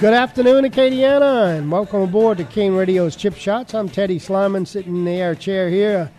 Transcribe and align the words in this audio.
Good 0.00 0.14
afternoon, 0.14 0.64
Acadiana, 0.64 1.58
and 1.58 1.70
welcome 1.70 2.00
aboard 2.00 2.38
to 2.38 2.44
KANE 2.44 2.74
Radio's 2.74 3.14
Chip 3.14 3.34
Shots. 3.34 3.74
I'm 3.74 3.86
Teddy 3.86 4.18
Sliman, 4.18 4.66
sitting 4.66 4.96
in 4.96 5.04
the 5.04 5.10
air 5.10 5.34
chair 5.34 5.68
here. 5.68 6.10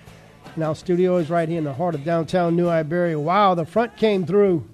And 0.54 0.64
our 0.64 0.76
studio 0.76 1.18
is 1.18 1.32
right 1.32 1.50
here 1.50 1.58
in 1.58 1.64
the 1.64 1.74
heart 1.74 1.96
of 1.96 2.04
downtown 2.04 2.56
New 2.56 2.70
Iberia. 2.70 3.20
Wow, 3.20 3.56
the 3.56 3.66
front 3.66 3.98
came 3.98 4.24
through 4.24 4.70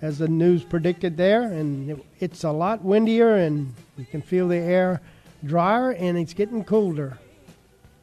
as 0.00 0.16
the 0.16 0.28
news 0.28 0.64
predicted 0.64 1.18
there, 1.18 1.42
and 1.42 2.02
it's 2.20 2.42
a 2.42 2.50
lot 2.50 2.82
windier, 2.82 3.36
and 3.36 3.74
you 3.98 4.06
can 4.06 4.22
feel 4.22 4.48
the 4.48 4.56
air 4.56 5.02
drier, 5.44 5.90
and 5.90 6.16
it's 6.16 6.32
getting 6.32 6.64
colder. 6.64 7.18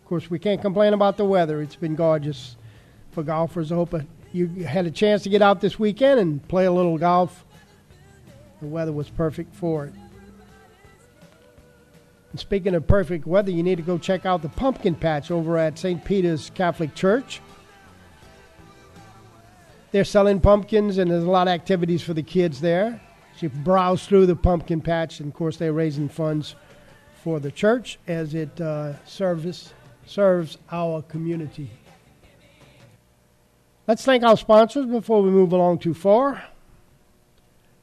Of 0.04 0.06
course, 0.06 0.30
we 0.30 0.38
can't 0.38 0.62
complain 0.62 0.94
about 0.94 1.18
the 1.18 1.26
weather. 1.26 1.60
It's 1.60 1.76
been 1.76 1.96
gorgeous 1.96 2.56
for 3.10 3.24
golfers. 3.24 3.72
I 3.72 3.76
hope 3.78 3.96
you 4.32 4.48
had 4.64 4.86
a 4.86 4.92
chance 4.92 5.24
to 5.24 5.30
get 5.30 5.42
out 5.42 5.60
this 5.60 5.80
weekend 5.80 6.20
and 6.20 6.48
play 6.48 6.66
a 6.66 6.72
little 6.72 7.00
golf. 7.00 7.44
The 8.62 8.68
weather 8.68 8.94
was 8.94 9.10
perfect 9.10 9.56
for 9.56 9.86
it. 9.86 9.94
And 12.32 12.40
speaking 12.40 12.76
of 12.76 12.86
perfect 12.88 13.26
weather, 13.26 13.52
you 13.52 13.64
need 13.64 13.78
to 13.78 13.84
go 13.84 13.98
check 13.98 14.26
out 14.26 14.42
the 14.42 14.50
pumpkin 14.50 14.96
patch 14.96 15.32
over 15.32 15.58
at 15.58 15.80
St. 15.80 16.04
Peter's 16.04 16.52
Catholic 16.52 16.94
Church. 16.94 17.42
They're 19.92 20.04
selling 20.04 20.40
pumpkins, 20.40 21.00
and 21.00 21.10
there's 21.10 21.24
a 21.24 21.30
lot 21.30 21.48
of 21.48 21.54
activities 21.54 22.04
for 22.04 22.14
the 22.14 22.22
kids 22.22 22.62
there. 22.62 23.02
So 23.36 23.48
you 23.48 23.50
browse 23.50 24.06
through 24.06 24.28
the 24.28 24.36
pumpkin 24.36 24.82
patch, 24.82 25.20
and 25.20 25.30
of 25.30 25.34
course, 25.34 25.58
they're 25.58 25.74
raising 25.74 26.10
funds 26.10 26.56
for 27.24 27.40
the 27.40 27.52
church 27.52 27.98
as 28.08 28.36
it 28.36 28.62
uh, 28.62 29.04
service, 29.06 29.74
serves 30.06 30.58
our 30.72 31.02
community. 31.02 31.70
Let's 33.88 34.06
thank 34.06 34.24
our 34.24 34.38
sponsors 34.38 34.86
before 34.86 35.24
we 35.24 35.32
move 35.32 35.52
along 35.52 35.80
too 35.80 35.96
far. 35.96 36.44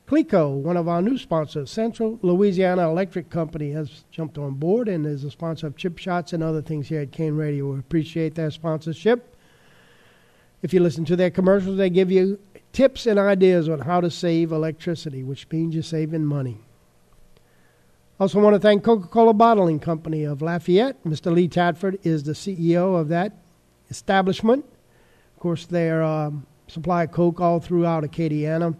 Cleco, 0.06 0.54
one 0.54 0.76
of 0.76 0.86
our 0.86 1.02
new 1.02 1.18
sponsors, 1.18 1.68
Central 1.68 2.20
Louisiana 2.22 2.88
Electric 2.88 3.28
Company, 3.28 3.72
has 3.72 4.04
jumped 4.12 4.38
on 4.38 4.54
board 4.54 4.86
and 4.86 5.04
is 5.04 5.24
a 5.24 5.32
sponsor 5.32 5.66
of 5.66 5.76
Chip 5.76 5.98
Shots 5.98 6.32
and 6.32 6.44
other 6.44 6.62
things 6.62 6.88
here 6.88 7.00
at 7.00 7.10
KANE 7.10 7.36
Radio. 7.36 7.72
We 7.72 7.80
appreciate 7.80 8.36
their 8.36 8.52
sponsorship. 8.52 9.36
If 10.62 10.72
you 10.72 10.78
listen 10.78 11.04
to 11.06 11.16
their 11.16 11.30
commercials, 11.30 11.76
they 11.76 11.90
give 11.90 12.12
you 12.12 12.38
tips 12.72 13.06
and 13.06 13.18
ideas 13.18 13.68
on 13.68 13.80
how 13.80 14.00
to 14.00 14.08
save 14.08 14.52
electricity, 14.52 15.24
which 15.24 15.50
means 15.50 15.74
you're 15.74 15.82
saving 15.82 16.24
money. 16.24 16.58
Also, 18.20 18.40
want 18.40 18.54
to 18.54 18.60
thank 18.60 18.84
Coca 18.84 19.08
Cola 19.08 19.34
Bottling 19.34 19.80
Company 19.80 20.22
of 20.22 20.40
Lafayette. 20.40 21.02
Mr. 21.04 21.34
Lee 21.34 21.48
Tadford 21.48 21.98
is 22.04 22.22
the 22.22 22.32
CEO 22.32 22.98
of 22.98 23.08
that 23.08 23.32
establishment. 23.90 24.64
Of 25.34 25.40
course, 25.40 25.66
they 25.66 25.90
um, 25.90 26.46
supply 26.68 27.06
Coke 27.06 27.40
all 27.40 27.58
throughout 27.58 28.04
Acadiana 28.04 28.76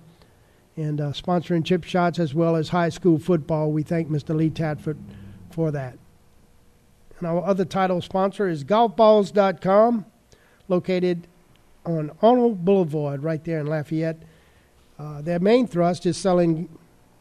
and 0.77 1.01
uh, 1.01 1.13
sponsoring 1.13 1.65
chip 1.65 1.85
shots 1.85 2.19
as 2.19 2.35
well 2.35 2.57
as 2.57 2.69
high 2.69 2.91
school 2.91 3.19
football. 3.19 3.73
We 3.73 3.83
thank 3.83 4.09
Mr. 4.09 4.35
Lee 4.35 4.51
Tadford 4.51 4.99
for 5.51 5.71
that. 5.71 5.99
And 7.19 7.27
our 7.27 7.43
other 7.45 7.65
title 7.65 8.03
sponsor 8.03 8.49
is 8.49 8.63
golfballs.com, 8.63 10.05
located 10.69 11.27
on 11.87 12.11
Arnold 12.21 12.65
Boulevard 12.65 13.23
right 13.23 13.43
there 13.45 13.61
in 13.61 13.67
Lafayette. 13.67 14.23
Uh, 14.99 15.23
their 15.23 15.39
main 15.39 15.67
thrust 15.67 16.05
is 16.05 16.17
selling 16.17 16.69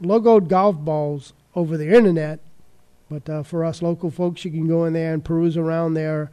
logoed 0.02 0.48
golf 0.48 0.78
balls 0.78 1.34
over 1.56 1.78
the 1.78 1.96
internet. 1.96 2.40
But 3.10 3.30
uh, 3.30 3.44
for 3.44 3.64
us 3.64 3.82
local 3.82 4.10
folks, 4.12 4.44
you 4.44 4.52
can 4.52 4.68
go 4.68 4.86
in 4.86 4.94
there 4.94 5.14
and 5.14 5.24
peruse 5.24 5.56
around 5.56 5.94
their 5.94 6.32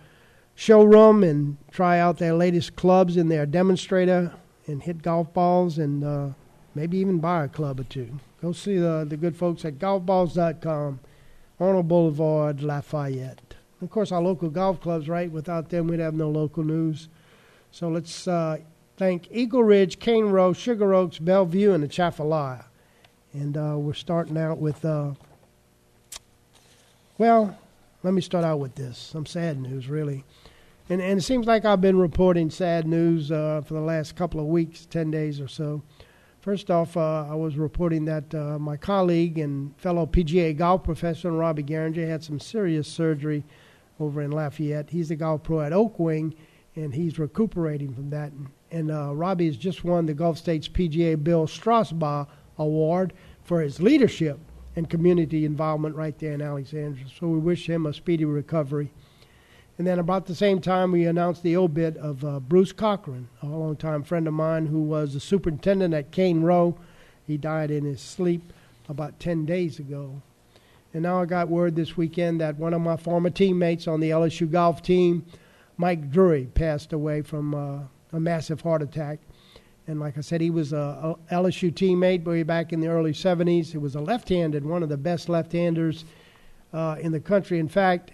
showroom 0.54 1.22
and 1.22 1.56
try 1.70 1.98
out 1.98 2.18
their 2.18 2.34
latest 2.34 2.76
clubs 2.76 3.16
in 3.16 3.28
their 3.28 3.46
demonstrator 3.46 4.32
and 4.66 4.82
hit 4.82 5.02
golf 5.02 5.32
balls 5.32 5.78
and 5.78 6.04
uh, 6.04 6.28
maybe 6.74 6.98
even 6.98 7.18
buy 7.18 7.44
a 7.44 7.48
club 7.48 7.80
or 7.80 7.84
two. 7.84 8.18
Go 8.40 8.52
see 8.52 8.76
the, 8.76 9.06
the 9.08 9.16
good 9.16 9.36
folks 9.36 9.64
at 9.64 9.78
golfballs.com, 9.78 11.00
Arnold 11.60 11.88
Boulevard, 11.88 12.62
Lafayette. 12.62 13.54
Of 13.80 13.90
course, 13.90 14.12
our 14.12 14.22
local 14.22 14.48
golf 14.48 14.80
clubs, 14.80 15.08
right? 15.08 15.30
Without 15.30 15.68
them, 15.70 15.88
we'd 15.88 16.00
have 16.00 16.14
no 16.14 16.30
local 16.30 16.62
news. 16.62 17.08
So 17.72 17.88
let's 17.88 18.28
uh, 18.28 18.58
thank 18.96 19.28
Eagle 19.30 19.64
Ridge, 19.64 19.98
Cane 19.98 20.26
Row, 20.26 20.52
Sugar 20.52 20.94
Oaks, 20.94 21.18
Bellevue, 21.18 21.72
and 21.72 21.82
the 21.82 21.88
Atchafalaya. 21.88 22.66
And 23.32 23.56
uh, 23.56 23.76
we're 23.78 23.94
starting 23.94 24.36
out 24.36 24.58
with, 24.58 24.84
uh, 24.84 25.12
well, 27.18 27.58
let 28.02 28.14
me 28.14 28.20
start 28.20 28.44
out 28.44 28.58
with 28.58 28.74
this. 28.74 28.98
Some 28.98 29.26
sad 29.26 29.60
news, 29.60 29.88
really. 29.88 30.24
And, 30.88 31.00
and 31.00 31.18
it 31.18 31.22
seems 31.22 31.46
like 31.46 31.64
I've 31.64 31.80
been 31.80 31.98
reporting 31.98 32.50
sad 32.50 32.86
news 32.86 33.32
uh, 33.32 33.62
for 33.64 33.74
the 33.74 33.80
last 33.80 34.16
couple 34.16 34.40
of 34.40 34.46
weeks, 34.46 34.86
10 34.86 35.10
days 35.10 35.40
or 35.40 35.48
so. 35.48 35.82
First 36.42 36.72
off, 36.72 36.96
uh, 36.96 37.24
I 37.30 37.36
was 37.36 37.56
reporting 37.56 38.04
that 38.06 38.34
uh, 38.34 38.58
my 38.58 38.76
colleague 38.76 39.38
and 39.38 39.78
fellow 39.78 40.06
PGA 40.06 40.56
golf 40.56 40.82
professional 40.82 41.36
Robbie 41.36 41.62
Garinger 41.62 42.04
had 42.08 42.24
some 42.24 42.40
serious 42.40 42.88
surgery 42.88 43.44
over 44.00 44.20
in 44.22 44.32
Lafayette. 44.32 44.90
He's 44.90 45.10
the 45.10 45.14
golf 45.14 45.44
pro 45.44 45.60
at 45.60 45.70
Oakwing, 45.70 46.34
and 46.74 46.92
he's 46.92 47.20
recuperating 47.20 47.94
from 47.94 48.10
that. 48.10 48.32
And, 48.72 48.90
uh, 48.90 49.14
Robbie 49.14 49.46
has 49.46 49.56
just 49.56 49.84
won 49.84 50.06
the 50.06 50.14
Gulf 50.14 50.36
States 50.36 50.66
PGA 50.66 51.14
Bill 51.22 51.46
Strausbaugh 51.46 52.26
Award 52.58 53.12
for 53.44 53.60
his 53.60 53.80
leadership 53.80 54.40
and 54.74 54.90
community 54.90 55.44
involvement 55.44 55.94
right 55.94 56.18
there 56.18 56.32
in 56.32 56.42
Alexandria. 56.42 57.06
So 57.20 57.28
we 57.28 57.38
wish 57.38 57.68
him 57.68 57.86
a 57.86 57.92
speedy 57.92 58.24
recovery. 58.24 58.92
And 59.82 59.86
then 59.88 59.98
about 59.98 60.26
the 60.26 60.34
same 60.36 60.60
time, 60.60 60.92
we 60.92 61.06
announced 61.06 61.42
the 61.42 61.56
obit 61.56 61.96
of 61.96 62.24
uh, 62.24 62.38
Bruce 62.38 62.70
Cochran, 62.70 63.28
a 63.42 63.46
longtime 63.46 64.04
friend 64.04 64.28
of 64.28 64.32
mine 64.32 64.66
who 64.66 64.80
was 64.80 65.12
the 65.12 65.18
superintendent 65.18 65.92
at 65.92 66.12
Cane 66.12 66.42
Row. 66.42 66.78
He 67.26 67.36
died 67.36 67.72
in 67.72 67.84
his 67.84 68.00
sleep 68.00 68.52
about 68.88 69.18
10 69.18 69.44
days 69.44 69.80
ago. 69.80 70.22
And 70.94 71.02
now 71.02 71.20
I 71.20 71.24
got 71.24 71.48
word 71.48 71.74
this 71.74 71.96
weekend 71.96 72.40
that 72.40 72.58
one 72.58 72.74
of 72.74 72.80
my 72.80 72.96
former 72.96 73.28
teammates 73.28 73.88
on 73.88 73.98
the 73.98 74.10
LSU 74.10 74.48
golf 74.48 74.82
team, 74.82 75.26
Mike 75.78 76.12
Drury, 76.12 76.44
passed 76.54 76.92
away 76.92 77.20
from 77.20 77.52
uh, 77.52 77.80
a 78.12 78.20
massive 78.20 78.60
heart 78.60 78.82
attack. 78.82 79.18
And 79.88 79.98
like 79.98 80.16
I 80.16 80.20
said, 80.20 80.40
he 80.40 80.50
was 80.50 80.72
a, 80.72 81.16
LSU 81.32 81.72
teammate 81.72 82.22
way 82.22 82.44
back 82.44 82.72
in 82.72 82.78
the 82.78 82.86
early 82.86 83.14
70s. 83.14 83.72
He 83.72 83.78
was 83.78 83.96
a 83.96 84.00
left-handed, 84.00 84.64
one 84.64 84.84
of 84.84 84.90
the 84.90 84.96
best 84.96 85.28
left-handers 85.28 86.04
uh, 86.72 86.98
in 87.00 87.10
the 87.10 87.18
country. 87.18 87.58
In 87.58 87.68
fact, 87.68 88.12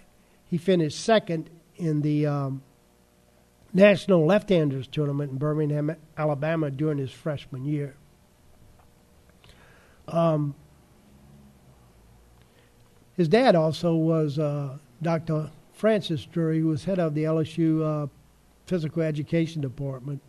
he 0.49 0.57
finished 0.57 0.99
second 0.99 1.47
in 1.79 2.01
the 2.01 2.27
um, 2.27 2.61
National 3.73 4.25
Left 4.25 4.49
Handers 4.49 4.87
Tournament 4.87 5.31
in 5.31 5.37
Birmingham, 5.37 5.95
Alabama 6.17 6.69
during 6.69 6.97
his 6.97 7.11
freshman 7.11 7.65
year. 7.65 7.95
Um, 10.07 10.55
his 13.15 13.27
dad 13.27 13.55
also 13.55 13.95
was 13.95 14.39
uh, 14.39 14.77
Dr. 15.01 15.51
Francis 15.73 16.25
Drury, 16.25 16.59
who 16.59 16.67
was 16.67 16.85
head 16.85 16.99
of 16.99 17.13
the 17.13 17.23
LSU 17.23 17.83
uh, 17.83 18.07
Physical 18.65 19.01
Education 19.01 19.61
Department. 19.61 20.21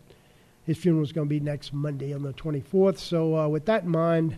His 0.65 0.77
funeral 0.77 1.03
is 1.03 1.13
going 1.13 1.27
to 1.27 1.31
be 1.31 1.41
next 1.41 1.73
Monday 1.73 2.15
on 2.15 2.23
the 2.23 2.33
24th. 2.35 2.99
So, 2.99 3.37
uh, 3.37 3.49
with 3.49 3.65
that 3.67 3.85
in 3.85 3.91
mind, 3.91 4.37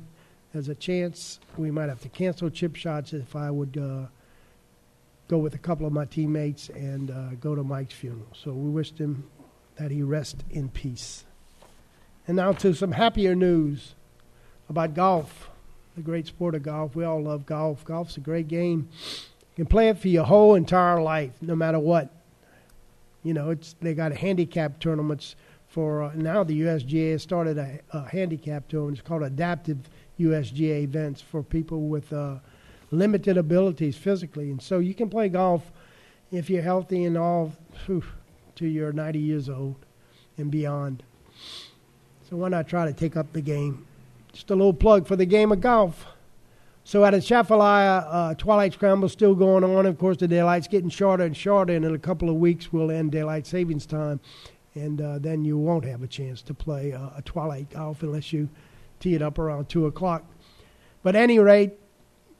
there's 0.52 0.68
a 0.68 0.74
chance 0.74 1.40
we 1.56 1.70
might 1.70 1.88
have 1.88 2.00
to 2.02 2.08
cancel 2.08 2.48
chip 2.50 2.76
shots 2.76 3.12
if 3.12 3.34
I 3.34 3.50
would 3.50 3.76
uh, 3.76 4.06
go 5.32 5.38
with 5.38 5.54
a 5.54 5.58
couple 5.58 5.86
of 5.86 5.94
my 5.94 6.04
teammates 6.04 6.68
and 6.68 7.10
uh, 7.10 7.30
go 7.40 7.54
to 7.54 7.64
Mike's 7.64 7.94
funeral. 7.94 8.28
So 8.34 8.52
we 8.52 8.68
wished 8.68 8.98
him 8.98 9.30
that 9.76 9.90
he 9.90 10.02
rest 10.02 10.44
in 10.50 10.68
peace. 10.68 11.24
And 12.28 12.36
now 12.36 12.52
to 12.52 12.74
some 12.74 12.92
happier 12.92 13.34
news 13.34 13.94
about 14.68 14.92
golf, 14.92 15.48
the 15.96 16.02
great 16.02 16.26
sport 16.26 16.54
of 16.54 16.64
golf. 16.64 16.94
We 16.94 17.04
all 17.04 17.22
love 17.22 17.46
golf. 17.46 17.82
Golf's 17.82 18.18
a 18.18 18.20
great 18.20 18.46
game. 18.46 18.90
You 19.56 19.64
can 19.64 19.66
play 19.66 19.88
it 19.88 19.96
for 19.96 20.08
your 20.08 20.24
whole 20.24 20.54
entire 20.54 21.00
life, 21.00 21.32
no 21.40 21.56
matter 21.56 21.78
what. 21.78 22.10
You 23.22 23.32
know, 23.32 23.48
it's 23.48 23.74
they 23.80 23.94
got 23.94 24.12
handicap 24.12 24.80
tournaments 24.80 25.34
for 25.66 26.02
uh, 26.02 26.12
now. 26.14 26.44
The 26.44 26.60
USGA 26.60 27.12
has 27.12 27.22
started 27.22 27.56
a, 27.56 27.80
a 27.94 28.06
handicap 28.06 28.68
tournament. 28.68 28.98
It's 28.98 29.08
called 29.08 29.22
Adaptive 29.22 29.78
USGA 30.20 30.82
events 30.82 31.22
for 31.22 31.42
people 31.42 31.88
with. 31.88 32.12
Uh, 32.12 32.40
limited 32.92 33.36
abilities 33.36 33.96
physically. 33.96 34.50
And 34.50 34.62
so 34.62 34.78
you 34.78 34.94
can 34.94 35.10
play 35.10 35.28
golf 35.28 35.72
if 36.30 36.48
you're 36.48 36.62
healthy 36.62 37.04
and 37.04 37.18
all 37.18 37.52
whew, 37.86 38.04
to 38.56 38.66
your 38.66 38.92
90 38.92 39.18
years 39.18 39.48
old 39.48 39.76
and 40.38 40.50
beyond. 40.50 41.02
So 42.28 42.36
why 42.36 42.48
not 42.48 42.68
try 42.68 42.86
to 42.86 42.92
take 42.92 43.16
up 43.16 43.32
the 43.32 43.40
game? 43.40 43.86
Just 44.32 44.50
a 44.50 44.54
little 44.54 44.72
plug 44.72 45.06
for 45.08 45.16
the 45.16 45.26
game 45.26 45.50
of 45.50 45.60
golf. 45.60 46.06
So 46.84 47.04
at 47.04 47.14
Atchafalaya, 47.14 48.06
uh, 48.08 48.34
Twilight 48.34 48.72
Scramble 48.72 49.08
still 49.08 49.34
going 49.34 49.62
on. 49.62 49.86
Of 49.86 49.98
course, 49.98 50.16
the 50.16 50.26
daylight's 50.26 50.68
getting 50.68 50.90
shorter 50.90 51.24
and 51.24 51.36
shorter, 51.36 51.74
and 51.74 51.84
in 51.84 51.94
a 51.94 51.98
couple 51.98 52.28
of 52.28 52.36
weeks 52.36 52.72
we'll 52.72 52.90
end 52.90 53.12
daylight 53.12 53.46
savings 53.46 53.86
time, 53.86 54.18
and 54.74 55.00
uh, 55.00 55.18
then 55.18 55.44
you 55.44 55.56
won't 55.56 55.84
have 55.84 56.02
a 56.02 56.08
chance 56.08 56.42
to 56.42 56.54
play 56.54 56.92
uh, 56.92 57.10
a 57.16 57.22
Twilight 57.22 57.70
golf 57.70 58.02
unless 58.02 58.32
you 58.32 58.48
tee 58.98 59.14
it 59.14 59.22
up 59.22 59.38
around 59.38 59.68
two 59.68 59.86
o'clock. 59.86 60.24
But 61.04 61.14
at 61.14 61.22
any 61.22 61.38
rate, 61.38 61.72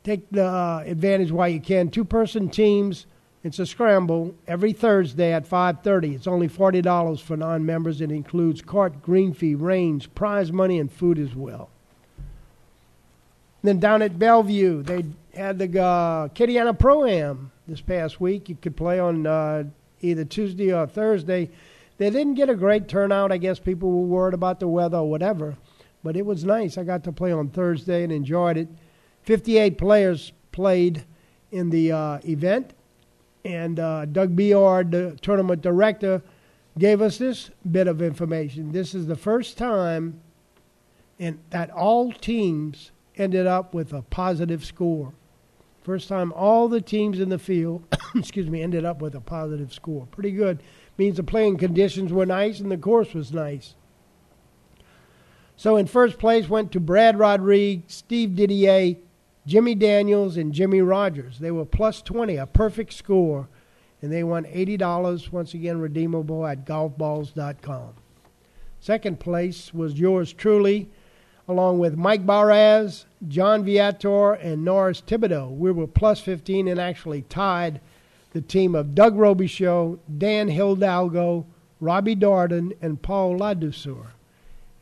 take 0.04 0.30
the 0.30 0.44
uh, 0.44 0.82
advantage 0.86 1.30
while 1.30 1.48
you 1.48 1.60
can. 1.60 1.88
Two 1.88 2.04
person 2.04 2.48
teams. 2.48 3.06
It's 3.44 3.58
a 3.58 3.66
scramble 3.66 4.34
every 4.46 4.72
Thursday 4.72 5.32
at 5.32 5.48
5:30. 5.48 6.14
It's 6.14 6.26
only 6.26 6.48
forty 6.48 6.80
dollars 6.80 7.20
for 7.20 7.36
non-members. 7.36 8.00
It 8.00 8.12
includes 8.12 8.62
cart, 8.62 9.02
green 9.02 9.32
fee, 9.32 9.54
range, 9.54 10.14
prize 10.14 10.52
money, 10.52 10.78
and 10.78 10.90
food 10.90 11.18
as 11.18 11.34
well. 11.34 11.68
then 13.62 13.78
down 13.80 14.02
at 14.02 14.18
Bellevue, 14.18 14.82
they 14.82 15.04
had 15.34 15.58
the 15.58 15.80
uh, 15.80 16.28
Acadiana 16.28 16.76
Pro 16.78 17.04
Am 17.04 17.50
this 17.66 17.80
past 17.80 18.20
week. 18.20 18.48
You 18.48 18.56
could 18.60 18.76
play 18.76 19.00
on 19.00 19.26
uh, 19.26 19.64
either 20.00 20.24
Tuesday 20.24 20.72
or 20.72 20.86
Thursday. 20.86 21.50
They 21.98 22.10
didn't 22.10 22.34
get 22.34 22.48
a 22.48 22.54
great 22.54 22.88
turnout. 22.88 23.32
I 23.32 23.38
guess 23.38 23.58
people 23.58 23.90
were 23.90 24.06
worried 24.06 24.34
about 24.34 24.60
the 24.60 24.68
weather 24.68 24.98
or 24.98 25.10
whatever, 25.10 25.56
but 26.02 26.16
it 26.16 26.26
was 26.26 26.44
nice. 26.44 26.78
I 26.78 26.84
got 26.84 27.04
to 27.04 27.12
play 27.12 27.32
on 27.32 27.48
Thursday 27.48 28.02
and 28.02 28.12
enjoyed 28.12 28.56
it. 28.56 28.68
58 29.22 29.78
players 29.78 30.32
played 30.50 31.04
in 31.50 31.70
the 31.70 31.92
uh, 31.92 32.18
event, 32.24 32.74
and 33.44 33.78
uh, 33.78 34.04
Doug 34.06 34.34
Beard, 34.34 34.90
the 34.90 35.18
tournament 35.22 35.62
director, 35.62 36.22
gave 36.78 37.02
us 37.02 37.18
this 37.18 37.50
bit 37.70 37.86
of 37.86 38.00
information. 38.00 38.72
This 38.72 38.94
is 38.94 39.06
the 39.06 39.16
first 39.16 39.58
time 39.58 40.20
in, 41.18 41.38
that 41.50 41.70
all 41.70 42.12
teams 42.12 42.90
ended 43.16 43.46
up 43.46 43.74
with 43.74 43.92
a 43.92 44.02
positive 44.02 44.64
score. 44.64 45.12
First 45.82 46.08
time 46.08 46.32
all 46.32 46.68
the 46.68 46.80
teams 46.80 47.20
in 47.20 47.28
the 47.28 47.38
field, 47.38 47.84
excuse 48.14 48.48
me, 48.48 48.62
ended 48.62 48.84
up 48.84 49.02
with 49.02 49.14
a 49.14 49.20
positive 49.20 49.72
score. 49.72 50.06
Pretty 50.10 50.30
good. 50.30 50.62
Means 50.96 51.16
the 51.16 51.22
playing 51.22 51.58
conditions 51.58 52.12
were 52.12 52.26
nice 52.26 52.60
and 52.60 52.70
the 52.70 52.76
course 52.76 53.14
was 53.14 53.32
nice. 53.32 53.74
So 55.56 55.76
in 55.76 55.86
first 55.86 56.18
place 56.18 56.48
went 56.48 56.72
to 56.72 56.80
Brad 56.80 57.18
Rodriguez, 57.18 57.84
Steve 57.88 58.34
Didier, 58.34 58.96
Jimmy 59.46 59.74
Daniels, 59.74 60.36
and 60.36 60.52
Jimmy 60.52 60.80
Rogers. 60.82 61.38
They 61.38 61.50
were 61.50 61.64
plus 61.64 62.00
20, 62.00 62.36
a 62.36 62.46
perfect 62.46 62.92
score, 62.92 63.48
and 64.00 64.12
they 64.12 64.22
won 64.22 64.44
$80, 64.44 65.32
once 65.32 65.54
again 65.54 65.80
redeemable 65.80 66.46
at 66.46 66.64
golfballs.com. 66.64 67.94
Second 68.78 69.20
place 69.20 69.74
was 69.74 69.98
yours 69.98 70.32
truly, 70.32 70.90
along 71.48 71.78
with 71.78 71.96
Mike 71.96 72.24
Barraz, 72.24 73.04
John 73.28 73.64
Viator, 73.64 74.32
and 74.34 74.64
Norris 74.64 75.02
Thibodeau. 75.02 75.56
We 75.56 75.72
were 75.72 75.86
plus 75.86 76.20
15 76.20 76.68
and 76.68 76.80
actually 76.80 77.22
tied 77.22 77.80
the 78.32 78.40
team 78.40 78.74
of 78.74 78.94
Doug 78.94 79.16
Robichaux, 79.16 79.98
Dan 80.18 80.48
Hidalgo, 80.48 81.46
Robbie 81.80 82.16
Darden, 82.16 82.76
and 82.80 83.02
Paul 83.02 83.38
Ladouceur. 83.38 84.12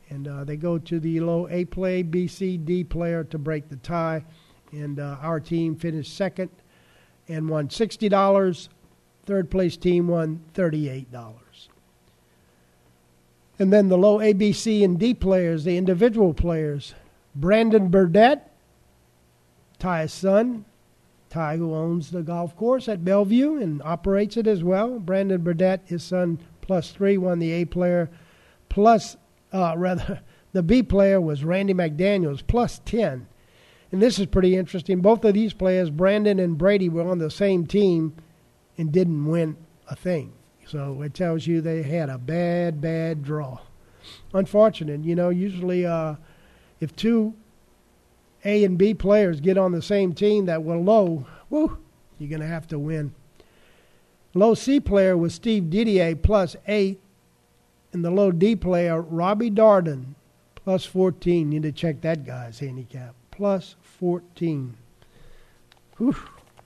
And 0.08 0.28
uh, 0.28 0.44
they 0.44 0.56
go 0.56 0.78
to 0.78 1.00
the 1.00 1.20
low 1.20 1.48
A 1.48 1.64
play, 1.64 2.02
B, 2.02 2.26
C, 2.26 2.56
D 2.56 2.84
player 2.84 3.24
to 3.24 3.38
break 3.38 3.68
the 3.68 3.76
tie. 3.76 4.24
And 4.72 5.00
uh, 5.00 5.16
our 5.20 5.40
team 5.40 5.76
finished 5.76 6.16
second 6.16 6.50
and 7.28 7.48
won 7.48 7.68
$60. 7.68 8.68
Third 9.26 9.50
place 9.50 9.76
team 9.76 10.08
won 10.08 10.42
$38. 10.54 11.06
And 13.58 13.72
then 13.72 13.88
the 13.88 13.98
low 13.98 14.20
A, 14.20 14.32
B, 14.32 14.52
C, 14.52 14.82
and 14.82 14.98
D 14.98 15.12
players, 15.12 15.64
the 15.64 15.76
individual 15.76 16.32
players, 16.32 16.94
Brandon 17.34 17.88
Burdett, 17.88 18.50
Ty's 19.78 20.12
son, 20.12 20.64
Ty, 21.28 21.58
who 21.58 21.74
owns 21.74 22.10
the 22.10 22.22
golf 22.22 22.56
course 22.56 22.88
at 22.88 23.04
Bellevue 23.04 23.60
and 23.60 23.80
operates 23.82 24.36
it 24.36 24.46
as 24.46 24.64
well. 24.64 24.98
Brandon 24.98 25.40
Burdett, 25.42 25.82
his 25.84 26.02
son, 26.02 26.38
plus 26.60 26.90
three, 26.90 27.16
won 27.16 27.38
the 27.38 27.52
A 27.52 27.64
player. 27.66 28.10
Plus, 28.68 29.16
uh, 29.52 29.74
rather, 29.78 30.20
the 30.52 30.62
B 30.62 30.82
player 30.82 31.20
was 31.20 31.44
Randy 31.44 31.74
McDaniels, 31.74 32.42
plus 32.46 32.80
10. 32.84 33.26
And 33.92 34.00
this 34.00 34.18
is 34.18 34.26
pretty 34.26 34.56
interesting. 34.56 35.00
Both 35.00 35.24
of 35.24 35.34
these 35.34 35.52
players, 35.52 35.90
Brandon 35.90 36.38
and 36.38 36.56
Brady, 36.56 36.88
were 36.88 37.08
on 37.08 37.18
the 37.18 37.30
same 37.30 37.66
team 37.66 38.14
and 38.78 38.92
didn't 38.92 39.26
win 39.26 39.56
a 39.88 39.96
thing. 39.96 40.32
So 40.66 41.02
it 41.02 41.14
tells 41.14 41.46
you 41.46 41.60
they 41.60 41.82
had 41.82 42.08
a 42.08 42.18
bad, 42.18 42.80
bad 42.80 43.24
draw. 43.24 43.58
Unfortunate. 44.32 45.04
You 45.04 45.16
know, 45.16 45.30
usually 45.30 45.84
uh, 45.84 46.14
if 46.78 46.94
two 46.94 47.34
A 48.44 48.64
and 48.64 48.78
B 48.78 48.94
players 48.94 49.40
get 49.40 49.58
on 49.58 49.72
the 49.72 49.82
same 49.82 50.12
team 50.12 50.46
that 50.46 50.62
were 50.62 50.76
low, 50.76 51.26
whoo, 51.48 51.78
you're 52.18 52.30
going 52.30 52.40
to 52.40 52.46
have 52.46 52.68
to 52.68 52.78
win. 52.78 53.12
Low 54.32 54.54
C 54.54 54.78
player 54.78 55.16
was 55.16 55.34
Steve 55.34 55.70
Didier 55.70 56.14
plus 56.14 56.54
eight, 56.68 57.00
and 57.92 58.04
the 58.04 58.12
low 58.12 58.30
D 58.30 58.54
player, 58.54 59.02
Robbie 59.02 59.50
Darden, 59.50 60.14
plus 60.54 60.84
14. 60.84 61.50
You 61.50 61.58
need 61.58 61.62
to 61.64 61.72
check 61.72 62.00
that 62.02 62.24
guy's 62.24 62.60
handicap. 62.60 63.14
Plus 63.40 63.74
14. 63.80 64.76
Whew, 65.96 66.14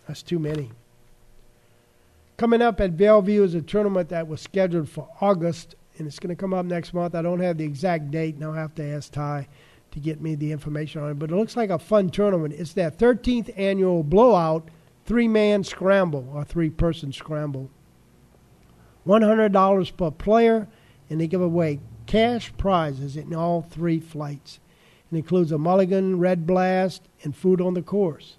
that's 0.09 0.25
too 0.25 0.41
many. 0.41 0.73
Coming 2.37 2.63
up 2.63 2.81
at 2.81 2.97
Bellevue 2.97 3.45
is 3.45 3.55
a 3.55 3.63
tournament 3.63 4.09
that 4.09 4.27
was 4.27 4.41
scheduled 4.41 4.89
for 4.89 5.09
August, 5.21 5.77
and 5.97 6.09
it's 6.09 6.19
going 6.19 6.35
to 6.35 6.41
come 6.41 6.53
up 6.53 6.67
next 6.67 6.93
month. 6.93 7.15
I 7.15 7.23
don't 7.23 7.39
have 7.39 7.59
the 7.59 7.65
exact 7.65 8.11
date, 8.11 8.35
and 8.35 8.45
I'll 8.45 8.55
have 8.55 8.75
to 8.75 8.85
ask 8.85 9.13
Ty 9.13 9.47
to 9.93 10.01
get 10.01 10.21
me 10.21 10.35
the 10.35 10.51
information 10.51 11.01
on 11.01 11.13
it. 11.13 11.19
But 11.21 11.31
it 11.31 11.37
looks 11.37 11.57
like 11.57 11.71
a 11.71 11.79
fun 11.79 12.11
tournament. 12.11 12.55
It's 12.59 12.73
that 12.73 12.99
13th 12.99 13.57
annual 13.57 14.03
blowout 14.03 14.69
three 15.05 15.29
man 15.29 15.63
scramble 15.63 16.29
or 16.35 16.43
three 16.43 16.71
person 16.71 17.13
scramble. 17.13 17.71
$100 19.07 19.97
per 19.97 20.11
player, 20.11 20.67
and 21.09 21.21
they 21.21 21.29
give 21.29 21.41
away 21.41 21.79
cash 22.07 22.53
prizes 22.59 23.17
in 23.17 23.33
all 23.33 23.63
three 23.63 24.01
flights. 24.01 24.59
It 25.15 25.19
includes 25.19 25.53
a 25.53 25.59
mulligan, 25.59 26.19
red 26.19 26.45
blast, 26.45 27.09
and 27.23 27.37
food 27.37 27.61
on 27.61 27.75
the 27.75 27.83
course. 27.83 28.37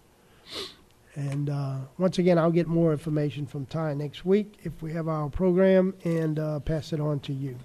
And 1.15 1.49
uh, 1.49 1.77
once 1.97 2.19
again, 2.19 2.37
I'll 2.37 2.51
get 2.51 2.67
more 2.67 2.91
information 2.91 3.45
from 3.45 3.65
Ty 3.67 3.93
next 3.93 4.25
week 4.25 4.59
if 4.63 4.81
we 4.81 4.91
have 4.91 5.07
our 5.07 5.29
program 5.29 5.93
and 6.03 6.37
uh, 6.37 6.59
pass 6.59 6.91
it 6.91 6.99
on 6.99 7.21
to 7.21 7.33
you. 7.33 7.55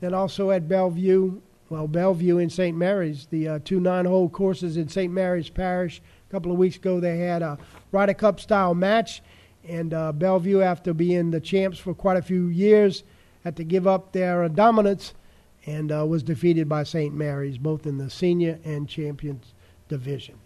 Then 0.00 0.12
also 0.12 0.50
at 0.50 0.68
Bellevue, 0.68 1.40
well, 1.68 1.86
Bellevue 1.86 2.38
in 2.38 2.50
St. 2.50 2.76
Mary's, 2.76 3.26
the 3.26 3.46
uh, 3.46 3.58
two 3.64 3.78
nine 3.78 4.06
hole 4.06 4.28
courses 4.28 4.76
in 4.76 4.88
St. 4.88 5.12
Mary's 5.12 5.48
Parish. 5.48 6.02
A 6.28 6.32
couple 6.32 6.50
of 6.50 6.58
weeks 6.58 6.74
ago, 6.74 6.98
they 6.98 7.18
had 7.18 7.42
a 7.42 7.58
Ryder 7.92 8.14
Cup 8.14 8.40
style 8.40 8.74
match. 8.74 9.22
And 9.68 9.94
uh, 9.94 10.10
Bellevue, 10.10 10.62
after 10.62 10.92
being 10.92 11.30
the 11.30 11.40
champs 11.40 11.78
for 11.78 11.94
quite 11.94 12.16
a 12.16 12.22
few 12.22 12.48
years, 12.48 13.04
had 13.44 13.54
to 13.54 13.62
give 13.62 13.86
up 13.86 14.10
their 14.10 14.48
dominance 14.48 15.14
and 15.66 15.90
uh, 15.90 16.04
was 16.06 16.22
defeated 16.22 16.68
by 16.68 16.82
St. 16.82 17.14
Mary's, 17.14 17.58
both 17.58 17.86
in 17.86 17.98
the 17.98 18.10
senior 18.10 18.58
and 18.64 18.88
champions 18.88 19.54
division. 19.88 20.36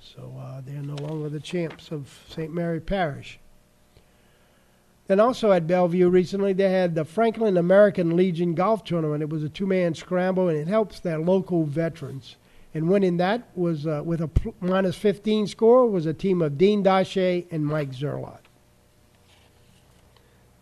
So 0.00 0.34
uh, 0.38 0.60
they're 0.64 0.82
no 0.82 0.96
longer 0.96 1.28
the 1.28 1.40
champs 1.40 1.90
of 1.90 2.20
St. 2.28 2.52
Mary 2.52 2.80
Parish. 2.80 3.38
Then 5.06 5.20
also 5.20 5.52
at 5.52 5.66
Bellevue 5.66 6.08
recently, 6.08 6.52
they 6.52 6.70
had 6.70 6.94
the 6.94 7.04
Franklin 7.04 7.56
American 7.56 8.16
Legion 8.16 8.54
Golf 8.54 8.84
Tournament. 8.84 9.22
It 9.22 9.30
was 9.30 9.42
a 9.42 9.48
two 9.48 9.66
man 9.66 9.94
scramble, 9.94 10.48
and 10.48 10.58
it 10.58 10.68
helps 10.68 11.00
their 11.00 11.18
local 11.18 11.64
veterans. 11.64 12.36
And 12.74 12.88
winning 12.88 13.18
that 13.18 13.48
was 13.54 13.86
uh, 13.86 14.02
with 14.04 14.20
a 14.20 14.30
minus 14.60 14.96
15 14.96 15.46
score 15.46 15.86
was 15.86 16.06
a 16.06 16.14
team 16.14 16.40
of 16.40 16.56
Dean 16.56 16.82
Dache 16.82 17.46
and 17.50 17.66
Mike 17.66 17.92
Zerlot. 17.92 18.38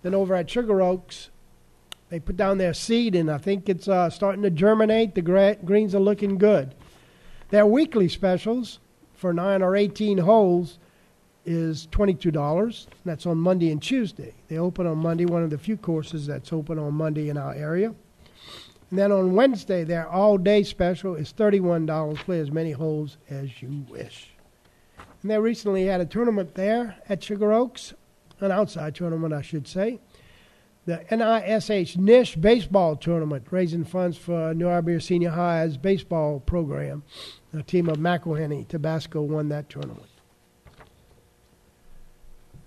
Then 0.03 0.15
over 0.15 0.35
at 0.35 0.51
Sugar 0.51 0.81
Oaks, 0.81 1.30
they 2.11 2.21
put 2.21 2.37
down 2.37 2.59
their 2.59 2.75
seed, 2.75 3.14
and 3.14 3.31
I 3.31 3.38
think 3.38 3.69
it's 3.69 3.88
uh, 3.88 4.11
starting 4.11 4.43
to 4.43 4.50
germinate. 4.50 5.14
The 5.14 5.23
gra- 5.23 5.57
greens 5.64 5.95
are 5.95 6.00
looking 6.00 6.38
good. 6.38 6.75
Their 7.50 7.67
weekly 7.67 8.09
specials 8.09 8.81
for 9.14 9.33
nine 9.33 9.62
or 9.62 9.76
18 9.76 10.19
holes 10.19 10.79
is 11.47 11.87
$22. 11.88 12.87
That's 13.05 13.26
on 13.26 13.38
Monday 13.38 13.71
and 13.71 13.81
Tuesday. 13.81 14.35
They 14.49 14.59
open 14.59 14.87
on 14.87 14.99
Monday, 14.99 15.25
one 15.25 15.43
of 15.43 15.50
the 15.50 15.59
few 15.59 15.76
courses 15.76 16.26
that's 16.26 16.52
open 16.52 16.79
on 16.79 16.95
Monday 16.95 17.29
in 17.29 17.38
our 17.38 17.55
area. 17.55 17.95
And 18.90 18.99
then 18.99 19.12
on 19.12 19.35
Wednesday, 19.35 19.85
their 19.85 20.09
all 20.09 20.37
day 20.37 20.64
special 20.64 21.14
is 21.14 21.33
$31. 21.33 22.17
Play 22.17 22.40
as 22.40 22.50
many 22.50 22.73
holes 22.73 23.19
as 23.29 23.62
you 23.62 23.85
wish. 23.88 24.31
And 25.23 25.31
they 25.31 25.38
recently 25.38 25.87
had 25.87 26.00
a 26.00 26.07
tournament 26.07 26.55
there 26.57 26.97
at 27.09 27.23
Sugar 27.23 27.52
Oaks, 27.52 27.95
an 28.40 28.50
outside 28.50 28.97
tournament, 28.97 29.33
I 29.33 29.43
should 29.43 29.69
say. 29.69 30.00
The 30.91 31.05
NISH 31.09 31.99
Nish 31.99 32.35
Baseball 32.35 32.97
Tournament, 32.97 33.47
raising 33.53 33.85
funds 33.85 34.17
for 34.17 34.53
New 34.53 34.69
Iberia 34.69 35.01
Senior 35.01 35.31
High's 35.31 35.77
baseball 35.77 36.41
program. 36.41 37.05
The 37.53 37.63
team 37.63 37.89
of 37.89 37.99
McIlhenny, 37.99 38.67
Tabasco, 38.67 39.23
won 39.23 39.51
that 39.51 39.69
tournament. 39.71 40.09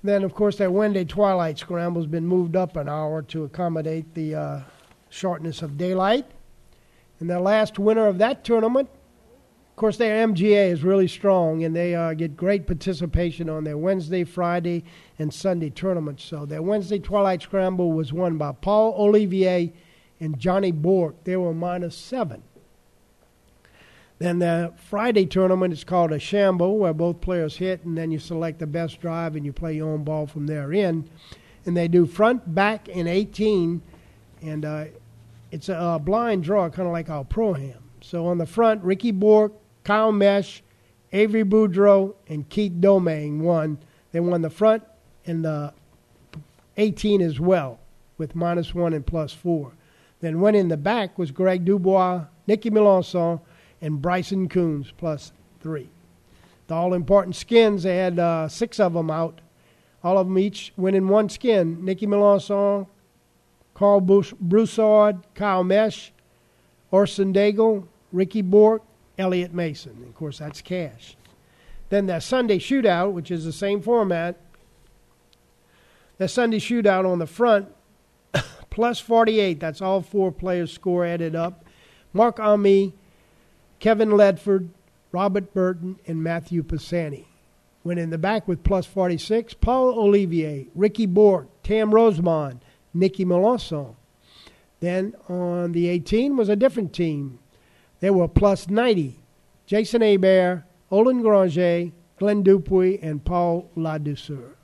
Then, 0.06 0.24
of 0.24 0.34
course, 0.34 0.56
that 0.60 0.72
Wednesday 0.72 1.04
twilight 1.04 1.60
scramble 1.60 2.02
has 2.02 2.10
been 2.10 2.26
moved 2.26 2.56
up 2.56 2.78
an 2.78 2.88
hour 2.88 3.24
to 3.24 3.44
accommodate 3.44 4.14
the 4.14 4.36
uh, 4.36 4.62
shortness 5.10 5.62
of 5.62 5.78
daylight. 5.78 6.26
And 7.20 7.30
the 7.30 7.42
last 7.42 7.78
winner 7.78 8.08
of 8.08 8.20
that 8.20 8.46
tournament, 8.46 8.90
of 9.74 9.78
course, 9.78 9.98
their 9.98 10.28
MGA 10.28 10.70
is 10.70 10.84
really 10.84 11.08
strong, 11.08 11.64
and 11.64 11.76
they 11.76 11.96
uh, 11.96 12.14
get 12.14 12.38
great 12.38 12.68
participation 12.68 13.50
on 13.50 13.64
their 13.64 13.76
Wednesday, 13.76 14.24
Friday, 14.24 14.84
and 15.18 15.34
Sunday 15.34 15.72
tournaments. 15.72 16.24
So 16.24 16.46
their 16.46 16.62
Wednesday 16.62 17.00
twilight 17.00 17.42
scramble 17.42 17.92
was 17.92 18.14
won 18.14 18.38
by 18.38 18.52
Paul 18.52 18.94
Olivier 18.96 19.74
and 20.20 20.38
Johnny 20.38 20.72
Bork. 20.72 21.24
They 21.24 21.36
were 21.38 21.56
minus 21.56 21.98
seven. 21.98 22.44
Then 24.20 24.38
the 24.38 24.74
Friday 24.76 25.26
tournament 25.26 25.74
is 25.74 25.84
called 25.84 26.12
a 26.12 26.20
shamble, 26.20 26.78
where 26.78 26.94
both 26.94 27.20
players 27.20 27.58
hit, 27.58 27.84
and 27.84 27.98
then 27.98 28.12
you 28.12 28.20
select 28.20 28.60
the 28.60 28.68
best 28.68 29.02
drive 29.02 29.36
and 29.36 29.44
you 29.44 29.52
play 29.52 29.74
your 29.74 29.90
own 29.90 30.04
ball 30.04 30.28
from 30.28 30.46
there 30.46 30.72
in. 30.72 31.10
And 31.66 31.76
they 31.76 31.88
do 31.88 32.06
front, 32.06 32.54
back, 32.54 32.90
and 32.94 33.08
18, 33.08 33.82
and 34.44 34.66
uh, 34.66 34.86
it's 35.50 35.68
a, 35.68 35.76
a, 35.76 36.00
blind 36.00 36.44
draw, 36.44 36.70
kind 36.70 36.88
of 36.88 36.94
like 36.94 37.10
our 37.10 37.26
pro 37.26 37.56
am. 37.56 37.80
So 38.02 38.28
on 38.28 38.38
the 38.38 38.46
front, 38.46 38.84
Ricky 38.84 39.10
Bork, 39.10 39.54
Kyle 39.84 40.12
Mesh, 40.12 40.64
Avery 41.12 41.44
Boudreau, 41.44 42.16
and 42.28 42.48
Keith 42.50 42.74
Domingue 42.80 43.42
won. 43.42 43.78
They 44.12 44.20
won 44.20 44.42
the 44.42 44.50
front 44.50 44.84
and 45.26 45.44
the 45.44 45.74
18 46.78 47.22
as 47.22 47.40
well, 47.40 47.80
with 48.18 48.36
minus 48.36 48.74
one 48.74 48.94
and 48.94 49.06
plus 49.06 49.34
four. 49.34 49.74
Then 50.22 50.40
went 50.40 50.56
in 50.56 50.70
the 50.70 50.78
back 50.78 51.18
was 51.18 51.32
Greg 51.32 51.66
Dubois, 51.66 52.26
Nicky 52.48 52.70
Melanson, 52.70 53.42
and 53.82 54.02
Bryson 54.02 54.48
Coons 54.48 54.94
plus 54.98 55.34
three. 55.60 55.90
The 56.68 56.74
all 56.74 56.94
important 56.94 57.36
skins, 57.36 57.84
they 57.84 57.98
had 57.98 58.18
uh, 58.20 58.48
six 58.48 58.80
of 58.80 58.94
them 58.94 59.12
out. 59.12 59.42
All 60.04 60.18
of 60.18 60.28
them 60.28 60.38
each 60.38 60.74
winning 60.78 61.08
one 61.08 61.30
skin. 61.30 61.84
Nicky 61.84 62.08
Melanson, 62.08 62.88
Carl 63.74 64.02
Broussard, 64.02 65.18
Kyle 65.36 65.64
Mesh, 65.64 66.12
Orson 66.92 67.34
Daigle, 67.34 67.88
Ricky 68.12 68.42
Bork, 68.42 68.84
Elliot 69.18 69.54
Mason. 69.54 70.04
Of 70.08 70.16
course, 70.16 70.40
that's 70.40 70.62
cash. 70.62 71.16
Then 71.90 72.08
the 72.08 72.20
Sunday 72.20 72.60
shootout, 72.60 73.14
which 73.14 73.30
is 73.30 73.46
the 73.46 73.54
same 73.54 73.82
format. 73.82 74.38
The 76.18 76.28
Sunday 76.28 76.60
shootout 76.60 77.10
on 77.10 77.20
the 77.20 77.28
front, 77.28 77.68
plus 78.70 79.00
48. 79.00 79.60
That's 79.60 79.82
all 79.82 80.02
four 80.02 80.32
players' 80.32 80.72
score 80.72 81.06
added 81.06 81.36
up. 81.36 81.66
Mark 82.14 82.40
Ami, 82.40 82.94
Kevin 83.80 84.10
Ledford, 84.10 84.70
Robert 85.12 85.54
Burton, 85.54 86.00
and 86.08 86.24
Matthew 86.24 86.64
Pisani. 86.64 87.28
Went 87.84 88.00
in 88.00 88.12
the 88.12 88.18
back 88.18 88.48
with 88.48 88.64
plus 88.64 88.86
46, 88.86 89.56
Paul 89.56 90.00
Olivier, 90.00 90.68
Ricky 90.74 91.06
Bork, 91.06 91.48
Tam 91.64 91.92
Rosemond, 91.92 92.60
Nicky 92.94 93.26
Melanson. 93.26 93.96
Then 94.80 95.16
on 95.28 95.74
the 95.74 95.90
18 95.90 96.38
was 96.38 96.50
a 96.50 96.56
different 96.56 96.94
team. 96.94 97.40
They 98.04 98.10
were 98.10 98.28
plus 98.28 98.70
90, 98.70 99.18
Jason 99.66 100.02
Hebert, 100.02 100.66
Olin 100.92 101.22
Granger, 101.22 101.90
Glenn 102.18 102.44
Dupuy, 102.44 103.00
and 103.02 103.24
Paul 103.24 103.70
Ladouceur. 103.78 104.56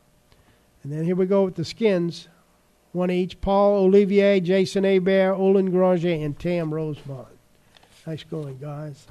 And 0.84 0.92
then 0.92 1.06
here 1.06 1.16
we 1.16 1.26
go 1.26 1.46
with 1.46 1.56
the 1.56 1.64
skins. 1.64 2.28
One 2.92 3.10
each 3.10 3.40
Paul 3.40 3.86
Olivier, 3.86 4.42
Jason 4.42 4.84
Hebert, 4.84 5.38
Olin 5.38 5.72
Granger, 5.72 6.10
and 6.10 6.38
Tam 6.38 6.72
Rosemond. 6.72 7.28
Nice 8.06 8.26
going, 8.26 8.58
guys. 8.58 9.08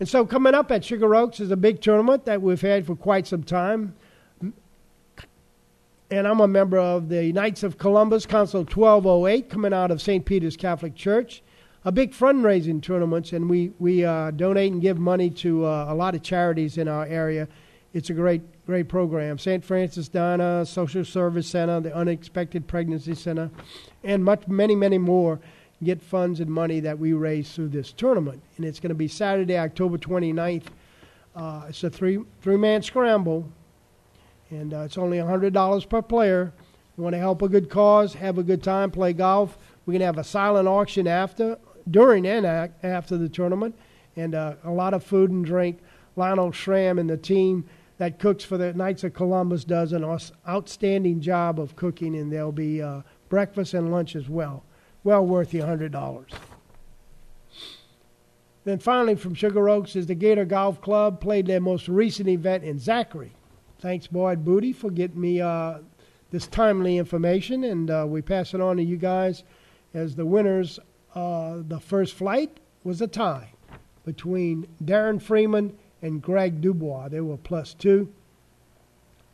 And 0.00 0.06
so 0.06 0.26
coming 0.26 0.52
up 0.52 0.70
at 0.70 0.84
Sugar 0.84 1.14
Oaks 1.14 1.40
is 1.40 1.50
a 1.50 1.56
big 1.56 1.80
tournament 1.80 2.26
that 2.26 2.42
we've 2.42 2.60
had 2.60 2.84
for 2.84 2.94
quite 2.94 3.26
some 3.26 3.42
time. 3.42 3.94
And 6.10 6.28
I'm 6.28 6.40
a 6.40 6.46
member 6.46 6.76
of 6.76 7.08
the 7.08 7.32
Knights 7.32 7.62
of 7.62 7.78
Columbus 7.78 8.26
Council 8.26 8.64
1208 8.64 9.48
coming 9.48 9.72
out 9.72 9.90
of 9.90 10.02
St. 10.02 10.26
Peter's 10.26 10.58
Catholic 10.58 10.94
Church. 10.94 11.42
A 11.82 11.90
big 11.90 12.12
fundraising 12.12 12.82
tournament, 12.82 13.32
and 13.32 13.48
we, 13.48 13.72
we 13.78 14.04
uh, 14.04 14.32
donate 14.32 14.70
and 14.70 14.82
give 14.82 14.98
money 14.98 15.30
to 15.30 15.64
uh, 15.64 15.86
a 15.88 15.94
lot 15.94 16.14
of 16.14 16.22
charities 16.22 16.76
in 16.76 16.88
our 16.88 17.06
area. 17.06 17.48
It's 17.94 18.10
a 18.10 18.12
great, 18.12 18.42
great 18.66 18.86
program. 18.86 19.38
St. 19.38 19.64
Francis 19.64 20.06
Donna, 20.08 20.66
Social 20.66 21.06
Service 21.06 21.48
Center, 21.48 21.80
the 21.80 21.96
Unexpected 21.96 22.66
Pregnancy 22.66 23.14
Center, 23.14 23.50
and 24.04 24.22
much, 24.22 24.46
many, 24.46 24.76
many 24.76 24.98
more 24.98 25.40
get 25.82 26.02
funds 26.02 26.40
and 26.40 26.50
money 26.50 26.80
that 26.80 26.98
we 26.98 27.14
raise 27.14 27.50
through 27.50 27.68
this 27.68 27.92
tournament. 27.92 28.42
And 28.58 28.66
it's 28.66 28.78
going 28.78 28.90
to 28.90 28.94
be 28.94 29.08
Saturday, 29.08 29.56
October 29.56 29.96
29th. 29.96 30.66
Uh, 31.34 31.62
it's 31.70 31.82
a 31.82 31.88
three 31.88 32.18
three 32.42 32.58
man 32.58 32.82
scramble, 32.82 33.50
and 34.50 34.74
uh, 34.74 34.80
it's 34.80 34.98
only 34.98 35.16
$100 35.16 35.88
per 35.88 36.02
player. 36.02 36.52
You 36.98 37.04
want 37.04 37.14
to 37.14 37.18
help 37.18 37.40
a 37.40 37.48
good 37.48 37.70
cause, 37.70 38.12
have 38.12 38.36
a 38.36 38.42
good 38.42 38.62
time, 38.62 38.90
play 38.90 39.14
golf. 39.14 39.56
We're 39.86 39.92
going 39.92 40.00
to 40.00 40.06
have 40.06 40.18
a 40.18 40.24
silent 40.24 40.68
auction 40.68 41.06
after, 41.06 41.56
during, 41.90 42.26
and 42.26 42.46
after 42.82 43.16
the 43.16 43.28
tournament, 43.28 43.76
and 44.16 44.34
uh, 44.34 44.54
a 44.64 44.70
lot 44.70 44.94
of 44.94 45.04
food 45.04 45.30
and 45.30 45.44
drink. 45.44 45.78
Lionel 46.16 46.52
Schramm 46.52 46.98
and 46.98 47.08
the 47.08 47.16
team 47.16 47.64
that 47.98 48.18
cooks 48.18 48.42
for 48.42 48.58
the 48.58 48.72
Knights 48.74 49.04
of 49.04 49.14
Columbus 49.14 49.64
does 49.64 49.92
an 49.92 50.04
outstanding 50.48 51.20
job 51.20 51.60
of 51.60 51.76
cooking, 51.76 52.16
and 52.16 52.32
there'll 52.32 52.50
be 52.50 52.82
uh, 52.82 53.02
breakfast 53.28 53.74
and 53.74 53.92
lunch 53.92 54.16
as 54.16 54.28
well 54.28 54.64
well 55.04 55.24
worth 55.24 55.50
the 55.50 55.60
$100. 55.60 56.26
Then 58.64 58.78
finally, 58.78 59.14
from 59.14 59.34
Sugar 59.34 59.68
Oaks 59.68 59.96
is 59.96 60.06
the 60.06 60.14
Gator 60.14 60.44
Golf 60.44 60.80
Club, 60.80 61.20
played 61.20 61.46
their 61.46 61.60
most 61.60 61.88
recent 61.88 62.28
event 62.28 62.64
in 62.64 62.78
Zachary. 62.78 63.32
Thanks, 63.80 64.06
Boyd 64.06 64.44
Booty, 64.44 64.72
for 64.72 64.90
getting 64.90 65.20
me 65.20 65.40
uh, 65.40 65.78
this 66.30 66.46
timely 66.46 66.98
information, 66.98 67.64
and 67.64 67.90
uh, 67.90 68.04
we 68.06 68.20
pass 68.20 68.52
it 68.52 68.60
on 68.60 68.76
to 68.76 68.82
you 68.82 68.98
guys 68.98 69.42
as 69.94 70.14
the 70.14 70.26
winners. 70.26 70.78
Uh, 71.14 71.58
the 71.66 71.80
first 71.80 72.14
flight 72.14 72.58
was 72.84 73.00
a 73.00 73.06
tie 73.06 73.52
between 74.04 74.66
Darren 74.82 75.20
Freeman 75.20 75.76
and 76.02 76.22
Greg 76.22 76.60
Dubois. 76.60 77.08
They 77.08 77.20
were 77.20 77.36
plus 77.36 77.74
two. 77.74 78.12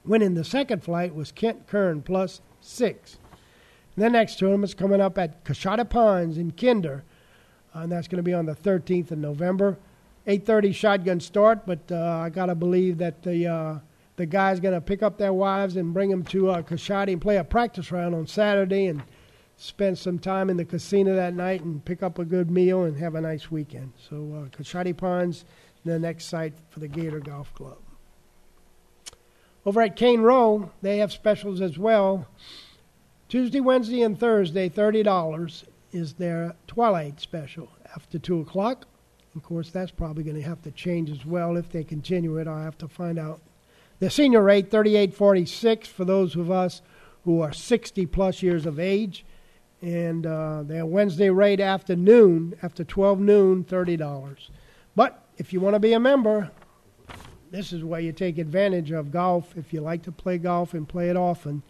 Winning 0.05 0.35
the 0.35 0.45
second 0.45 0.83
flight 0.83 1.15
was 1.15 1.33
Kent 1.33 1.67
Kern 1.67 2.03
plus 2.03 2.41
six. 2.61 3.19
The 3.97 4.11
next 4.11 4.39
tournament's 4.39 4.75
coming 4.75 5.01
up 5.01 5.17
at 5.19 5.45
Koasati 5.45 5.89
Pines 5.89 6.37
in 6.37 6.53
Kinder, 6.53 7.03
uh, 7.75 7.81
and 7.81 7.93
that's 7.93 8.09
going 8.09 8.19
to 8.19 8.23
be 8.23 8.35
on 8.35 8.47
the 8.47 8.55
13th 8.55 9.11
of 9.11 9.19
November. 9.19 9.79
8:30 10.27 10.75
shotgun 10.75 11.21
start, 11.21 11.65
but 11.67 11.81
uh, 11.91 12.21
I 12.25 12.31
gotta 12.31 12.57
believe 12.57 12.99
that 12.99 13.23
the 13.23 13.47
uh, 13.47 13.79
the 14.17 14.27
guys 14.27 14.59
gonna 14.59 14.81
pick 14.81 15.03
up 15.03 15.19
their 15.19 15.33
wives 15.33 15.77
and 15.77 15.95
bring 15.95 16.11
them 16.11 16.25
to 16.25 16.51
uh, 16.51 16.63
and 16.69 17.21
play 17.21 17.37
a 17.37 17.45
practice 17.45 17.93
round 17.93 18.15
on 18.15 18.27
Saturday 18.27 18.87
and 18.87 19.03
spend 19.57 19.99
some 19.99 20.19
time 20.19 20.51
in 20.51 20.57
the 20.57 20.65
casino 20.65 21.15
that 21.17 21.35
night 21.35 21.63
and 21.63 21.85
pick 21.85 22.03
up 22.03 22.19
a 22.19 22.25
good 22.25 22.51
meal 22.51 22.85
and 22.85 22.97
have 22.99 23.15
a 23.15 23.21
nice 23.21 23.51
weekend. 23.51 23.93
So 24.09 24.17
uh, 24.17 24.57
Koasati 24.57 24.97
Pines, 24.97 25.45
the 25.85 25.99
next 25.99 26.27
site 26.27 26.55
for 26.69 26.81
the 26.81 26.89
Gator 26.89 27.21
Golf 27.21 27.55
Club. 27.55 27.79
Over 29.65 29.83
at 29.83 29.97
Cane 29.97 30.21
Row, 30.21 30.71
they 30.83 30.99
have 30.99 31.11
specials 31.11 31.61
as 31.61 31.79
well. 31.79 32.29
Tuesday, 33.29 33.61
Wednesday, 33.61 34.03
and 34.03 34.19
Thursday, 34.19 34.69
$30 34.69 35.65
is 35.93 36.15
their 36.15 36.55
twilight 36.67 37.21
special 37.21 37.69
after 37.97 38.19
2 38.19 38.41
o'clock. 38.41 38.87
Of 39.35 39.43
course, 39.43 39.71
that's 39.71 39.91
probably 39.91 40.23
going 40.23 40.37
to 40.37 40.43
have 40.43 40.63
to 40.63 40.71
change 40.71 41.11
as 41.11 41.27
well 41.27 41.57
if 41.57 41.71
they 41.71 41.83
continue 41.83 42.37
it. 42.37 42.47
I'll 42.47 42.63
have 42.63 42.79
to 42.79 42.89
find 42.89 43.19
out. 43.19 43.41
The 43.99 44.11
senior 44.11 44.43
rate, 44.43 44.71
38.46 44.71 45.87
for 45.87 46.05
those 46.05 46.37
of 46.37 46.51
us 46.51 46.83
who 47.25 47.41
are 47.41 47.53
60 47.53 48.07
plus 48.07 48.43
years 48.43 48.67
of 48.67 48.79
age. 48.79 49.25
And 49.83 50.27
uh, 50.27 50.63
their 50.65 50.87
Wednesday 50.87 51.31
rate 51.31 51.61
after 51.61 51.95
noon, 51.95 52.55
after 52.63 52.83
12 52.83 53.21
noon, 53.21 53.65
$30. 53.65 54.49
But 54.95 55.23
if 55.37 55.53
you 55.53 55.61
want 55.61 55.75
to 55.75 55.81
be 55.81 55.93
a 55.93 56.01
member, 56.01 56.51
this 57.51 57.73
is 57.73 57.85
where 57.85 58.01
you 58.01 58.13
take 58.13 58.39
advantage 58.39 58.91
of 58.91 59.11
golf. 59.11 59.57
If 59.57 59.73
you 59.73 59.81
like 59.81 60.03
to 60.05 60.13
play 60.13 60.39
golf 60.39 60.75
and 60.75 60.89
play 60.89 61.11
it 61.11 61.17
often, 61.17 61.63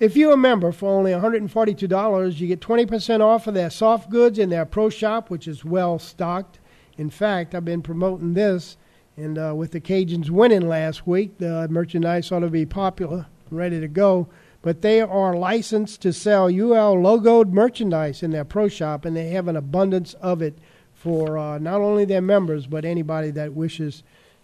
if 0.00 0.16
you're 0.16 0.34
a 0.34 0.36
member 0.36 0.70
for 0.70 0.96
only 0.96 1.10
$142, 1.10 2.38
you 2.38 2.46
get 2.46 2.60
20% 2.60 3.20
off 3.20 3.46
of 3.48 3.54
their 3.54 3.70
soft 3.70 4.10
goods 4.10 4.38
in 4.38 4.48
their 4.48 4.64
pro 4.64 4.90
shop, 4.90 5.28
which 5.28 5.48
is 5.48 5.64
well 5.64 5.98
stocked. 5.98 6.60
In 6.96 7.10
fact, 7.10 7.54
I've 7.54 7.64
been 7.64 7.82
promoting 7.82 8.34
this, 8.34 8.76
and 9.16 9.36
uh, 9.36 9.54
with 9.56 9.72
the 9.72 9.80
Cajuns 9.80 10.30
winning 10.30 10.68
last 10.68 11.06
week, 11.06 11.38
the 11.38 11.66
merchandise 11.68 12.30
ought 12.30 12.40
to 12.40 12.48
be 12.48 12.64
popular, 12.64 13.26
ready 13.50 13.80
to 13.80 13.88
go. 13.88 14.28
But 14.68 14.82
they 14.82 15.00
are 15.00 15.34
licensed 15.34 16.02
to 16.02 16.12
sell 16.12 16.44
UL 16.44 16.94
logoed 16.94 17.52
merchandise 17.52 18.22
in 18.22 18.32
their 18.32 18.44
pro 18.44 18.68
shop, 18.68 19.06
and 19.06 19.16
they 19.16 19.30
have 19.30 19.48
an 19.48 19.56
abundance 19.56 20.12
of 20.20 20.42
it 20.42 20.58
for 20.92 21.38
uh, 21.38 21.56
not 21.56 21.80
only 21.80 22.04
their 22.04 22.20
members, 22.20 22.66
but 22.66 22.84
anybody 22.84 23.30
that 23.30 23.54
wishes 23.54 24.02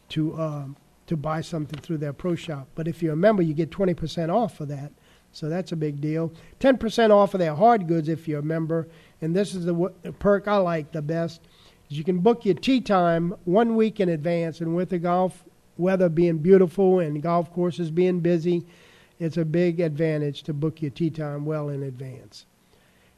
to, 0.08 0.32
uh, 0.32 0.64
to 1.08 1.16
buy 1.18 1.42
something 1.42 1.78
through 1.78 1.98
their 1.98 2.14
pro 2.14 2.36
shop. 2.36 2.68
But 2.74 2.88
if 2.88 3.02
you're 3.02 3.12
a 3.12 3.16
member, 3.16 3.42
you 3.42 3.52
get 3.52 3.68
20% 3.68 4.34
off 4.34 4.56
for 4.56 4.64
that. 4.64 4.92
So 5.32 5.50
that's 5.50 5.72
a 5.72 5.76
big 5.76 6.00
deal. 6.00 6.32
10% 6.58 7.10
off 7.10 7.34
of 7.34 7.40
their 7.40 7.54
hard 7.54 7.86
goods 7.86 8.08
if 8.08 8.26
you're 8.26 8.40
a 8.40 8.42
member. 8.42 8.88
And 9.20 9.36
this 9.36 9.54
is 9.54 9.66
the 9.66 9.74
perk 10.20 10.48
I 10.48 10.56
like 10.56 10.90
the 10.90 11.02
best. 11.02 11.42
Is 11.90 11.98
you 11.98 12.04
can 12.04 12.20
book 12.20 12.46
your 12.46 12.54
tee 12.54 12.80
time 12.80 13.34
one 13.44 13.76
week 13.76 14.00
in 14.00 14.08
advance. 14.08 14.62
And 14.62 14.74
with 14.74 14.88
the 14.88 14.98
golf 14.98 15.44
weather 15.76 16.08
being 16.08 16.38
beautiful 16.38 17.00
and 17.00 17.22
golf 17.22 17.52
courses 17.52 17.90
being 17.90 18.20
busy, 18.20 18.64
it's 19.18 19.36
a 19.36 19.44
big 19.44 19.80
advantage 19.80 20.42
to 20.44 20.52
book 20.52 20.82
your 20.82 20.90
tee 20.90 21.10
time 21.10 21.44
well 21.44 21.68
in 21.68 21.82
advance. 21.82 22.46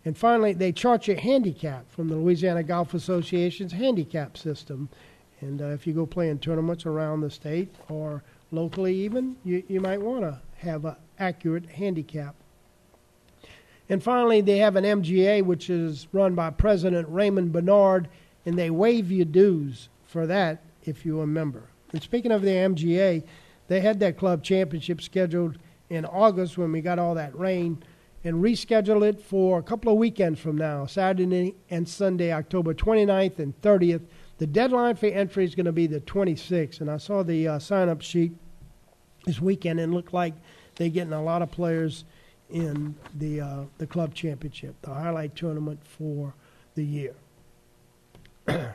And 0.05 0.17
finally, 0.17 0.53
they 0.53 0.71
chart 0.71 1.09
your 1.09 1.17
handicap 1.17 1.91
from 1.91 2.09
the 2.09 2.15
Louisiana 2.15 2.63
Golf 2.63 2.95
Association's 2.95 3.73
handicap 3.73 4.37
system. 4.37 4.89
And 5.41 5.61
uh, 5.61 5.67
if 5.67 5.87
you 5.87 5.93
go 5.93 6.07
play 6.07 6.29
in 6.29 6.39
tournaments 6.39 6.87
around 6.87 7.21
the 7.21 7.31
state 7.31 7.75
or 7.89 8.23
locally, 8.53 8.95
even, 8.95 9.37
you, 9.45 9.65
you 9.67 9.81
might 9.81 10.01
want 10.01 10.23
to 10.23 10.41
have 10.59 10.85
an 10.85 10.97
accurate 11.19 11.67
handicap. 11.67 12.37
And 13.89 14.03
finally, 14.03 14.41
they 14.41 14.59
have 14.59 14.77
an 14.77 14.85
MGA, 14.85 15.45
which 15.45 15.71
is 15.71 16.07
run 16.13 16.35
by 16.35 16.51
President 16.51 17.09
Raymond 17.09 17.53
Bernard, 17.53 18.09
and 18.45 18.59
they 18.59 18.71
waive 18.71 19.11
your 19.11 19.25
dues 19.25 19.89
for 20.05 20.27
that 20.27 20.63
if 20.85 21.05
you're 21.05 21.25
a 21.25 21.27
member. 21.27 21.65
And 21.93 22.03
speaking 22.03 22.33
of 22.33 22.43
the 22.43 22.51
MGA, 22.51 23.25
they 23.69 23.81
had 23.81 24.01
that 24.01 24.17
club 24.17 24.43
championship 24.43 25.03
scheduled 25.03 25.59
in 25.91 26.05
August 26.05 26.59
when 26.59 26.73
we 26.73 26.81
got 26.81 26.99
all 26.99 27.15
that 27.15 27.37
rain 27.39 27.83
and 28.25 28.43
rescheduled 28.43 29.09
it 29.09 29.21
for 29.21 29.59
a 29.59 29.63
couple 29.63 29.93
of 29.93 29.99
weekends 29.99 30.41
from 30.41 30.57
now, 30.57 30.85
Saturday 30.87 31.55
and 31.71 31.89
Sunday, 31.89 32.33
October 32.33 32.75
29th 32.75 33.39
and 33.39 33.61
30th. 33.63 34.03
The 34.39 34.47
deadline 34.47 34.97
for 34.97 35.07
entry 35.07 35.45
is 35.45 35.55
going 35.55 35.67
to 35.67 35.73
be 35.73 35.87
the 35.87 36.01
26th, 36.01 36.81
and 36.81 36.91
I 36.91 36.97
saw 36.97 37.23
the 37.23 37.49
uh, 37.49 37.59
sign-up 37.59 38.03
sheet 38.03 38.33
this 39.25 39.41
weekend, 39.41 39.81
and 39.81 39.95
looked 39.95 40.13
like 40.13 40.35
they're 40.75 40.89
getting 40.89 41.13
a 41.13 41.23
lot 41.23 41.43
of 41.43 41.51
players 41.51 42.05
in 42.51 42.95
the 43.15 43.41
uh, 43.41 43.63
the 43.79 43.87
club 43.87 44.15
championship, 44.15 44.75
the 44.83 44.93
highlight 44.93 45.35
tournament 45.35 45.81
for 45.85 46.35
the 46.75 46.85
year. 46.85 47.15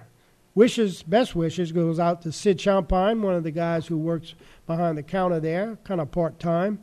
wishes, 0.55 1.03
best 1.03 1.35
wishes 1.35 1.71
goes 1.71 1.99
out 1.99 2.21
to 2.23 2.31
Sid 2.31 2.59
Champagne, 2.59 3.21
one 3.21 3.35
of 3.35 3.43
the 3.43 3.51
guys 3.51 3.87
who 3.87 3.97
works 3.97 4.33
behind 4.67 4.97
the 4.97 5.03
counter 5.03 5.39
there, 5.39 5.77
kind 5.83 6.01
of 6.01 6.11
part 6.11 6.39
time. 6.39 6.79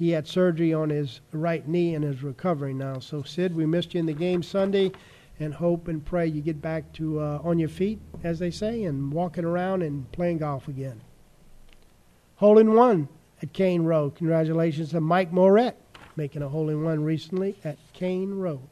He 0.00 0.12
had 0.12 0.26
surgery 0.26 0.72
on 0.72 0.88
his 0.88 1.20
right 1.30 1.68
knee 1.68 1.94
and 1.94 2.02
is 2.06 2.22
recovering 2.22 2.78
now. 2.78 3.00
So, 3.00 3.22
Sid, 3.22 3.54
we 3.54 3.66
missed 3.66 3.92
you 3.92 4.00
in 4.00 4.06
the 4.06 4.14
game 4.14 4.42
Sunday, 4.42 4.92
and 5.38 5.52
hope 5.52 5.88
and 5.88 6.02
pray 6.02 6.26
you 6.26 6.40
get 6.40 6.62
back 6.62 6.90
to 6.94 7.20
uh, 7.20 7.40
on 7.44 7.58
your 7.58 7.68
feet, 7.68 8.00
as 8.24 8.38
they 8.38 8.50
say, 8.50 8.84
and 8.84 9.12
walking 9.12 9.44
around 9.44 9.82
and 9.82 10.10
playing 10.10 10.38
golf 10.38 10.68
again. 10.68 11.02
Hole 12.36 12.56
in 12.56 12.72
one 12.72 13.08
at 13.42 13.52
Cane 13.52 13.82
Row. 13.82 14.08
Congratulations 14.08 14.88
to 14.92 15.02
Mike 15.02 15.34
Moret 15.34 15.76
making 16.16 16.40
a 16.40 16.48
hole 16.48 16.70
in 16.70 16.82
one 16.82 17.04
recently 17.04 17.54
at 17.62 17.76
Cane 17.92 18.32
Row. 18.32 18.62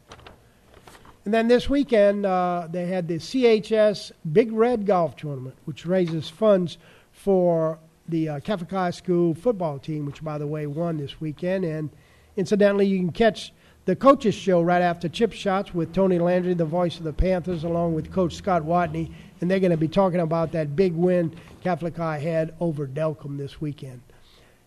And 1.27 1.35
then 1.35 1.47
this 1.47 1.69
weekend, 1.69 2.25
uh, 2.25 2.69
they 2.71 2.87
had 2.87 3.07
the 3.07 3.17
CHS 3.17 4.13
Big 4.33 4.51
Red 4.51 4.87
Golf 4.87 5.15
Tournament, 5.15 5.57
which 5.67 5.85
raises 5.85 6.31
funds 6.31 6.79
for 7.13 7.79
the 8.09 8.29
uh, 8.29 8.91
School 8.91 9.35
football 9.35 9.79
team, 9.79 10.07
which, 10.07 10.23
by 10.23 10.39
the 10.39 10.47
way, 10.47 10.67
won 10.67 10.97
this 10.97 11.21
weekend. 11.21 11.65
And 11.65 11.91
incidentally, 12.37 12.87
you 12.87 12.99
can 12.99 13.13
catch 13.13 13.53
the 13.85 13.97
coaches 13.97 14.35
show 14.35 14.61
right 14.61 14.83
after 14.83 15.09
chip 15.09 15.33
shots 15.33 15.73
with 15.73 15.93
Tony 15.93 16.19
Landry, 16.19 16.55
the 16.55 16.65
voice 16.65 16.99
of 16.99 17.05
the 17.05 17.13
Panthers, 17.13 17.65
along 17.65 17.95
with 17.95 18.13
Coach 18.13 18.35
Scott 18.35 18.63
Watney. 18.63 19.13
And 19.41 19.51
they're 19.51 19.61
going 19.61 19.71
to 19.71 19.77
be 19.77 19.89
talking 19.89 20.21
about 20.21 20.53
that 20.53 20.77
big 20.77 20.95
win 20.95 21.35
Catholic 21.63 21.97
High 21.97 22.19
had 22.19 22.55
over 22.61 22.87
Delcambre 22.87 23.39
this 23.39 23.61
weekend. 23.61 24.03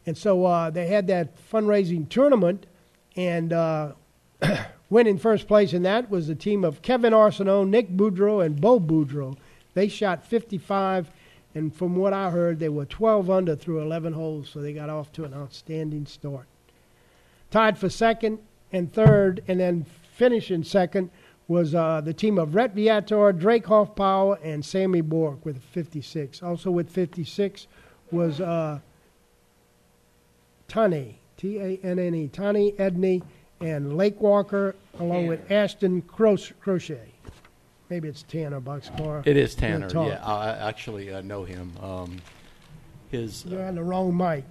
And 0.05 0.17
so 0.17 0.45
uh, 0.45 0.69
they 0.69 0.87
had 0.87 1.07
that 1.07 1.35
fundraising 1.51 2.09
tournament, 2.09 2.65
and 3.15 3.53
uh, 3.53 3.93
went 4.89 5.07
in 5.07 5.17
first 5.17 5.47
place 5.47 5.73
in 5.73 5.83
that 5.83 6.09
was 6.09 6.27
the 6.27 6.35
team 6.35 6.63
of 6.63 6.81
Kevin 6.81 7.13
Arsenault, 7.13 7.67
Nick 7.67 7.89
Boudreau, 7.95 8.43
and 8.43 8.59
Bo 8.59 8.79
Boudreau. 8.79 9.37
They 9.73 9.87
shot 9.87 10.25
55, 10.25 11.11
and 11.53 11.73
from 11.75 11.95
what 11.95 12.13
I 12.13 12.29
heard, 12.29 12.59
they 12.59 12.69
were 12.69 12.85
12 12.85 13.29
under 13.29 13.55
through 13.55 13.81
11 13.81 14.13
holes, 14.13 14.49
so 14.49 14.61
they 14.61 14.73
got 14.73 14.89
off 14.89 15.11
to 15.13 15.25
an 15.25 15.33
outstanding 15.33 16.05
start. 16.05 16.45
Tied 17.49 17.77
for 17.77 17.89
second 17.89 18.39
and 18.71 18.91
third, 18.91 19.43
and 19.47 19.59
then 19.59 19.85
finishing 20.15 20.63
second 20.63 21.09
was 21.47 21.75
uh, 21.75 21.99
the 21.99 22.13
team 22.13 22.37
of 22.37 22.55
Rhett 22.55 22.73
Viator, 22.73 23.33
Drake 23.33 23.65
Hoffpower, 23.65 24.39
and 24.41 24.63
Sammy 24.63 25.01
Bork 25.01 25.45
with 25.45 25.61
56. 25.61 26.41
Also 26.41 26.71
with 26.71 26.89
56 26.89 27.67
was 28.11 28.39
uh, 28.39 28.79
Tani, 30.69 31.17
T 31.35 31.59
A 31.59 31.79
N 31.83 31.99
N 31.99 32.15
E, 32.15 32.27
Tani 32.29 32.71
Edney, 32.73 33.21
and 33.59 33.97
Lake 33.97 34.21
Walker, 34.21 34.75
along 34.99 35.27
with 35.27 35.51
Ashton 35.51 36.01
Crochet. 36.01 37.10
Maybe 37.91 38.07
it's 38.07 38.23
Tanner 38.23 38.61
Bucksmore. 38.61 39.21
It 39.27 39.35
is 39.35 39.53
Tanner. 39.53 39.89
Yeah, 39.91 40.25
I 40.25 40.69
actually 40.69 41.11
uh, 41.11 41.19
know 41.19 41.43
him. 41.43 41.73
Um, 41.81 42.21
his. 43.09 43.43
You're 43.45 43.65
uh, 43.65 43.67
on 43.67 43.75
the 43.75 43.83
wrong 43.83 44.15
mic. 44.15 44.45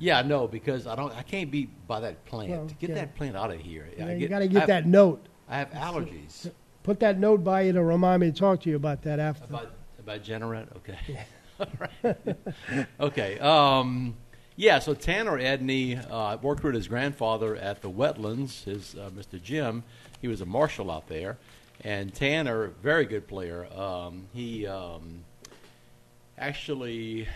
Yeah, 0.00 0.22
no, 0.22 0.48
because 0.48 0.88
I 0.88 0.96
don't. 0.96 1.16
I 1.16 1.22
can't 1.22 1.52
be 1.52 1.66
by 1.86 2.00
that 2.00 2.24
plant. 2.24 2.50
Well, 2.50 2.66
get 2.80 2.90
yeah. 2.90 2.96
that 2.96 3.14
plant 3.14 3.36
out 3.36 3.52
of 3.52 3.60
here. 3.60 3.88
Yeah, 3.96 4.10
you 4.10 4.26
got 4.26 4.40
to 4.40 4.48
get 4.48 4.62
have, 4.62 4.66
that 4.66 4.86
note. 4.86 5.24
I 5.48 5.58
have 5.58 5.70
allergies. 5.70 6.50
Put 6.82 6.98
that 6.98 7.20
note 7.20 7.44
by 7.44 7.60
you 7.60 7.72
to 7.74 7.84
remind 7.84 8.22
me 8.22 8.32
to 8.32 8.36
talk 8.36 8.60
to 8.62 8.70
you 8.70 8.74
about 8.74 9.02
that 9.02 9.20
after. 9.20 9.44
About 9.44 9.70
about 10.00 10.24
Generent. 10.24 10.72
Okay. 10.78 10.98
Yeah. 11.06 12.84
okay. 13.00 13.38
Um, 13.38 14.16
yeah, 14.56 14.80
so 14.80 14.94
Tanner 14.94 15.38
Edney 15.38 16.04
uh, 16.10 16.38
worked 16.42 16.64
with 16.64 16.74
his 16.74 16.88
grandfather 16.88 17.54
at 17.54 17.82
the 17.82 17.90
wetlands, 17.90 18.64
his 18.64 18.96
uh, 18.96 19.10
Mr. 19.14 19.40
Jim. 19.40 19.84
He 20.20 20.26
was 20.26 20.40
a 20.40 20.46
marshal 20.46 20.90
out 20.90 21.06
there. 21.06 21.38
And 21.82 22.12
Tanner, 22.12 22.72
very 22.82 23.06
good 23.06 23.26
player. 23.26 23.66
Um, 23.74 24.26
he 24.32 24.66
um, 24.66 25.24
actually 26.38 27.26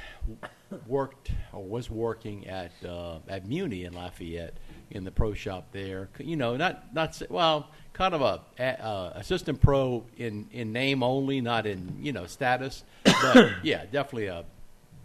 worked 0.87 1.31
or 1.53 1.63
was 1.63 1.91
working 1.91 2.47
at 2.47 2.73
uh, 2.87 3.19
at 3.29 3.47
Muni 3.47 3.85
in 3.85 3.95
Lafayette 3.95 4.57
in 4.91 5.05
the 5.05 5.11
pro 5.11 5.35
shop 5.35 5.69
there. 5.73 6.09
You 6.19 6.37
know, 6.37 6.57
not 6.57 6.95
not 6.95 7.21
well, 7.31 7.71
kind 7.93 8.15
of 8.15 8.21
a, 8.21 8.41
a 8.59 8.85
uh, 8.85 9.13
assistant 9.17 9.61
pro 9.61 10.05
in 10.17 10.49
in 10.53 10.73
name 10.73 11.03
only, 11.03 11.41
not 11.41 11.67
in 11.67 11.97
you 12.01 12.13
know 12.13 12.27
status. 12.27 12.85
But 13.05 13.51
yeah, 13.63 13.85
definitely 13.87 14.27
a 14.27 14.45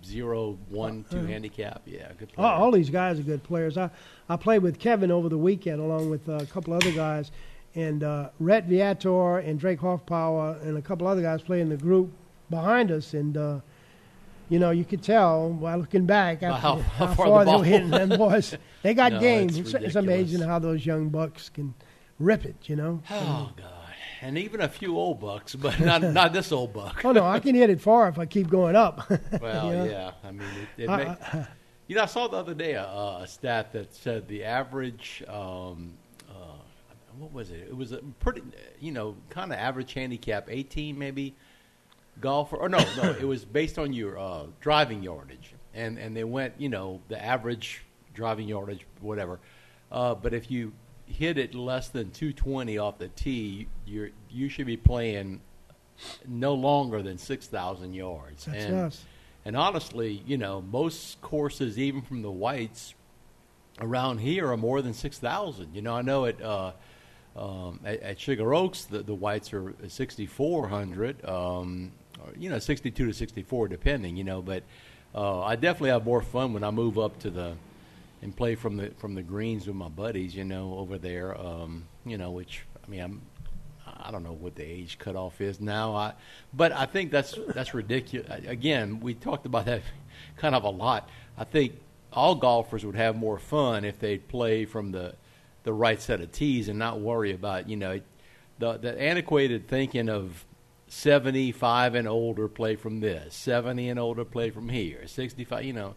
zero, 0.04 0.58
one, 0.70 1.06
two 1.10 1.20
uh, 1.20 1.26
handicap. 1.26 1.84
Yeah, 1.86 2.12
good 2.18 2.32
player. 2.34 2.48
All, 2.48 2.64
all, 2.64 2.72
these 2.72 2.90
guys 2.90 3.20
are 3.20 3.24
good 3.24 3.44
players. 3.44 3.78
I, 3.78 3.90
I 4.28 4.36
played 4.38 4.64
with 4.64 4.80
Kevin 4.80 5.12
over 5.12 5.30
the 5.30 5.38
weekend 5.38 5.80
along 5.82 6.10
with 6.10 6.28
uh, 6.28 6.34
a 6.34 6.46
couple 6.46 6.74
other 6.74 6.92
guys, 6.92 7.32
and 7.76 8.04
uh, 8.04 8.30
Rhett 8.40 8.66
Viator 8.66 9.40
and 9.40 9.60
Drake 9.60 9.80
Hoffpower 9.80 10.58
and 10.64 10.78
a 10.78 10.82
couple 10.82 11.08
other 11.08 11.22
guys 11.22 11.42
playing 11.42 11.70
the 11.70 11.78
group 11.78 12.12
behind 12.50 12.92
us, 12.92 13.14
and 13.14 13.38
uh, 13.38 13.60
you 14.50 14.60
know 14.60 14.72
you 14.72 14.86
could 14.86 15.04
tell 15.04 15.50
by 15.50 15.76
looking 15.76 16.06
back 16.06 16.44
after, 16.44 16.60
how, 16.60 16.76
how, 16.78 17.06
how, 17.08 17.14
far, 17.14 17.46
the 17.46 17.52
they 17.52 17.58
were 17.58 17.64
hitting 17.64 17.90
them 17.90 18.10
boys. 18.10 18.56
They 18.82 18.94
got 18.94 19.14
no, 19.14 19.20
games. 19.20 19.58
It's, 19.58 19.74
it's, 19.74 19.96
amazing 19.96 20.42
how 20.42 20.60
those 20.60 20.86
young 20.86 21.10
bucks 21.10 21.50
can 21.50 21.74
rip 22.20 22.46
it. 22.46 22.56
You 22.64 22.76
know. 22.76 23.02
Oh 23.10 23.52
God 23.56 23.80
and 24.22 24.38
even 24.38 24.62
a 24.62 24.68
few 24.68 24.98
old 24.98 25.20
bucks, 25.20 25.56
but 25.56 25.80
not 25.80 26.02
not 26.02 26.34
this 26.34 26.52
old 26.52 26.74
buck. 26.74 27.04
oh 27.04 27.12
no, 27.12 27.26
I 27.26 27.40
can 27.40 27.56
hit 27.56 27.70
it 27.70 27.82
far 27.82 28.10
if 28.10 28.20
I 28.20 28.26
keep 28.26 28.50
going 28.50 28.76
up. 28.76 29.10
well, 29.42 29.68
you 29.68 29.78
know? 29.78 29.84
yeah, 29.86 30.12
I 30.24 30.32
mean, 30.32 30.48
it, 30.78 30.84
it 30.84 30.90
I, 30.90 31.02
I, 31.04 31.48
you 31.88 31.96
know, 31.96 32.04
I 32.04 32.06
saw 32.06 32.28
the 32.28 32.38
other 32.38 32.54
day 32.54 32.74
a, 32.74 32.84
a 32.84 33.26
stat 33.28 33.74
that 33.74 33.94
said 33.94 34.28
the 34.28 34.44
average. 34.44 35.24
Um, 35.28 35.94
what 37.20 37.34
was 37.34 37.52
it? 37.52 37.68
It 37.70 37.76
was 37.76 37.92
a 37.92 37.98
pretty, 38.20 38.42
you 38.80 38.92
know, 38.92 39.16
kind 39.30 39.52
of 39.52 39.60
average 39.60 39.94
handicap, 39.94 40.48
eighteen 40.50 40.98
maybe, 40.98 41.36
golfer. 42.22 42.56
Or 42.56 42.70
no, 42.70 42.80
no, 42.98 43.12
it 43.12 43.26
was 43.26 43.46
based 43.46 43.78
on 43.78 43.94
your 43.94 44.18
uh, 44.18 44.46
driving 44.62 45.04
yardage, 45.04 45.54
and 45.74 45.98
and 45.98 46.16
they 46.16 46.24
went, 46.24 46.54
you 46.58 46.70
know, 46.70 47.02
the 47.10 47.24
average 47.24 47.84
driving 48.14 48.48
yardage, 48.48 48.86
whatever. 49.02 49.40
Uh, 49.92 50.16
but 50.16 50.34
if 50.34 50.50
you 50.50 50.72
hit 51.06 51.38
it 51.38 51.56
less 51.56 51.90
than 51.90 52.12
220 52.12 52.78
off 52.78 52.98
the 52.98 53.10
tee, 53.10 53.68
you 53.86 54.12
you 54.30 54.50
should 54.50 54.68
be 54.68 54.78
playing 54.78 55.42
no 56.28 56.54
longer 56.54 57.02
than 57.02 57.18
6,000 57.18 57.94
yards. 57.94 58.46
That's 58.46 58.66
and, 58.66 58.76
us. 58.76 59.06
And 59.46 59.58
honestly, 59.58 60.24
you 60.26 60.38
know, 60.38 60.62
most 60.62 61.20
courses, 61.22 61.78
even 61.78 62.02
from 62.02 62.22
the 62.22 62.32
whites 62.32 62.94
around 63.82 64.20
here, 64.20 64.52
are 64.52 64.58
more 64.58 64.82
than 64.82 64.94
6,000. 64.94 65.74
You 65.74 65.82
know, 65.82 65.96
I 65.96 66.02
know 66.02 66.26
at 66.26 66.42
uh, 66.42 66.74
um, 67.40 67.80
at, 67.86 68.02
at, 68.02 68.20
Sugar 68.20 68.54
Oaks, 68.54 68.84
the, 68.84 69.00
the 69.00 69.14
whites 69.14 69.54
are 69.54 69.74
6,400. 69.88 71.26
Um, 71.26 71.92
or, 72.20 72.34
you 72.38 72.50
know, 72.50 72.60
62 72.60 73.08
to 73.08 73.14
64, 73.14 73.68
depending. 73.70 74.18
You 74.18 74.26
know, 74.26 74.42
but 74.42 74.64
uh, 75.16 75.42
I 75.42 75.56
definitely 75.56 75.92
have 75.92 76.06
more 76.06 76.22
fun 76.22 76.54
when 76.54 76.64
I 76.64 76.72
move 76.72 77.00
up 77.00 77.18
to 77.20 77.30
the 77.30 77.54
and 78.22 78.36
play 78.36 78.56
from 78.56 78.76
the 78.76 78.92
from 78.98 79.16
the 79.16 79.22
greens 79.22 79.66
with 79.68 79.76
my 79.76 79.88
buddies, 79.88 80.36
you 80.36 80.44
know, 80.44 80.76
over 80.78 80.98
there. 80.98 81.40
Um, 81.40 81.86
you 82.06 82.18
know, 82.18 82.32
which 82.32 82.64
I 82.86 82.90
mean, 82.90 83.02
I'm 83.02 83.22
I 83.86 84.12
don't 84.12 84.24
know 84.24 84.34
what 84.34 84.56
the 84.56 84.64
age 84.64 84.98
cutoff 85.00 85.42
is 85.42 85.60
now. 85.60 85.96
I, 85.96 86.14
but 86.54 86.72
I 86.72 86.86
think 86.86 87.12
that's 87.12 87.38
that's 87.54 87.74
ridiculous. 87.74 88.46
Again, 88.46 89.00
we 89.00 89.14
talked 89.14 89.46
about 89.46 89.66
that 89.66 89.82
kind 90.38 90.56
of 90.56 90.64
a 90.64 90.70
lot. 90.70 91.10
I 91.38 91.46
think 91.46 91.80
all 92.12 92.36
golfers 92.36 92.86
would 92.86 92.96
have 92.96 93.16
more 93.16 93.38
fun 93.40 93.86
if 93.86 94.00
they'd 94.00 94.28
play 94.28 94.66
from 94.66 94.92
the 94.92 95.16
the 95.64 95.74
right 95.74 96.02
set 96.02 96.22
of 96.22 96.32
tees 96.32 96.70
and 96.70 96.80
not 96.80 97.00
worry 97.00 97.34
about 97.34 97.70
you 97.70 97.76
know 97.76 98.00
the 98.60 98.78
the 98.78 99.00
antiquated 99.00 99.68
thinking 99.68 100.10
of 100.10 100.46
75 100.88 101.94
and 101.96 102.08
older 102.08 102.48
play 102.48 102.76
from 102.76 103.00
this, 103.00 103.36
70 103.36 103.90
and 103.90 104.00
older 104.00 104.26
play 104.26 104.50
from 104.50 104.70
here, 104.70 105.06
65. 105.06 105.64
You 105.64 105.74
know, 105.74 105.96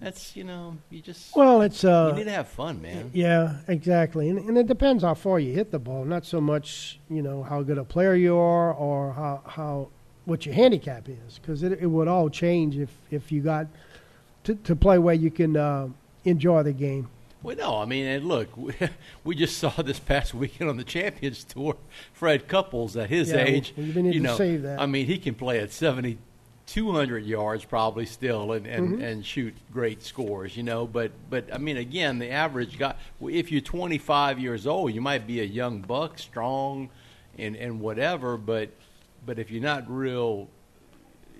that's 0.00 0.34
you 0.34 0.44
know 0.44 0.78
you 0.88 1.00
just 1.02 1.36
well 1.36 1.60
it's 1.60 1.84
uh 1.84 2.08
you 2.10 2.18
need 2.18 2.24
to 2.24 2.30
have 2.30 2.48
fun 2.48 2.80
man 2.80 3.10
yeah 3.12 3.58
exactly 3.68 4.30
and, 4.30 4.38
and 4.38 4.56
it 4.56 4.66
depends 4.66 5.02
how 5.02 5.12
far 5.12 5.38
you 5.38 5.52
hit 5.52 5.70
the 5.70 5.78
ball 5.78 6.06
not 6.06 6.24
so 6.24 6.40
much 6.40 6.98
you 7.10 7.20
know 7.20 7.42
how 7.42 7.62
good 7.62 7.76
a 7.76 7.84
player 7.84 8.14
you 8.14 8.34
are 8.34 8.72
or 8.72 9.12
how 9.12 9.42
how 9.44 9.88
what 10.24 10.46
your 10.46 10.54
handicap 10.54 11.06
is 11.06 11.38
because 11.38 11.62
it, 11.62 11.72
it 11.72 11.86
would 11.86 12.08
all 12.08 12.30
change 12.30 12.78
if 12.78 12.90
if 13.10 13.30
you 13.30 13.42
got 13.42 13.66
to, 14.44 14.54
to 14.54 14.74
play 14.74 14.96
where 14.96 15.14
you 15.14 15.30
can 15.30 15.54
uh, 15.54 15.86
enjoy 16.24 16.62
the 16.62 16.72
game 16.72 17.08
well, 17.42 17.56
no, 17.56 17.78
I 17.78 17.84
mean, 17.84 18.06
and 18.06 18.26
look, 18.26 18.56
we, 18.56 18.74
we, 19.24 19.34
just 19.34 19.58
saw 19.58 19.70
this 19.82 19.98
past 19.98 20.34
weekend 20.34 20.70
on 20.70 20.76
the 20.76 20.84
Champions 20.84 21.44
Tour, 21.44 21.76
Fred 22.12 22.48
Couples 22.48 22.96
at 22.96 23.08
his 23.08 23.30
yeah, 23.30 23.38
age. 23.38 23.74
Well, 23.76 23.86
you 23.86 24.20
know, 24.20 24.36
save 24.36 24.62
that. 24.62 24.80
I 24.80 24.86
mean, 24.86 25.06
he 25.06 25.18
can 25.18 25.34
play 25.34 25.60
at 25.60 25.72
70, 25.72 26.18
200 26.66 27.24
yards 27.24 27.64
probably 27.64 28.06
still 28.06 28.52
and, 28.52 28.66
and, 28.66 28.88
mm-hmm. 28.88 29.02
and 29.02 29.26
shoot 29.26 29.54
great 29.72 30.02
scores, 30.02 30.56
you 30.56 30.62
know. 30.62 30.86
But 30.86 31.12
but 31.28 31.52
I 31.52 31.58
mean, 31.58 31.76
again, 31.76 32.18
the 32.18 32.30
average 32.30 32.78
guy. 32.78 32.94
If 33.20 33.50
you're 33.50 33.60
25 33.60 34.38
years 34.38 34.66
old, 34.66 34.94
you 34.94 35.00
might 35.00 35.26
be 35.26 35.40
a 35.40 35.44
young 35.44 35.80
buck, 35.80 36.18
strong, 36.18 36.90
and 37.38 37.56
and 37.56 37.80
whatever. 37.80 38.36
But 38.36 38.70
but 39.26 39.38
if 39.38 39.50
you're 39.50 39.62
not 39.62 39.90
real 39.90 40.48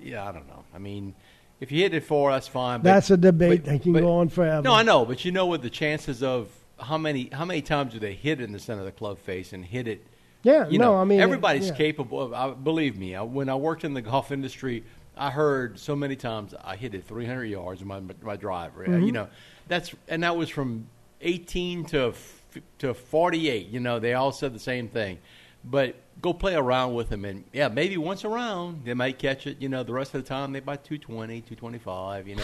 yeah, 0.03 0.27
I 0.27 0.33
don't 0.33 0.49
know. 0.49 0.65
I 0.75 0.79
mean, 0.79 1.15
if 1.61 1.71
you 1.71 1.83
hit 1.83 1.95
it 1.95 2.05
four, 2.05 2.33
that's 2.33 2.49
fine. 2.49 2.81
But, 2.81 2.85
That's 2.85 3.11
a 3.11 3.17
debate 3.17 3.65
but- 3.65 3.73
that 3.73 3.83
can 3.83 3.93
but- 3.93 4.01
go 4.01 4.13
on 4.15 4.29
forever. 4.29 4.63
No, 4.63 4.73
I 4.73 4.83
know, 4.83 5.05
but 5.05 5.25
you 5.25 5.33
know 5.33 5.47
what 5.47 5.63
the 5.63 5.71
chances 5.71 6.23
of 6.23 6.49
how 6.79 6.97
many 6.97 7.29
how 7.33 7.45
many 7.45 7.61
times 7.63 7.93
do 7.93 7.99
they 7.99 8.15
hit 8.15 8.41
it 8.41 8.45
in 8.45 8.53
the 8.53 8.59
center 8.59 8.81
of 8.81 8.87
the 8.87 8.93
club 8.93 9.19
face 9.19 9.53
and 9.53 9.65
hit 9.65 9.87
it? 9.87 10.07
Yeah, 10.43 10.67
You 10.69 10.79
no, 10.79 10.93
know, 10.95 10.97
I 10.97 11.05
mean 11.05 11.21
everybody's 11.21 11.69
yeah. 11.69 11.75
capable 11.75 12.23
of. 12.23 12.33
I, 12.33 12.51
believe 12.53 12.97
me, 12.97 13.15
I, 13.15 13.21
when 13.23 13.51
I 13.51 13.55
worked 13.57 13.85
in 13.85 13.93
the 13.93 14.01
golf 14.01 14.33
industry, 14.33 14.85
I 15.15 15.31
heard 15.31 15.79
so 15.79 15.95
many 15.95 16.17
times 16.17 16.55
I 16.65 16.77
hit 16.77 16.95
it 16.95 17.05
300 17.05 17.45
yards 17.45 17.83
in 17.83 17.87
my 17.89 18.01
my 18.23 18.37
driver. 18.37 18.87
Mm-hmm. 18.87 19.05
You 19.05 19.13
know, 19.13 19.29
that's 19.69 19.95
and 20.09 20.23
that 20.23 20.37
was 20.37 20.49
from 20.49 20.87
18 21.21 21.85
to 21.87 22.01
f- 22.09 22.43
to 22.79 22.95
48. 22.95 23.69
You 23.69 23.81
know, 23.81 23.99
they 23.99 24.15
all 24.15 24.33
said 24.33 24.55
the 24.55 24.59
same 24.59 24.89
thing. 24.89 25.19
But 25.63 25.95
go 26.21 26.33
play 26.33 26.55
around 26.55 26.95
with 26.95 27.09
them, 27.09 27.25
and 27.25 27.45
yeah, 27.53 27.69
maybe 27.69 27.97
once 27.97 28.25
around 28.25 28.85
they 28.85 28.95
might 28.95 29.19
catch 29.19 29.47
it. 29.47 29.61
You 29.61 29.69
know, 29.69 29.83
the 29.83 29.93
rest 29.93 30.15
of 30.15 30.23
the 30.23 30.29
time 30.29 30.53
they 30.53 30.61
buy 30.61 30.77
220, 30.77 31.41
225. 31.43 32.29
You 32.29 32.37
know, 32.37 32.43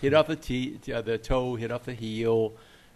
hit 0.00 0.14
off 0.14 0.26
the 0.28 0.36
tee, 0.36 0.78
uh, 0.92 1.00
the 1.02 1.18
toe, 1.18 1.54
hit 1.54 1.70
off 1.70 1.84
the 1.84 1.94
heel, 1.94 2.52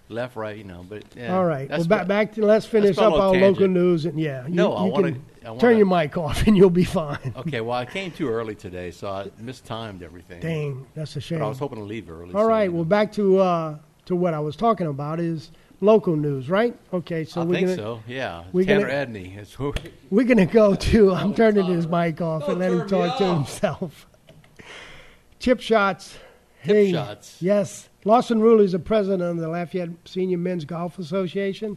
left, 0.08 0.36
right. 0.36 0.56
You 0.56 0.64
know, 0.64 0.84
but 0.88 1.04
yeah, 1.16 1.34
All 1.36 1.44
right. 1.44 1.68
Well, 1.68 1.84
back, 1.84 2.06
back 2.08 2.32
to 2.34 2.44
let's 2.44 2.66
finish 2.66 2.98
up 2.98 3.12
our 3.12 3.32
tangent. 3.32 3.52
local 3.52 3.68
news 3.68 4.04
and 4.06 4.18
yeah. 4.18 4.46
You, 4.46 4.54
No, 4.54 4.72
I 4.74 4.84
you 4.86 4.88
I 4.88 4.92
wanna- 4.92 5.16
turn 5.60 5.76
your 5.78 5.86
mic 5.86 6.16
off 6.18 6.42
and 6.46 6.56
you'll 6.56 6.68
be 6.70 6.84
fine. 6.84 7.32
Okay, 7.36 7.60
well, 7.62 7.76
I 7.78 7.84
came 7.86 8.10
too 8.10 8.28
early 8.28 8.54
today, 8.54 8.90
so 8.90 9.08
I 9.08 9.30
mistimed 9.40 10.02
everything. 10.02 10.40
Dang, 10.40 10.86
that's 10.94 11.16
a 11.16 11.20
shame. 11.20 11.38
But 11.38 11.46
I 11.46 11.48
was 11.48 11.58
hoping 11.58 11.78
to 11.78 11.84
leave 11.84 12.10
early. 12.10 12.34
All 12.34 12.42
so, 12.44 12.48
right. 12.48 12.64
you 12.64 12.72
Well, 12.72 12.84
know. 12.84 12.88
back 12.88 13.12
to 13.12 13.38
uh, 13.38 13.78
to 14.06 14.16
what 14.16 14.34
I 14.34 14.40
was 14.40 14.56
talking 14.56 14.86
about 14.86 15.20
is 15.20 15.50
local 15.80 16.16
news, 16.16 16.48
right? 16.50 16.76
Okay. 16.92 17.24
So 17.24 17.40
I 17.40 17.44
we're 17.44 17.54
think 17.54 17.66
gonna 17.68 17.76
so. 17.76 18.02
Yeah, 18.06 18.44
we're 18.52 18.64
Tanner 18.64 18.88
gonna- 18.88 19.06
Edney. 19.06 19.38
Is 19.38 19.52
who, 19.54 19.74
we're 20.10 20.24
gonna 20.26 20.46
go 20.46 20.74
to. 20.74 21.14
I'm 21.14 21.34
turning 21.34 21.66
his 21.66 21.86
mic 21.86 22.20
off 22.20 22.42
Don't 22.42 22.50
and 22.50 22.58
let 22.60 22.72
him 22.72 22.88
talk 22.88 23.18
to 23.18 23.34
himself. 23.34 24.06
Chip 25.38 25.60
shots. 25.60 26.18
Tip 26.64 26.74
Hey, 26.76 26.92
shots. 26.92 27.40
Yes. 27.40 27.88
Lawson 28.04 28.40
Ruley 28.40 28.64
is 28.64 28.72
the 28.72 28.78
president 28.78 29.22
of 29.22 29.36
the 29.38 29.48
Lafayette 29.48 29.90
Senior 30.04 30.38
Men's 30.38 30.64
Golf 30.64 30.98
Association, 30.98 31.76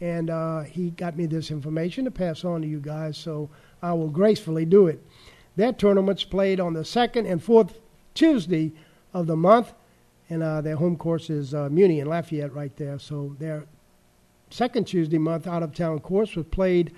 and 0.00 0.28
uh, 0.30 0.60
he 0.62 0.90
got 0.90 1.16
me 1.16 1.26
this 1.26 1.50
information 1.50 2.04
to 2.04 2.10
pass 2.10 2.44
on 2.44 2.62
to 2.62 2.68
you 2.68 2.80
guys, 2.80 3.16
so 3.16 3.48
I 3.82 3.92
will 3.94 4.08
gracefully 4.10 4.64
do 4.64 4.86
it. 4.86 5.04
Their 5.56 5.72
tournament's 5.72 6.24
played 6.24 6.60
on 6.60 6.74
the 6.74 6.84
second 6.84 7.26
and 7.26 7.42
fourth 7.42 7.78
Tuesday 8.14 8.72
of 9.14 9.26
the 9.26 9.36
month, 9.36 9.72
and 10.30 10.42
uh, 10.42 10.60
their 10.60 10.76
home 10.76 10.96
course 10.96 11.28
is 11.28 11.52
uh, 11.52 11.68
Muni 11.68 11.98
in 12.00 12.06
Lafayette 12.06 12.54
right 12.54 12.74
there. 12.76 12.98
So 12.98 13.36
their 13.38 13.64
second 14.48 14.86
Tuesday 14.86 15.18
month 15.18 15.46
out 15.46 15.62
of 15.62 15.74
town 15.74 15.98
course 15.98 16.36
was 16.36 16.46
played 16.46 16.94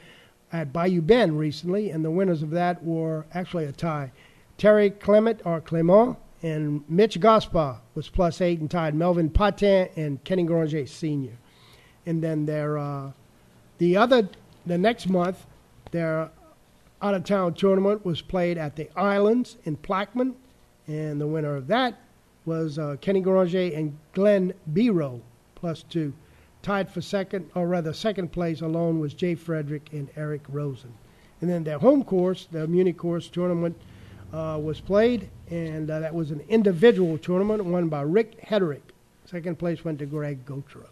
at 0.53 0.73
Bayou 0.73 1.01
Bend 1.01 1.39
recently, 1.39 1.91
and 1.91 2.05
the 2.05 2.11
winners 2.11 2.43
of 2.43 2.51
that 2.51 2.85
were 2.85 3.25
actually 3.33 3.65
a 3.65 3.73
tie. 3.73 4.13
Terry 4.59 4.91
Clement 4.91 5.41
or 5.45 5.61
Clement 5.63 6.19
and 6.43 6.85
Mitch 6.89 7.19
Gaspar 7.19 7.81
was 7.95 8.09
plus 8.09 8.41
eight 8.41 8.61
and 8.61 8.71
tied 8.71 8.95
Melvin 8.95 9.31
Patin 9.31 9.89
and 9.97 10.23
Kenny 10.25 10.43
Granger 10.43 10.87
Senior. 10.87 11.39
And 12.05 12.23
then 12.23 12.47
their 12.47 12.77
uh, 12.77 13.13
the 13.79 13.97
other 13.97 14.29
the 14.67 14.77
next 14.77 15.09
month 15.09 15.47
their 15.91 16.31
out 17.01 17.15
of 17.15 17.25
town 17.25 17.55
tournament 17.55 18.05
was 18.05 18.21
played 18.21 18.59
at 18.59 18.77
the 18.77 18.89
Islands 18.97 19.57
in 19.65 19.77
Plaquemine, 19.77 20.35
and 20.87 21.21
the 21.21 21.27
winner 21.27 21.57
of 21.57 21.67
that 21.69 21.99
was 22.45 22.79
uh, 22.79 22.97
Kenny 23.01 23.21
Granger 23.21 23.75
and 23.75 23.97
Glenn 24.13 24.53
Biro 24.73 25.21
plus 25.55 25.83
two. 25.85 26.13
Tied 26.63 26.91
for 26.91 27.01
second, 27.01 27.51
or 27.55 27.67
rather 27.67 27.93
second 27.93 28.31
place 28.31 28.61
alone, 28.61 29.01
was 29.01 29.15
Jay 29.15 29.35
Frederick 29.35 29.89
and 29.93 30.09
Eric 30.17 30.43
Rosen. 30.49 30.93
And 31.41 31.51
then 31.51 31.65
their 31.65 31.79
home 31.79 32.05
course, 32.05 32.47
the 32.51 32.69
Munich 32.69 32.97
course 32.97 33.29
tournament, 33.29 33.77
uh, 34.33 34.59
was 34.63 34.81
played, 34.81 35.29
and 35.51 35.91
uh, 35.91 36.01
that 36.01 36.15
was 36.15 36.31
an 36.31 36.41
individual 36.49 37.19
tournament 37.19 37.65
won 37.65 37.89
by 37.89 38.03
Rick 38.03 38.41
Hedrick. 38.47 38.83
Second 39.25 39.59
place 39.59 39.85
went 39.85 39.99
to 39.99 40.07
Greg 40.07 40.45
Gotro. 40.47 40.87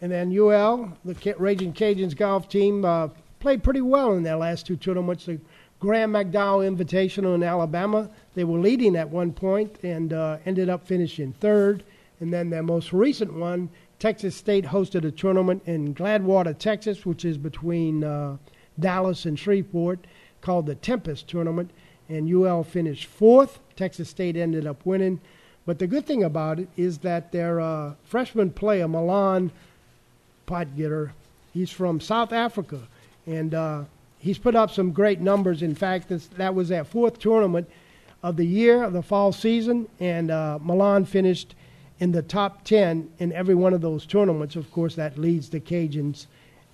And 0.00 0.10
then 0.10 0.36
UL, 0.36 0.96
the 1.04 1.34
Raging 1.38 1.72
Cajuns 1.72 2.16
golf 2.16 2.48
team, 2.48 2.84
uh, 2.84 3.08
played 3.38 3.62
pretty 3.62 3.80
well 3.80 4.14
in 4.14 4.24
their 4.24 4.36
last 4.36 4.66
two 4.66 4.76
tournaments. 4.76 5.26
The 5.26 5.38
Graeme 5.82 6.12
McDowell 6.12 6.64
Invitational 6.64 7.34
in 7.34 7.42
Alabama, 7.42 8.08
they 8.34 8.44
were 8.44 8.60
leading 8.60 8.94
at 8.94 9.10
one 9.10 9.32
point 9.32 9.82
and 9.82 10.12
uh, 10.12 10.38
ended 10.46 10.68
up 10.68 10.86
finishing 10.86 11.32
third. 11.32 11.82
And 12.20 12.32
then 12.32 12.50
their 12.50 12.62
most 12.62 12.92
recent 12.92 13.34
one, 13.34 13.68
Texas 13.98 14.36
State 14.36 14.64
hosted 14.64 15.04
a 15.04 15.10
tournament 15.10 15.60
in 15.66 15.92
Gladewater, 15.92 16.56
Texas, 16.56 17.04
which 17.04 17.24
is 17.24 17.36
between 17.36 18.04
uh, 18.04 18.36
Dallas 18.78 19.24
and 19.24 19.36
Shreveport, 19.36 20.06
called 20.40 20.66
the 20.66 20.76
Tempest 20.76 21.26
Tournament. 21.26 21.72
And 22.08 22.32
UL 22.32 22.62
finished 22.62 23.06
fourth. 23.06 23.58
Texas 23.74 24.08
State 24.08 24.36
ended 24.36 24.68
up 24.68 24.86
winning. 24.86 25.20
But 25.66 25.80
the 25.80 25.88
good 25.88 26.06
thing 26.06 26.22
about 26.22 26.60
it 26.60 26.68
is 26.76 26.98
that 26.98 27.32
their 27.32 27.58
uh, 27.58 27.94
freshman 28.04 28.50
player, 28.50 28.86
Milan 28.86 29.50
Potgieter. 30.46 31.10
He's 31.52 31.70
from 31.70 31.98
South 31.98 32.32
Africa, 32.32 32.82
and 33.26 33.52
uh, 33.52 33.84
he's 34.22 34.38
put 34.38 34.54
up 34.54 34.70
some 34.70 34.92
great 34.92 35.20
numbers. 35.20 35.62
In 35.62 35.74
fact, 35.74 36.08
this, 36.08 36.28
that 36.38 36.54
was 36.54 36.68
that 36.68 36.86
fourth 36.86 37.18
tournament 37.18 37.68
of 38.22 38.36
the 38.36 38.46
year 38.46 38.84
of 38.84 38.92
the 38.92 39.02
fall 39.02 39.32
season, 39.32 39.88
and 39.98 40.30
uh, 40.30 40.58
Milan 40.62 41.04
finished 41.04 41.56
in 41.98 42.12
the 42.12 42.22
top 42.22 42.64
ten 42.64 43.10
in 43.18 43.32
every 43.32 43.54
one 43.54 43.74
of 43.74 43.80
those 43.80 44.06
tournaments. 44.06 44.56
Of 44.56 44.70
course, 44.70 44.94
that 44.94 45.18
leads 45.18 45.50
the 45.50 45.60
Cajuns, 45.60 46.26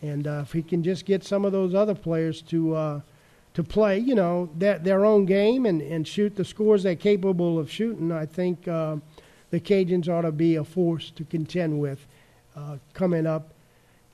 and 0.03 0.27
uh, 0.27 0.43
if 0.43 0.53
he 0.53 0.63
can 0.63 0.83
just 0.83 1.07
get 1.07 1.25
some 1.25 1.47
of 1.47 1.53
those 1.53 1.75
other 1.75 1.95
players 1.95 2.43
to 2.43 2.75
uh, 2.75 3.01
to 3.55 3.63
play, 3.65 3.99
you 3.99 4.15
know, 4.15 4.51
their 4.59 4.79
their 4.79 5.05
own 5.07 5.25
game 5.25 5.65
and, 5.65 5.81
and 5.81 6.07
shoot 6.07 6.37
the 6.37 6.45
scores 6.45 6.83
they're 6.83 6.95
capable 6.95 7.59
of 7.59 7.71
shooting, 7.71 8.13
I 8.13 8.27
think 8.27 8.69
uh, 8.69 8.97
the 9.51 9.59
Cajuns 9.59 10.07
ought 10.07 10.23
to 10.23 10.33
be 10.33 10.57
a 10.57 10.65
force 10.65 11.11
to 11.17 11.25
contend 11.25 11.81
with 11.81 12.07
uh, 12.55 12.77
coming 12.93 13.27
up 13.27 13.55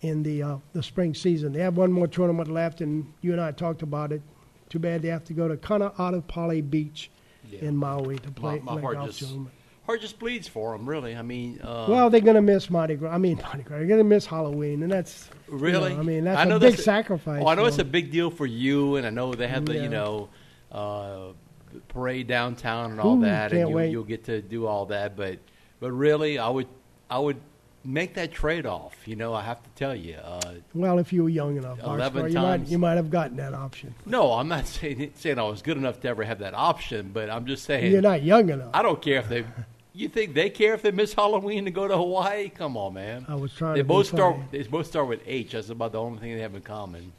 in 0.04 0.22
the 0.22 0.42
uh, 0.42 0.56
the 0.74 0.82
spring 0.82 1.14
season. 1.14 1.52
They 1.52 1.60
have 1.60 1.76
one 1.76 1.90
more 1.90 2.06
tournament 2.06 2.48
left, 2.50 2.80
and 2.82 3.10
you 3.22 3.32
and 3.32 3.40
I 3.40 3.50
talked 3.52 3.82
about 3.82 4.12
it. 4.12 4.20
Too 4.68 4.78
bad 4.78 5.02
they 5.02 5.08
have 5.08 5.24
to 5.24 5.32
go 5.32 5.48
to 5.48 5.56
Kaanapali 5.56 6.68
Beach 6.68 7.10
Yeah. 7.50 7.60
in 7.68 7.76
Maui 7.76 8.18
to 8.18 8.30
play, 8.30 8.60
my 8.60 8.72
play 8.72 8.82
heart 8.82 8.94
golf 8.96 9.08
just 9.08 9.20
tournament. 9.20 9.50
heart 9.86 10.00
just 10.00 10.18
bleeds 10.18 10.46
for 10.48 10.76
them. 10.76 10.86
Really, 10.88 11.14
I 11.16 11.22
mean, 11.22 11.60
uh, 11.62 11.86
Well, 11.88 12.10
they're 12.10 12.20
going 12.20 12.34
to 12.36 12.42
miss 12.42 12.68
Mardi 12.70 12.96
Gras. 12.96 13.12
I 13.12 13.18
mean, 13.18 13.36
Mardi 13.42 13.62
Gras. 13.62 13.78
They're 13.78 13.86
going 13.86 13.98
to 13.98 14.04
miss 14.04 14.26
Halloween, 14.26 14.82
and 14.82 14.90
that's 14.92 15.30
you 15.48 15.56
really. 15.56 15.94
know, 15.94 16.00
I 16.00 16.02
mean, 16.02 16.24
that's 16.24 16.38
I 16.40 16.44
know 16.44 16.56
a 16.56 16.60
big 16.60 16.72
that's 16.72 16.84
sacrifice. 16.84 17.42
Oh, 17.44 17.48
I 17.48 17.54
know 17.54 17.64
it's 17.66 17.78
a 17.78 17.84
big 17.84 18.10
deal 18.10 18.30
for 18.30 18.46
you, 18.46 18.96
and 18.96 19.06
I 19.06 19.10
know 19.10 19.32
they 19.32 19.48
have 19.48 19.64
the 19.66 19.74
Yeah. 19.74 19.82
you 19.84 19.88
know 19.88 20.28
uh, 20.72 21.32
parade 21.88 22.26
downtown 22.26 22.90
and 22.92 23.00
all 23.00 23.16
Ooh, 23.18 23.22
that, 23.22 23.52
and 23.52 23.70
you, 23.70 23.78
you'll 23.80 24.04
get 24.04 24.24
to 24.24 24.40
do 24.42 24.66
all 24.66 24.86
that. 24.86 25.16
But 25.16 25.38
but 25.80 25.92
really, 25.92 26.38
I 26.38 26.48
would 26.48 26.68
I 27.08 27.18
would 27.18 27.36
make 27.84 28.14
that 28.14 28.32
trade 28.32 28.66
off. 28.66 28.96
You 29.06 29.16
know, 29.16 29.34
I 29.34 29.42
have 29.42 29.62
to 29.62 29.68
tell 29.76 29.94
you. 29.94 30.14
Uh, 30.16 30.40
Well, 30.74 30.98
if 30.98 31.12
you 31.12 31.22
were 31.22 31.28
young 31.28 31.56
enough, 31.56 31.78
11 31.82 32.24
Boxcar, 32.24 32.28
you 32.30 32.34
might 32.34 32.42
times. 32.42 32.72
you 32.72 32.78
might 32.78 32.94
have 32.94 33.10
gotten 33.10 33.36
that 33.36 33.54
option. 33.54 33.94
no, 34.06 34.32
I'm 34.32 34.48
not 34.48 34.66
saying 34.76 35.12
saying 35.16 35.38
I 35.38 35.42
was 35.44 35.62
good 35.62 35.76
enough 35.76 36.00
to 36.00 36.08
ever 36.08 36.24
have 36.24 36.38
that 36.40 36.54
option, 36.54 37.10
but 37.12 37.30
I'm 37.30 37.46
just 37.46 37.64
saying 37.64 37.92
You're 37.92 38.02
not 38.02 38.22
young 38.22 38.48
enough. 38.50 38.70
I 38.74 38.82
don't 38.82 39.00
care 39.02 39.18
if 39.18 39.28
they. 39.28 39.44
You 39.96 40.08
think 40.08 40.34
they 40.34 40.50
care 40.50 40.74
if 40.74 40.82
they 40.82 40.90
miss 40.90 41.14
Halloween 41.14 41.66
to 41.66 41.70
go 41.70 41.86
to 41.86 41.96
Hawaii? 41.96 42.48
Come 42.48 42.76
on, 42.76 42.94
man. 42.94 43.24
I 43.28 43.36
was 43.36 43.52
trying 43.52 43.74
They 43.74 43.80
to 43.82 43.84
both 43.84 44.08
start. 44.08 44.34
funny. 44.36 44.48
They 44.50 44.62
both 44.64 44.86
start 44.88 45.06
with 45.06 45.20
H. 45.24 45.52
That's 45.52 45.68
about 45.68 45.92
the 45.92 46.00
only 46.00 46.18
thing 46.18 46.34
they 46.34 46.40
have 46.40 46.54
in 46.56 46.62
common. 46.62 47.12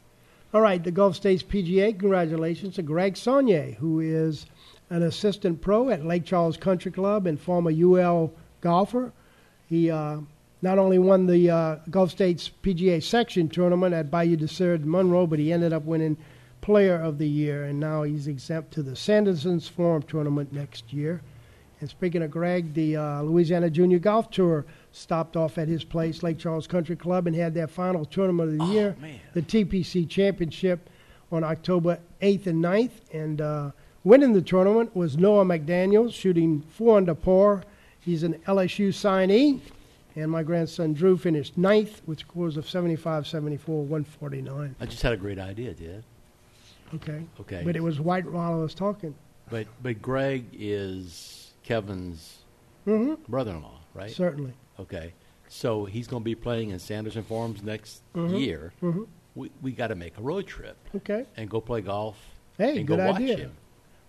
All 0.52 0.60
right, 0.60 0.82
the 0.84 0.90
Gulf 0.90 1.16
States 1.16 1.42
PGA, 1.42 1.98
congratulations 1.98 2.74
to 2.74 2.82
Greg 2.82 3.14
Saunier, 3.14 3.74
who 3.76 4.00
is 4.00 4.44
an 4.90 5.02
assistant 5.02 5.60
pro 5.62 5.88
at 5.88 6.04
Lake 6.04 6.24
Charles 6.26 6.56
Country 6.58 6.92
Club 6.92 7.26
and 7.26 7.40
former 7.40 7.70
UL 7.70 8.30
golfer. 8.60 9.10
He 9.68 9.90
uh, 9.90 10.18
not 10.62 10.78
only 10.78 10.98
won 10.98 11.26
the 11.26 11.50
uh, 11.50 11.76
Gulf 11.90 12.10
States 12.10 12.50
PGA 12.62 13.02
section 13.02 13.48
tournament 13.48 13.94
at 13.94 14.10
Bayou 14.10 14.36
DeSiard 14.36 14.84
Monroe, 14.84 15.26
but 15.26 15.38
he 15.38 15.52
ended 15.52 15.72
up 15.72 15.84
winning 15.84 16.16
Player 16.60 16.96
of 17.00 17.18
the 17.18 17.28
Year, 17.28 17.64
and 17.64 17.78
now 17.78 18.02
he's 18.02 18.26
exempt 18.26 18.72
to 18.72 18.82
the 18.82 18.96
Sanderson's 18.96 19.68
Farms 19.68 20.04
tournament 20.08 20.52
next 20.52 20.92
year. 20.92 21.20
And 21.80 21.88
speaking 21.90 22.22
of 22.22 22.30
Greg, 22.30 22.72
the 22.74 22.96
uh, 22.96 23.22
Louisiana 23.22 23.68
Junior 23.70 23.98
Golf 23.98 24.30
Tour 24.30 24.64
stopped 24.92 25.36
off 25.36 25.58
at 25.58 25.68
his 25.68 25.84
place, 25.84 26.22
Lake 26.22 26.38
Charles 26.38 26.66
Country 26.66 26.96
Club, 26.96 27.26
and 27.26 27.36
had 27.36 27.52
their 27.54 27.68
final 27.68 28.04
tournament 28.06 28.50
of 28.52 28.58
the 28.58 28.64
Oh, 28.64 28.72
year, 28.72 28.96
man. 29.00 29.20
the 29.34 29.42
TPC 29.42 30.08
Championship, 30.08 30.88
on 31.32 31.42
October 31.44 31.98
8th 32.22 32.46
and 32.46 32.64
9th. 32.64 32.90
And 33.12 33.40
uh, 33.40 33.70
winning 34.04 34.32
the 34.32 34.40
tournament 34.42 34.94
was 34.96 35.16
Noah 35.18 35.44
McDaniels, 35.44 36.12
shooting 36.14 36.62
four 36.62 36.96
under 36.96 37.14
par. 37.14 37.62
He's 38.00 38.22
an 38.22 38.34
LSU 38.46 38.88
signee. 38.88 39.60
And 40.16 40.30
my 40.30 40.42
grandson 40.42 40.94
Drew 40.94 41.16
finished 41.18 41.58
ninth 41.58 42.00
with 42.06 42.20
scores 42.20 42.56
of 42.56 42.68
75, 42.68 43.26
74, 43.26 43.82
149. 43.84 44.74
I 44.80 44.86
just 44.86 45.02
had 45.02 45.12
a 45.12 45.16
great 45.16 45.38
idea, 45.38 45.74
Dad. 45.74 46.02
Okay. 46.94 47.22
Okay. 47.40 47.62
But 47.64 47.76
it 47.76 47.82
was 47.82 48.00
white 48.00 48.24
while 48.30 48.52
I 48.54 48.56
was 48.56 48.74
talking. 48.74 49.14
But 49.50 49.66
but 49.82 50.00
Greg 50.00 50.46
is 50.52 51.52
Kevin's 51.64 52.38
hmm 52.84 53.14
brother-in-law, 53.28 53.78
right? 53.94 54.10
Certainly. 54.10 54.54
Okay. 54.80 55.12
So 55.48 55.84
he's 55.84 56.06
going 56.08 56.22
to 56.22 56.24
be 56.24 56.34
playing 56.34 56.70
in 56.70 56.78
Sanderson 56.78 57.22
Farms 57.22 57.62
next 57.62 58.02
Mhm. 58.14 58.40
year. 58.40 58.72
hmm 58.80 59.02
We 59.34 59.50
we 59.62 59.72
got 59.72 59.88
to 59.88 59.94
make 59.94 60.16
a 60.18 60.22
road 60.22 60.46
trip 60.46 60.76
Okay. 60.94 61.26
and 61.36 61.50
go 61.50 61.60
play 61.60 61.82
golf 61.82 62.16
Hey, 62.56 62.78
and 62.78 62.86
good 62.86 62.96
go 62.98 63.06
watch 63.06 63.16
idea. 63.20 63.36
him. 63.36 63.52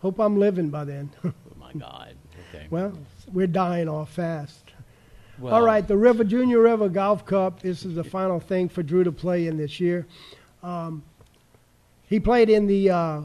Hope 0.02 0.20
I'm 0.20 0.40
living 0.40 0.70
by 0.70 0.86
then. 0.86 1.10
Oh 1.26 1.34
my 1.60 1.74
God. 1.74 2.16
Okay. 2.50 2.68
well, 2.70 2.94
we're 3.34 3.48
dying 3.48 3.90
off 3.90 4.14
fast. 4.14 4.72
Well, 5.40 5.54
All 5.54 5.62
right, 5.62 5.88
the 5.88 5.96
River 5.96 6.24
Junior 6.24 6.60
River 6.62 6.90
Golf 6.90 7.24
Cup. 7.24 7.62
This 7.62 7.86
is 7.86 7.94
the 7.94 8.04
final 8.04 8.40
thing 8.40 8.68
for 8.68 8.82
Drew 8.82 9.04
to 9.04 9.12
play 9.12 9.46
in 9.46 9.56
this 9.56 9.80
year. 9.80 10.08
Um, 10.64 11.04
he 12.08 12.20
played 12.20 12.50
in 12.50 12.66
the 12.66 12.90
uh, 12.90 13.22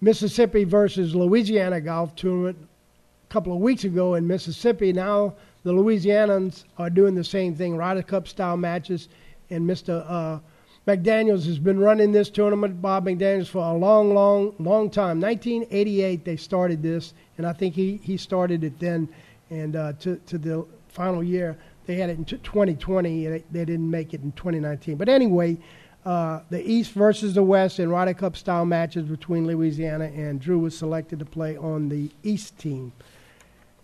Mississippi 0.00 0.64
versus 0.64 1.14
Louisiana 1.14 1.80
golf 1.80 2.16
tournament 2.16 2.58
a 2.60 3.32
couple 3.32 3.52
of 3.52 3.60
weeks 3.60 3.84
ago 3.84 4.14
in 4.14 4.26
Mississippi. 4.26 4.92
Now 4.92 5.34
the 5.62 5.72
Louisianans 5.72 6.64
are 6.76 6.90
doing 6.90 7.14
the 7.14 7.22
same 7.22 7.54
thing, 7.54 7.76
Ryder 7.76 8.02
Cup 8.02 8.26
style 8.26 8.56
matches, 8.56 9.08
and 9.48 9.64
Mr. 9.64 10.04
Uh, 10.08 10.40
McDaniels 10.88 11.46
has 11.46 11.60
been 11.60 11.78
running 11.78 12.10
this 12.10 12.30
tournament, 12.30 12.82
Bob 12.82 13.06
McDaniels, 13.06 13.46
for 13.46 13.64
a 13.64 13.72
long, 13.72 14.12
long, 14.12 14.56
long 14.58 14.90
time. 14.90 15.20
1988 15.20 16.24
they 16.24 16.36
started 16.36 16.82
this, 16.82 17.14
and 17.38 17.46
I 17.46 17.52
think 17.52 17.76
he, 17.76 18.00
he 18.02 18.16
started 18.16 18.64
it 18.64 18.80
then, 18.80 19.08
and 19.50 19.76
uh, 19.76 19.92
to 20.00 20.16
to 20.26 20.36
the 20.36 20.66
final 20.94 21.22
year 21.22 21.58
they 21.86 21.96
had 21.96 22.08
it 22.08 22.16
in 22.16 22.24
t- 22.24 22.38
2020, 22.38 23.26
and 23.26 23.34
they, 23.34 23.44
they 23.50 23.64
didn't 23.64 23.90
make 23.90 24.14
it 24.14 24.22
in 24.22 24.32
2019. 24.32 24.96
But 24.96 25.08
anyway, 25.08 25.58
uh, 26.06 26.40
the 26.50 26.62
East 26.66 26.92
versus 26.92 27.34
the 27.34 27.42
West 27.42 27.78
in 27.78 27.90
Ryder 27.90 28.14
Cup 28.14 28.36
style 28.36 28.64
matches 28.64 29.04
between 29.04 29.46
Louisiana 29.46 30.06
and 30.06 30.40
Drew 30.40 30.58
was 30.58 30.76
selected 30.76 31.18
to 31.18 31.24
play 31.24 31.56
on 31.56 31.88
the 31.88 32.10
East 32.22 32.58
team, 32.58 32.92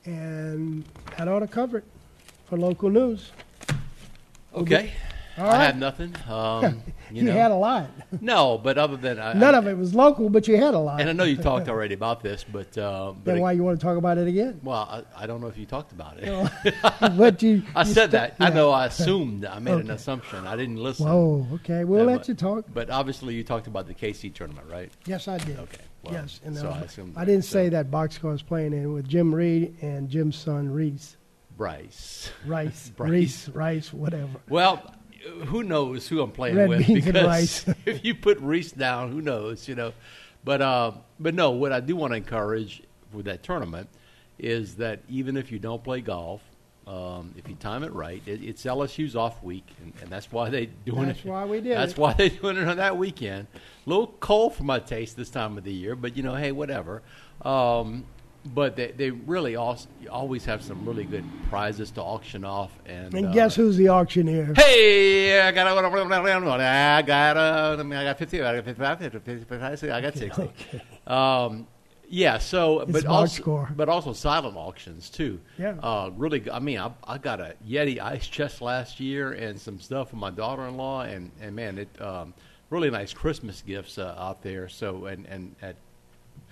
and 0.05 0.85
that 1.19 1.29
ought 1.29 1.41
to 1.41 1.47
cover 1.47 1.79
it 1.79 1.85
for 2.47 2.57
local 2.57 2.91
news. 2.91 3.33
Okay. 4.55 4.93
All 5.39 5.47
I 5.47 5.49
right. 5.51 5.65
have 5.67 5.77
nothing. 5.79 6.15
Um, 6.31 6.83
you, 7.11 7.23
You, 7.23 7.23
know. 7.25 7.33
had 7.33 7.51
a 7.51 7.57
lot. 7.57 7.91
no, 8.21 8.57
but 8.57 8.79
other 8.79 8.97
than 8.97 9.19
I, 9.19 9.33
None 9.33 9.55
I- 9.55 9.59
of 9.59 9.67
it 9.67 9.77
was 9.77 9.95
local, 9.95 10.31
but 10.31 10.47
you 10.47 10.57
had 10.57 10.75
a 10.75 10.79
lot. 10.79 11.01
And 11.01 11.11
I 11.11 11.13
know 11.13 11.25
you 11.25 11.37
talked 11.37 11.69
already 11.75 11.95
about 11.95 12.23
this, 12.23 12.45
but 12.45 12.77
uh, 12.79 13.13
but 13.13 13.25
then 13.25 13.41
why 13.41 13.53
you 13.53 13.65
want 13.65 13.81
to 13.81 13.85
talk 13.85 13.97
about 13.97 14.17
it 14.19 14.29
again? 14.29 14.61
well, 14.63 15.05
I, 15.17 15.25
I 15.25 15.27
don't 15.27 15.41
know 15.41 15.49
if 15.49 15.57
you 15.59 15.67
talked 15.67 15.91
about 15.93 16.19
it. 16.19 16.51
but 17.17 17.43
you, 17.43 17.63
I 17.75 17.81
you 17.81 17.93
said 17.93 18.11
stu- 18.11 18.17
that. 18.19 18.37
I 18.39 18.51
know. 18.51 18.71
I 18.71 18.87
assumed. 18.87 19.45
I 19.45 19.59
made 19.59 19.79
an 19.79 19.91
assumption. 19.91 20.47
I 20.47 20.55
didn't 20.57 20.77
listen. 20.77 21.07
Whoa, 21.07 21.47
okay. 21.55 21.83
We'll 21.85 22.01
Yeah, 22.01 22.07
let 22.13 22.19
but- 22.21 22.29
you 22.29 22.35
talk. 22.35 22.67
But 22.73 22.91
obviously, 22.91 23.35
you 23.35 23.43
talked 23.45 23.67
about 23.67 23.87
the 23.89 23.95
KC 23.95 24.33
tournament, 24.33 24.69
right? 24.71 24.93
Yes, 25.07 25.27
I 25.27 25.39
did. 25.39 25.59
Okay. 25.59 25.83
Well, 26.03 26.15
yes, 26.15 26.41
and 26.45 26.57
so 26.57 26.71
I 26.71 26.79
assumed 26.81 27.15
I 27.17 27.25
didn't 27.25 27.43
so. 27.45 27.53
say 27.55 27.69
that 27.71 27.91
boxcar 27.91 28.31
was 28.33 28.43
playing 28.43 28.73
in 28.73 28.93
with 28.93 29.07
Jim 29.09 29.35
Reed 29.35 29.77
and 29.83 30.09
Jim's 30.09 30.37
son 30.37 30.71
Reese, 30.71 31.17
Bryce. 31.57 32.31
Rice, 32.47 32.91
Bryce. 32.97 33.11
Reese, 33.11 33.49
Rice, 33.51 33.93
whatever. 33.93 34.41
Well, 34.49 34.95
who 35.47 35.63
knows 35.63 36.09
who 36.09 36.23
I'm 36.23 36.31
playing 36.31 36.57
Red 36.57 36.69
with? 36.69 36.87
because 36.87 37.67
if 37.87 38.05
you 38.05 38.15
put 38.15 38.39
Reese 38.41 38.73
down, 38.73 39.13
who 39.13 39.21
knows? 39.21 39.69
You 39.69 39.75
know, 39.75 39.93
but 40.45 40.63
uh, 40.63 40.93
but 41.19 41.35
no. 41.35 41.51
What 41.51 41.73
I 41.73 41.81
do 41.81 41.97
want 41.97 42.13
to 42.13 42.17
encourage 42.17 42.83
with 43.13 43.27
that 43.27 43.43
tournament 43.43 43.89
is 44.39 44.77
that 44.77 45.01
even 45.09 45.37
if 45.37 45.53
you 45.53 45.59
don't 45.59 45.83
play 45.85 46.01
golf, 46.01 46.41
um, 46.87 47.35
if 47.37 47.49
you 47.49 47.55
time 47.55 47.83
it 47.83 47.93
right, 47.93 48.23
it, 48.27 48.43
it's 48.43 48.65
LSU's 48.65 49.15
off 49.15 49.43
week, 49.43 49.67
and, 49.83 49.93
and 50.01 50.11
that's 50.11 50.33
why 50.33 50.49
they 50.49 50.67
doing 50.67 51.07
That's 51.07 51.21
it. 51.21 51.23
That's 51.23 51.27
why 51.27 51.45
we 51.45 51.61
did 51.61 51.77
That's 51.77 51.93
it. 51.93 51.99
why 51.99 52.13
they're 52.15 52.29
doing 52.43 52.57
it 52.57 52.67
on 52.67 52.79
that 52.79 52.97
weekend. 52.97 53.47
A 53.55 53.89
little 53.89 54.09
cold 54.21 54.55
for 54.55 54.65
my 54.65 54.79
taste 54.79 55.17
this 55.17 55.31
time 55.31 55.57
of 55.59 55.65
the 55.65 55.73
year, 55.73 55.95
but 55.95 56.17
you 56.17 56.23
know, 56.23 56.35
hey, 56.35 56.53
whatever. 56.53 57.03
Um, 57.43 58.05
but 58.45 58.77
they, 58.77 58.93
they 58.93 59.11
really 59.11 59.57
also, 59.57 59.89
always 60.11 60.45
have 60.47 60.63
some 60.63 60.87
really 60.87 61.05
good 61.05 61.25
prizes 61.49 61.91
to 61.93 62.03
auction 62.03 62.45
off, 62.45 62.71
and, 62.87 63.13
And 63.15 63.27
uh, 63.27 63.33
guess 63.33 63.55
who's 63.55 63.77
the 63.77 63.89
auctioneer? 63.91 64.55
Hey, 64.57 65.41
I 65.41 65.53
got 65.53 65.67
a, 65.67 65.71
I 65.71 67.03
got 67.03 67.37
a, 67.37 67.83
I 67.83 68.05
got 68.05 68.19
fifty, 68.19 68.43
I 68.43 68.57
got 68.57 68.65
fifty-five, 68.65 68.99
fifty-five, 68.99 69.85
I 69.91 70.01
got 70.01 70.17
sixty. 70.17 70.51
Um, 71.07 71.67
yeah, 72.13 72.39
so 72.39 72.81
It's 72.81 72.93
but 72.93 73.07
also 73.07 73.41
score. 73.43 73.71
but 73.77 73.89
also 73.89 74.13
silent 74.13 74.57
auctions 74.57 75.11
too. 75.11 75.41
Yeah. 75.59 75.77
uh, 75.81 76.11
really. 76.17 76.51
I 76.51 76.59
mean, 76.59 76.79
I, 76.79 76.91
I 77.05 77.19
got 77.19 77.41
a 77.41 77.55
Yeti 77.67 78.01
ice 78.01 78.27
chest 78.27 78.61
last 78.61 78.99
year 78.99 79.33
and 79.33 79.61
some 79.61 79.79
stuff 79.79 80.11
for 80.11 80.17
my 80.17 80.31
daughter-in-law, 80.31 81.03
and 81.03 81.31
and 81.41 81.55
man, 81.55 81.79
it 81.79 81.89
um, 82.03 82.35
really 82.69 82.91
nice 82.91 83.13
Christmas 83.13 83.63
gifts 83.63 83.97
uh, 83.97 84.15
out 84.19 84.43
there. 84.43 84.69
So 84.69 85.07
and 85.07 85.25
and 85.27 85.55
at 85.63 85.77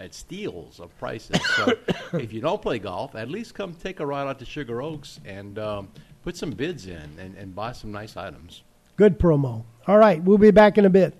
at 0.00 0.14
steals 0.14 0.80
of 0.80 0.96
prices. 0.98 1.40
So 1.56 1.72
if 2.18 2.32
you 2.32 2.40
don't 2.40 2.60
play 2.62 2.78
golf, 2.78 3.14
at 3.14 3.28
least 3.28 3.54
come 3.54 3.74
take 3.74 4.00
a 4.00 4.06
ride 4.06 4.28
out 4.28 4.38
to 4.38 4.44
Sugar 4.44 4.82
Oaks 4.82 5.20
and 5.24 5.58
um, 5.58 5.88
put 6.22 6.36
some 6.36 6.50
bids 6.50 6.86
in 6.86 7.18
and, 7.18 7.36
and 7.36 7.54
buy 7.54 7.72
some 7.72 7.92
nice 7.92 8.16
items. 8.16 8.62
Good 8.96 9.18
promo. 9.18 9.64
All 9.86 9.98
right, 9.98 10.22
we'll 10.22 10.38
be 10.38 10.50
back 10.50 10.78
in 10.78 10.84
a 10.84 10.90
bit. 10.90 11.14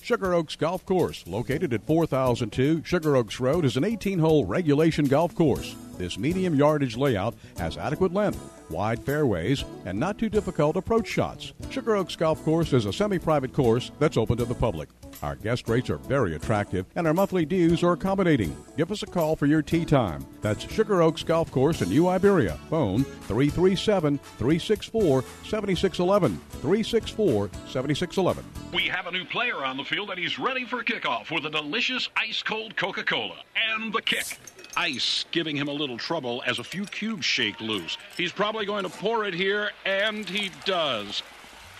Sugar 0.00 0.34
Oaks 0.34 0.56
Golf 0.56 0.84
Course, 0.84 1.26
located 1.26 1.72
at 1.72 1.86
4002 1.86 2.82
Sugar 2.84 3.16
Oaks 3.16 3.40
Road, 3.40 3.64
is 3.64 3.76
an 3.76 3.84
18 3.84 4.18
hole 4.18 4.44
regulation 4.44 5.06
golf 5.06 5.34
course. 5.34 5.74
This 5.98 6.18
medium 6.18 6.54
yardage 6.54 6.96
layout 6.96 7.34
has 7.58 7.76
adequate 7.76 8.12
length, 8.12 8.40
wide 8.68 9.02
fairways, 9.02 9.64
and 9.84 9.98
not 9.98 10.18
too 10.18 10.28
difficult 10.28 10.76
approach 10.76 11.06
shots. 11.06 11.52
Sugar 11.70 11.96
Oaks 11.96 12.16
Golf 12.16 12.42
Course 12.44 12.72
is 12.72 12.86
a 12.86 12.92
semi 12.92 13.18
private 13.18 13.52
course 13.52 13.90
that's 13.98 14.16
open 14.16 14.36
to 14.38 14.44
the 14.44 14.54
public. 14.54 14.88
Our 15.22 15.36
guest 15.36 15.68
rates 15.68 15.90
are 15.90 15.98
very 15.98 16.34
attractive, 16.34 16.86
and 16.96 17.06
our 17.06 17.14
monthly 17.14 17.44
dues 17.44 17.82
are 17.82 17.92
accommodating. 17.92 18.56
Give 18.76 18.90
us 18.90 19.02
a 19.02 19.06
call 19.06 19.36
for 19.36 19.46
your 19.46 19.62
tee 19.62 19.84
time. 19.84 20.26
That's 20.42 20.70
Sugar 20.70 21.02
Oaks 21.02 21.22
Golf 21.22 21.50
Course 21.50 21.82
in 21.82 21.88
New 21.88 22.08
Iberia. 22.08 22.58
Phone 22.68 23.04
337 23.04 24.18
364 24.18 25.22
7611. 25.44 26.36
364 26.60 27.50
7611. 27.68 28.44
We 28.72 28.82
have 28.88 29.06
a 29.06 29.12
new 29.12 29.24
player 29.24 29.64
on 29.64 29.76
the 29.76 29.84
field, 29.84 30.10
and 30.10 30.18
he's 30.18 30.38
ready 30.38 30.64
for 30.64 30.82
kickoff 30.82 31.30
with 31.30 31.46
a 31.46 31.50
delicious 31.50 32.08
ice 32.16 32.42
cold 32.42 32.76
Coca 32.76 33.04
Cola 33.04 33.36
and 33.72 33.92
the 33.92 34.02
kick. 34.02 34.38
Ice 34.76 35.24
giving 35.30 35.56
him 35.56 35.68
a 35.68 35.72
little 35.72 35.98
trouble 35.98 36.42
as 36.46 36.58
a 36.58 36.64
few 36.64 36.84
cubes 36.84 37.24
shake 37.24 37.60
loose. 37.60 37.96
He's 38.16 38.32
probably 38.32 38.66
going 38.66 38.84
to 38.84 38.90
pour 38.90 39.24
it 39.24 39.34
here, 39.34 39.70
and 39.84 40.28
he 40.28 40.50
does. 40.64 41.22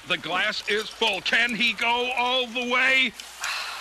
The 0.08 0.18
glass 0.18 0.68
is 0.68 0.88
full. 0.88 1.20
Can 1.22 1.54
he 1.54 1.72
go 1.72 2.10
all 2.16 2.46
the 2.46 2.70
way? 2.70 3.12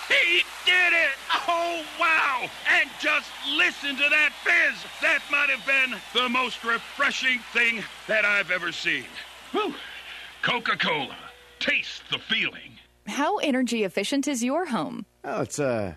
He 0.08 0.42
did 0.66 0.92
it! 0.92 1.14
Oh, 1.48 1.82
wow! 1.98 2.48
And 2.70 2.90
just 3.00 3.30
listen 3.56 3.96
to 3.96 4.08
that 4.10 4.32
fizz! 4.42 4.84
That 5.00 5.20
might 5.30 5.48
have 5.48 5.64
been 5.66 5.98
the 6.12 6.28
most 6.28 6.62
refreshing 6.62 7.38
thing 7.52 7.82
that 8.06 8.24
I've 8.24 8.50
ever 8.50 8.70
seen. 8.72 9.04
Whew. 9.52 9.74
Coca 10.42 10.76
Cola. 10.76 11.16
Taste 11.58 12.02
the 12.10 12.18
feeling. 12.18 12.78
How 13.06 13.38
energy 13.38 13.84
efficient 13.84 14.28
is 14.28 14.44
your 14.44 14.66
home? 14.66 15.06
Oh, 15.24 15.42
it's 15.42 15.58
uh, 15.58 15.94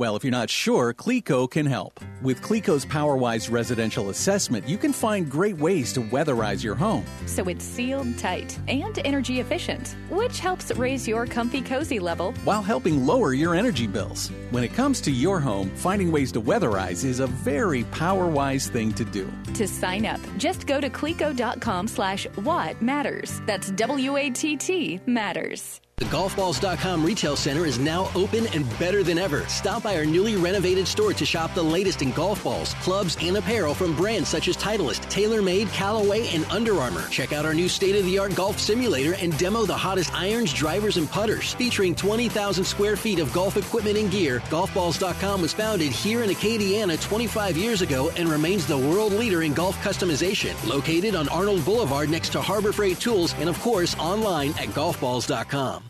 Well, 0.00 0.16
if 0.16 0.24
you're 0.24 0.30
not 0.30 0.48
sure, 0.48 0.94
Cleco 0.94 1.46
can 1.50 1.66
help. 1.66 2.00
With 2.22 2.40
Cleco's 2.40 2.86
PowerWise 2.86 3.50
residential 3.50 4.08
assessment, 4.08 4.66
you 4.66 4.78
can 4.78 4.94
find 4.94 5.30
great 5.30 5.58
ways 5.58 5.92
to 5.92 6.00
weatherize 6.00 6.64
your 6.64 6.74
home. 6.74 7.04
So 7.26 7.44
it's 7.50 7.62
sealed 7.62 8.16
tight 8.16 8.58
and 8.66 8.98
energy 9.04 9.40
efficient, 9.40 9.96
which 10.08 10.40
helps 10.40 10.74
raise 10.76 11.06
your 11.06 11.26
comfy 11.26 11.60
cozy 11.60 11.98
level. 11.98 12.32
while 12.44 12.62
helping 12.62 13.04
lower 13.04 13.34
your 13.34 13.54
energy 13.54 13.86
bills. 13.86 14.30
When 14.52 14.64
it 14.64 14.72
comes 14.72 15.02
to 15.02 15.10
your 15.10 15.38
home, 15.38 15.68
finding 15.76 16.10
ways 16.10 16.32
to 16.32 16.40
weatherize 16.40 17.04
is 17.04 17.20
a 17.20 17.26
very 17.26 17.84
power-wise 17.92 18.68
thing 18.68 18.94
to 18.94 19.04
do. 19.04 19.30
To 19.52 19.68
sign 19.68 20.06
up, 20.06 20.20
just 20.38 20.66
go 20.66 20.80
to 20.80 20.88
cleco.com 20.88 21.88
slash 21.88 22.26
what 22.36 22.80
matters. 22.80 23.42
That's 23.44 23.70
W-A-T-T 23.72 25.00
matters. 25.04 25.82
The 26.00 26.06
GolfBalls.com 26.06 27.04
retail 27.04 27.36
center 27.36 27.66
is 27.66 27.78
now 27.78 28.10
open 28.14 28.46
and 28.54 28.66
better 28.78 29.02
than 29.02 29.18
ever. 29.18 29.46
Stop 29.48 29.82
by 29.82 29.98
our 29.98 30.06
newly 30.06 30.34
renovated 30.34 30.88
store 30.88 31.12
to 31.12 31.26
shop 31.26 31.52
the 31.52 31.62
latest 31.62 32.00
in 32.00 32.10
golf 32.12 32.42
balls, 32.42 32.72
clubs, 32.80 33.18
and 33.20 33.36
apparel 33.36 33.74
from 33.74 33.94
brands 33.94 34.30
such 34.30 34.48
as 34.48 34.56
Titleist, 34.56 35.02
TaylorMade, 35.10 35.70
Callaway, 35.74 36.26
and 36.28 36.46
Under 36.46 36.78
Armour. 36.78 37.06
Check 37.10 37.34
out 37.34 37.44
our 37.44 37.52
new 37.52 37.68
state-of-the-art 37.68 38.34
golf 38.34 38.58
simulator 38.58 39.12
and 39.20 39.36
demo 39.36 39.66
the 39.66 39.76
hottest 39.76 40.14
irons, 40.14 40.54
drivers, 40.54 40.96
and 40.96 41.08
putters. 41.08 41.52
Featuring 41.52 41.94
20,000 41.94 42.64
square 42.64 42.96
feet 42.96 43.18
of 43.18 43.30
golf 43.34 43.58
equipment 43.58 43.98
and 43.98 44.10
gear, 44.10 44.40
GolfBalls.com 44.48 45.42
was 45.42 45.52
founded 45.52 45.92
here 45.92 46.22
in 46.22 46.30
Acadiana 46.30 46.98
25 46.98 47.58
years 47.58 47.82
ago 47.82 48.10
and 48.16 48.26
remains 48.26 48.66
the 48.66 48.78
world 48.78 49.12
leader 49.12 49.42
in 49.42 49.52
golf 49.52 49.76
customization. 49.84 50.54
Located 50.66 51.14
on 51.14 51.28
Arnold 51.28 51.62
Boulevard 51.66 52.08
next 52.08 52.30
to 52.30 52.40
Harbor 52.40 52.72
Freight 52.72 52.98
Tools 52.98 53.34
and, 53.34 53.50
of 53.50 53.60
course, 53.60 53.94
online 53.98 54.52
at 54.52 54.68
GolfBalls.com. 54.68 55.89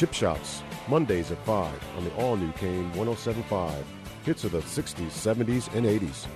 Chip 0.00 0.14
Shots, 0.14 0.62
Mondays 0.88 1.30
at 1.30 1.36
5 1.44 1.78
on 1.98 2.04
the 2.04 2.14
all 2.14 2.34
new 2.34 2.50
Kane 2.52 2.90
1075. 2.94 3.84
Hits 4.24 4.44
of 4.44 4.52
the 4.52 4.60
60s, 4.60 5.10
70s, 5.10 5.74
and 5.74 5.84
80s. 5.84 6.26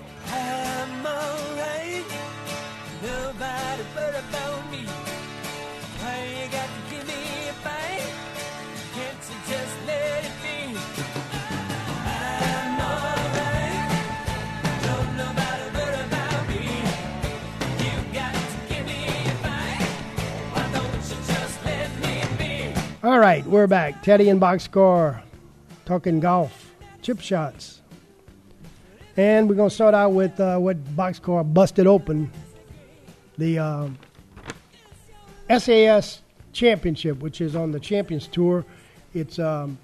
All 23.04 23.18
right, 23.18 23.44
we're 23.44 23.66
back. 23.66 24.02
Teddy 24.02 24.30
and 24.30 24.40
Boxcar 24.40 25.20
talking 25.84 26.20
golf, 26.20 26.74
chip 27.02 27.20
shots. 27.20 27.82
And 29.18 29.46
we're 29.46 29.56
going 29.56 29.68
to 29.68 29.74
start 29.74 29.94
out 29.94 30.12
with 30.12 30.40
uh, 30.40 30.56
what 30.56 30.82
Boxcar 30.96 31.52
busted 31.52 31.86
open 31.86 32.30
the 33.36 33.58
um, 33.58 33.98
SAS 35.50 36.22
Championship, 36.54 37.18
which 37.18 37.42
is 37.42 37.54
on 37.54 37.72
the 37.72 37.78
Champions 37.78 38.26
Tour. 38.26 38.64
It's 39.12 39.38
um, 39.38 39.76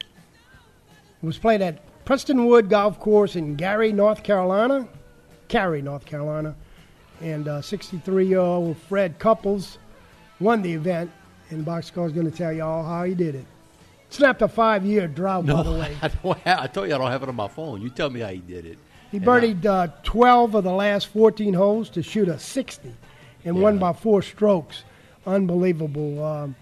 it 0.00 1.26
was 1.26 1.36
played 1.36 1.62
at 1.62 1.82
Prestonwood 2.04 2.68
Golf 2.68 3.00
Course 3.00 3.34
in 3.34 3.56
Gary, 3.56 3.90
North 3.90 4.22
Carolina. 4.22 4.86
Cary, 5.48 5.82
North 5.82 6.04
Carolina. 6.04 6.54
And 7.20 7.48
63 7.64 8.24
year 8.24 8.38
old 8.38 8.76
Fred 8.76 9.18
Couples 9.18 9.78
won 10.38 10.62
the 10.62 10.74
event. 10.74 11.10
And 11.50 11.64
Boxcar 11.64 12.06
is 12.06 12.12
going 12.12 12.30
to 12.30 12.36
tell 12.36 12.52
you 12.52 12.62
all 12.62 12.84
how 12.84 13.04
he 13.04 13.14
did 13.14 13.34
it. 13.34 13.44
Snapped 14.10 14.42
a 14.42 14.48
five 14.48 14.84
year 14.84 15.06
drought, 15.06 15.46
by 15.46 15.62
the 15.62 15.72
way. 15.72 15.96
I, 16.02 16.08
don't 16.08 16.38
have, 16.40 16.58
I 16.60 16.66
told 16.66 16.88
you 16.88 16.94
I 16.94 16.98
don't 16.98 17.10
have 17.10 17.22
it 17.22 17.28
on 17.28 17.34
my 17.36 17.48
phone. 17.48 17.80
You 17.82 17.90
tell 17.90 18.10
me 18.10 18.20
how 18.20 18.28
he 18.28 18.38
did 18.38 18.66
it. 18.66 18.78
He 19.10 19.18
birdied 19.18 19.64
uh, 19.64 19.88
12 20.02 20.54
of 20.54 20.64
the 20.64 20.72
last 20.72 21.06
14 21.08 21.54
holes 21.54 21.88
to 21.90 22.02
shoot 22.02 22.28
a 22.28 22.38
60 22.38 22.92
and 23.44 23.62
won 23.62 23.78
by 23.78 23.92
four 23.94 24.20
strokes. 24.22 24.82
Unbelievable. 25.26 26.22
Um, 26.24 26.56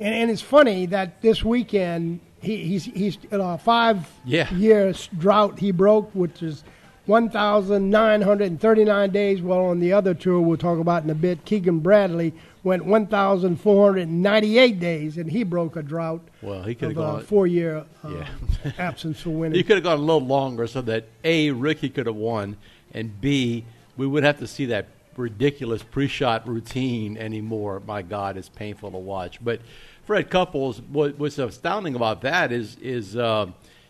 and, 0.00 0.14
and 0.14 0.30
it's 0.30 0.42
funny 0.42 0.86
that 0.86 1.22
this 1.22 1.44
weekend 1.44 2.20
he, 2.40 2.56
he's, 2.64 2.84
he's 2.84 3.18
in 3.30 3.40
a 3.40 3.56
five 3.58 4.08
Yeah. 4.24 4.52
years 4.54 5.08
drought 5.16 5.58
he 5.60 5.70
broke, 5.72 6.10
which 6.12 6.42
is 6.42 6.64
1,939 7.06 9.10
days. 9.10 9.42
Well, 9.42 9.66
on 9.66 9.80
the 9.80 9.92
other 9.92 10.14
tour 10.14 10.40
we'll 10.40 10.56
talk 10.56 10.78
about 10.78 11.02
in 11.04 11.10
a 11.10 11.14
bit, 11.14 11.44
Keegan 11.44 11.80
Bradley 11.80 12.32
went 12.66 12.84
1,498 12.84 14.80
days, 14.80 15.16
and 15.16 15.30
he 15.30 15.44
broke 15.44 15.76
a 15.76 15.82
drought 15.82 16.20
Well, 16.42 16.64
he 16.64 16.74
could 16.74 16.88
have 16.88 16.96
gone. 16.96 17.22
four-year 17.22 17.84
uh, 18.04 18.08
Yeah. 18.08 18.72
absence 18.78 19.20
for 19.20 19.30
winning. 19.30 19.56
He 19.56 19.62
could 19.62 19.76
have 19.76 19.84
gone 19.84 19.98
a 19.98 20.02
little 20.02 20.26
longer 20.26 20.66
so 20.66 20.82
that 20.82 21.06
A, 21.22 21.52
Rickie 21.52 21.88
could 21.88 22.06
have 22.06 22.16
won, 22.16 22.56
and 22.92 23.18
B, 23.20 23.64
we 23.96 24.06
would 24.06 24.24
have 24.24 24.40
to 24.40 24.48
see 24.48 24.66
that 24.66 24.88
ridiculous 25.16 25.82
pre 25.82 26.08
shot 26.08 26.46
routine 26.46 27.16
anymore. 27.16 27.80
My 27.86 28.02
God, 28.02 28.36
it's 28.36 28.48
painful 28.48 28.90
to 28.90 28.98
watch. 28.98 29.42
But 29.42 29.60
Fred 30.04 30.28
Couples, 30.28 30.82
what, 30.82 31.18
what's 31.18 31.38
astounding 31.38 31.94
about 31.94 32.20
that 32.22 32.50
is, 32.52 32.76
is 32.82 33.16
uh, 33.16 33.46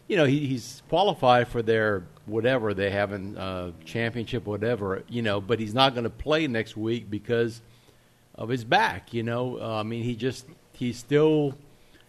you 0.06 0.16
know, 0.16 0.26
he, 0.26 0.46
he's 0.46 0.82
qualified 0.90 1.48
for 1.48 1.62
their 1.62 2.04
whatever 2.26 2.74
they 2.74 2.90
have 2.90 3.12
in 3.12 3.38
uh, 3.38 3.72
championship, 3.84 4.44
whatever, 4.46 5.02
you 5.08 5.22
know, 5.22 5.40
but 5.40 5.58
he's 5.58 5.74
not 5.74 5.94
going 5.94 6.04
to 6.04 6.10
play 6.10 6.46
next 6.46 6.76
week 6.76 7.08
because 7.10 7.62
of 8.38 8.48
his 8.48 8.64
back, 8.64 9.12
you 9.14 9.22
know. 9.22 9.58
Uh, 9.60 9.80
I 9.80 9.82
mean, 9.82 10.02
he 10.04 10.14
just, 10.16 10.46
he's 10.72 10.98
still. 10.98 11.54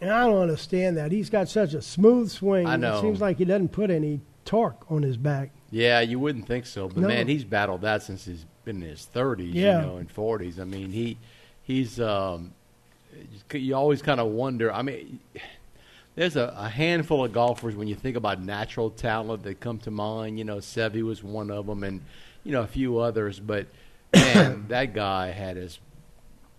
And 0.02 0.12
I 0.12 0.26
don't 0.26 0.42
understand 0.42 0.98
that. 0.98 1.12
He's 1.12 1.30
got 1.30 1.50
such 1.50 1.74
a 1.74 1.82
smooth 1.82 2.30
swing. 2.30 2.68
I 2.68 2.76
know. 2.76 2.98
It 2.98 3.02
seems 3.02 3.20
like 3.22 3.38
he 3.38 3.46
doesn't 3.46 3.70
put 3.70 3.90
any 3.90 4.22
torque 4.46 4.90
on 4.92 5.02
his 5.02 5.18
back. 5.18 5.50
Yeah, 5.72 6.00
you 6.02 6.20
wouldn't 6.20 6.48
think 6.48 6.66
so, 6.66 6.88
but 6.88 6.98
No. 6.98 7.08
man, 7.08 7.28
he's 7.28 7.44
battled 7.44 7.82
that 7.82 8.04
since 8.04 8.24
he's 8.26 8.46
been 8.64 8.82
in 8.82 8.90
his 8.90 9.06
thirties, 9.06 9.54
Yeah. 9.54 9.82
you 9.82 9.86
know, 9.88 9.98
and 9.98 10.10
forties. 10.10 10.60
I 10.60 10.64
mean, 10.64 10.92
he 10.92 11.18
he's 11.64 12.00
um, 12.00 12.54
you 13.54 13.76
always 13.76 14.02
kind 14.02 14.20
of 14.22 14.28
wonder. 14.28 14.72
I 14.72 14.82
mean, 14.82 15.20
there's 16.16 16.36
a, 16.36 16.54
a 16.58 16.70
handful 16.70 17.26
of 17.26 17.34
golfers 17.34 17.76
when 17.76 17.88
you 17.88 17.96
think 17.96 18.16
about 18.16 18.42
natural 18.42 18.90
talent 18.92 19.44
that 19.44 19.60
come 19.60 19.78
to 19.80 19.92
mind. 19.92 20.38
You 20.38 20.46
know, 20.46 20.58
Seve 20.58 21.02
was 21.04 21.24
one 21.24 21.52
of 21.52 21.66
them, 21.68 21.84
and 21.84 22.02
you 22.44 22.52
know 22.54 22.62
a 22.62 22.68
few 22.68 23.00
others. 23.00 23.40
But 23.40 23.68
man, 24.14 24.66
that 24.70 24.94
guy 24.94 25.32
had 25.32 25.58
his. 25.58 25.80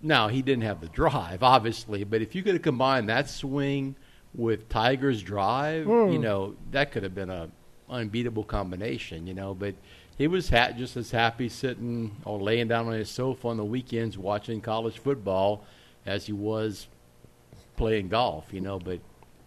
Now 0.00 0.28
he 0.28 0.42
didn't 0.42 0.62
have 0.64 0.80
the 0.80 0.88
drive, 0.88 1.42
obviously, 1.42 2.04
but 2.04 2.22
if 2.22 2.34
you 2.34 2.42
could 2.42 2.54
have 2.54 2.62
combined 2.62 3.08
that 3.08 3.28
swing 3.28 3.96
with 4.34 4.68
Tiger's 4.68 5.22
drive, 5.22 5.86
Mm. 5.86 6.12
you 6.12 6.18
know 6.18 6.54
that 6.70 6.92
could 6.92 7.02
have 7.02 7.14
been 7.14 7.30
a 7.30 7.48
unbeatable 7.90 8.44
combination. 8.44 9.26
You 9.26 9.34
know, 9.34 9.54
but 9.54 9.74
he 10.16 10.26
was 10.28 10.50
ha- 10.50 10.72
just 10.76 10.96
as 10.96 11.10
happy 11.10 11.48
sitting 11.48 12.14
or 12.24 12.38
laying 12.40 12.68
down 12.68 12.86
on 12.86 12.92
his 12.92 13.08
sofa 13.10 13.48
on 13.48 13.56
the 13.56 13.64
weekends 13.64 14.16
watching 14.18 14.60
college 14.60 14.98
football 14.98 15.64
as 16.06 16.26
he 16.26 16.32
was 16.32 16.86
playing 17.76 18.08
golf. 18.08 18.52
You 18.52 18.60
know, 18.60 18.78
but 18.78 19.00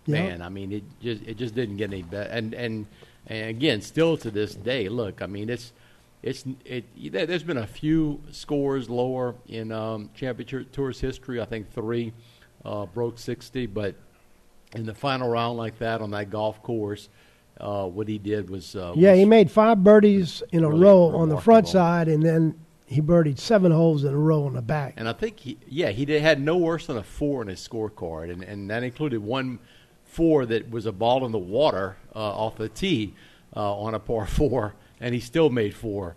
man, 0.07 0.41
I 0.41 0.49
mean, 0.49 0.71
it 0.71 0.83
just 1.01 1.21
it 1.23 1.37
just 1.37 1.55
didn't 1.55 1.77
get 1.77 1.91
any 1.91 2.01
better. 2.03 2.29
And 2.29 2.53
and 2.53 2.87
and 3.27 3.49
again, 3.49 3.81
still 3.81 4.17
to 4.17 4.31
this 4.31 4.55
day, 4.55 4.89
look, 4.89 5.21
I 5.21 5.27
mean, 5.27 5.49
it's 5.49 5.71
it's 6.23 6.43
it. 6.65 6.85
there- 7.11 7.25
There's 7.25 7.43
been 7.43 7.57
a 7.57 7.67
few 7.67 8.21
scores 8.31 8.89
lower 8.89 9.35
in 9.47 9.71
um, 9.71 10.09
championship 10.13 10.71
tours 10.71 10.99
history. 10.99 11.41
I 11.41 11.45
think 11.45 11.71
three 11.71 12.13
uh, 12.65 12.85
broke 12.85 13.17
sixty, 13.19 13.65
but 13.65 13.95
in 14.75 14.85
the 14.85 14.93
final 14.93 15.29
round 15.29 15.57
like 15.57 15.77
that 15.79 16.01
on 16.01 16.11
that 16.11 16.29
golf 16.29 16.61
course, 16.63 17.09
uh, 17.59 17.85
what 17.87 18.07
he 18.07 18.17
did 18.17 18.49
was 18.49 18.75
uh, 18.75 18.93
Yeah, 18.95 19.11
was- 19.11 19.19
he 19.19 19.25
made 19.25 19.49
five 19.51 19.83
birdies 19.83 20.43
in 20.51 20.63
a 20.63 20.69
really 20.69 20.81
row 20.81 21.15
on 21.15 21.29
the 21.29 21.37
front 21.37 21.67
side, 21.67 22.07
and 22.07 22.23
then 22.23 22.55
he 22.85 23.01
birdied 23.01 23.39
seven 23.39 23.71
holes 23.71 24.03
in 24.03 24.13
a 24.13 24.17
row 24.17 24.43
on 24.45 24.53
the 24.53 24.61
back. 24.61 24.93
And 24.97 25.07
I 25.07 25.13
think 25.13 25.39
he, 25.39 25.57
yeah, 25.67 25.89
he 25.91 26.03
did, 26.05 26.21
had 26.21 26.41
no 26.41 26.57
worse 26.57 26.87
than 26.87 26.97
a 26.97 27.03
four 27.03 27.41
in 27.41 27.47
his 27.47 27.65
scorecard, 27.65 28.31
and 28.31 28.43
and 28.43 28.69
that 28.69 28.83
included 28.83 29.21
one 29.23 29.59
four 30.05 30.45
that 30.45 30.69
was 30.69 30.85
a 30.85 30.91
ball 30.91 31.25
in 31.25 31.31
the 31.31 31.39
water 31.39 31.95
uh, 32.13 32.19
off 32.19 32.57
the 32.57 32.67
tee 32.67 33.13
uh, 33.55 33.75
on 33.77 33.93
a 33.93 33.99
par 33.99 34.25
four, 34.27 34.73
and 35.01 35.13
he 35.13 35.19
still 35.19 35.49
made 35.49 35.73
four. 35.75 36.15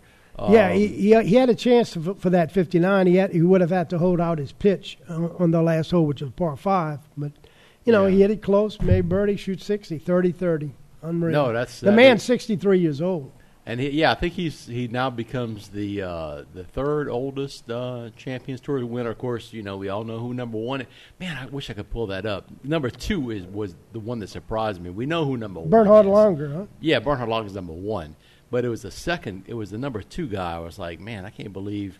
yeah, 0.49 0.69
Um, 0.69 0.75
he, 0.77 0.87
he 0.87 1.23
he 1.23 1.35
had 1.35 1.49
a 1.49 1.55
chance 1.55 1.91
to, 1.93 2.15
for 2.15 2.29
that 2.29 2.51
59. 2.51 3.07
He 3.07 3.15
had 3.17 3.31
he 3.33 3.41
would 3.41 3.61
have 3.61 3.69
had 3.71 3.89
to 3.89 3.97
hold 3.97 4.21
out 4.21 4.37
his 4.37 4.51
pitch 4.53 4.97
uh, 5.09 5.27
on 5.39 5.51
the 5.51 5.61
last 5.61 5.91
hole, 5.91 6.05
which 6.05 6.21
was 6.21 6.31
par 6.31 6.55
five. 6.55 6.99
But 7.17 7.31
you 7.83 7.91
know, 7.91 8.05
he 8.05 8.21
hit 8.21 8.31
it 8.31 8.41
close, 8.41 8.79
made 8.81 9.07
birdie, 9.09 9.35
shoot 9.35 9.61
60, 9.61 9.99
30-30. 9.99 10.71
Unreal. 11.03 11.31
No, 11.31 11.47
that's- 11.53 11.79
the 11.81 11.87
that 11.87 11.95
man's 11.95 12.21
is- 12.21 12.27
63 12.27 12.79
years 12.79 13.01
old. 13.01 13.31
And 13.67 13.79
he, 13.79 13.89
yeah, 13.89 14.11
I 14.11 14.13
think 14.15 14.33
he's 14.35 14.67
he 14.67 14.87
now 14.87 15.09
becomes 15.09 15.69
the 15.69 16.03
uh, 16.03 16.43
the 16.53 16.63
third 16.65 17.09
oldest 17.09 17.67
uh, 17.71 18.11
Champions 18.15 18.61
Tour 18.61 18.85
winner. 18.85 19.09
Of 19.09 19.17
course, 19.17 19.53
you 19.53 19.63
know 19.63 19.75
we 19.77 19.89
all 19.89 20.03
know 20.03 20.19
who 20.19 20.35
number 20.35 20.59
one. 20.59 20.81
Is. 20.81 20.87
Man, 21.19 21.35
I 21.35 21.47
wish 21.47 21.71
I 21.71 21.73
could 21.73 21.89
pull 21.89 22.05
that 22.07 22.27
up. 22.27 22.47
Number 22.63 22.91
two 22.91 23.31
is 23.31 23.43
was 23.47 23.73
the 23.91 23.99
one 23.99 24.19
that 24.19 24.29
surprised 24.29 24.79
me. 24.79 24.91
We 24.91 25.07
know 25.07 25.25
who 25.25 25.35
number 25.35 25.61
one. 25.61 25.71
Bernhard. 25.71 26.05
Langer, 26.05 26.53
huh? 26.55 26.65
Yeah, 26.79 26.99
Bernhard 26.99 27.27
Long 27.27 27.47
is 27.47 27.55
number 27.55 27.73
one, 27.73 28.15
but 28.51 28.65
it 28.65 28.69
was 28.69 28.83
the 28.83 28.91
second. 28.91 29.43
It 29.47 29.53
was 29.53 29.71
the 29.71 29.77
number 29.77 30.01
two 30.01 30.27
guy. 30.27 30.55
I 30.55 30.59
was 30.59 30.79
like, 30.79 30.99
man, 30.99 31.25
I 31.25 31.29
can't 31.29 31.53
believe. 31.53 31.99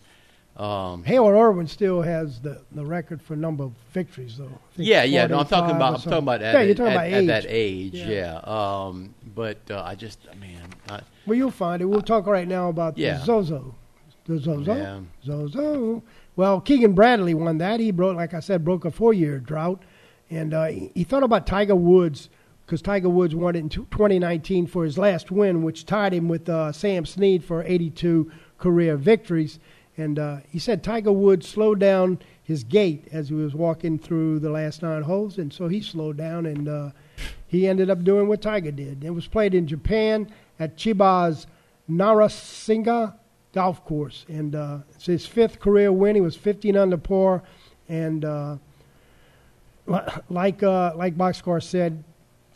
Um, 0.56 1.04
Hale 1.04 1.26
Irwin 1.28 1.66
still 1.66 2.00
has 2.00 2.40
the, 2.40 2.62
the 2.72 2.84
record 2.84 3.20
for 3.20 3.36
number 3.36 3.64
of 3.64 3.72
victories, 3.92 4.38
though. 4.38 4.58
Yeah, 4.76 5.02
yeah. 5.02 5.26
No, 5.26 5.40
I'm 5.40 5.46
talking 5.46 5.76
about. 5.76 5.96
I'm 5.96 6.00
talking 6.00 6.18
about 6.18 6.40
at, 6.40 6.54
yeah, 6.54 6.62
you're 6.62 6.74
talking 6.74 6.92
at, 6.92 6.96
about 6.96 7.06
at 7.06 7.12
age. 7.12 7.26
that 7.26 7.44
age. 7.46 7.94
Yeah. 7.94 8.08
Yeah. 8.08 8.86
Um, 8.86 9.14
but 9.34 9.58
uh, 9.70 9.82
I 9.84 9.94
just, 9.94 10.24
man, 10.40 10.70
I, 10.88 11.00
Well, 11.26 11.36
you'll 11.36 11.50
find 11.50 11.82
it. 11.82 11.84
We'll 11.84 12.00
talk 12.00 12.26
right 12.26 12.48
now 12.48 12.70
about 12.70 12.96
yeah. 12.96 13.18
the 13.18 13.24
Zozo. 13.24 13.74
The 14.24 14.38
Zozo. 14.38 14.74
Yeah. 14.74 15.00
Zozo. 15.24 16.02
Well, 16.36 16.62
Keegan 16.62 16.94
Bradley 16.94 17.34
won 17.34 17.58
that. 17.58 17.78
He 17.80 17.90
broke, 17.90 18.16
like 18.16 18.32
I 18.32 18.40
said, 18.40 18.64
broke 18.64 18.86
a 18.86 18.90
four-year 18.90 19.38
drought, 19.40 19.82
and 20.30 20.54
uh, 20.54 20.66
he, 20.66 20.90
he 20.94 21.04
thought 21.04 21.22
about 21.22 21.46
Tiger 21.46 21.76
Woods 21.76 22.30
because 22.66 22.82
Tiger 22.82 23.08
Woods 23.08 23.32
won 23.32 23.54
it 23.54 23.60
in 23.60 23.68
2019 23.68 24.66
for 24.66 24.84
his 24.84 24.98
last 24.98 25.30
win, 25.30 25.62
which 25.62 25.86
tied 25.86 26.12
him 26.12 26.28
with 26.28 26.48
uh, 26.48 26.72
Sam 26.72 27.06
Snead 27.06 27.44
for 27.44 27.62
82 27.62 28.30
career 28.58 28.96
victories. 28.96 29.60
And 29.96 30.18
uh, 30.18 30.38
he 30.50 30.58
said 30.58 30.82
Tiger 30.82 31.12
Woods 31.12 31.48
slowed 31.48 31.78
down 31.78 32.18
his 32.42 32.64
gait 32.64 33.06
as 33.12 33.28
he 33.28 33.34
was 33.36 33.54
walking 33.54 33.98
through 33.98 34.40
the 34.40 34.50
last 34.50 34.82
nine 34.82 35.02
holes, 35.02 35.38
and 35.38 35.52
so 35.52 35.68
he 35.68 35.80
slowed 35.80 36.16
down, 36.16 36.44
and 36.44 36.68
uh, 36.68 36.90
he 37.46 37.68
ended 37.68 37.88
up 37.88 38.02
doing 38.02 38.26
what 38.26 38.42
Tiger 38.42 38.72
did. 38.72 39.04
It 39.04 39.10
was 39.10 39.28
played 39.28 39.54
in 39.54 39.66
Japan 39.66 40.30
at 40.58 40.76
Chiba's 40.76 41.46
Narashino 41.88 43.14
Golf 43.52 43.84
Course, 43.84 44.26
and 44.28 44.54
uh, 44.54 44.78
it's 44.94 45.06
his 45.06 45.24
fifth 45.24 45.60
career 45.60 45.92
win. 45.92 46.16
He 46.16 46.20
was 46.20 46.36
15 46.36 46.76
under 46.76 46.96
par, 46.96 47.42
and 47.88 48.24
uh, 48.24 48.56
like 50.28 50.62
uh, 50.62 50.92
like 50.96 51.16
Boxcar 51.16 51.62
said, 51.62 52.04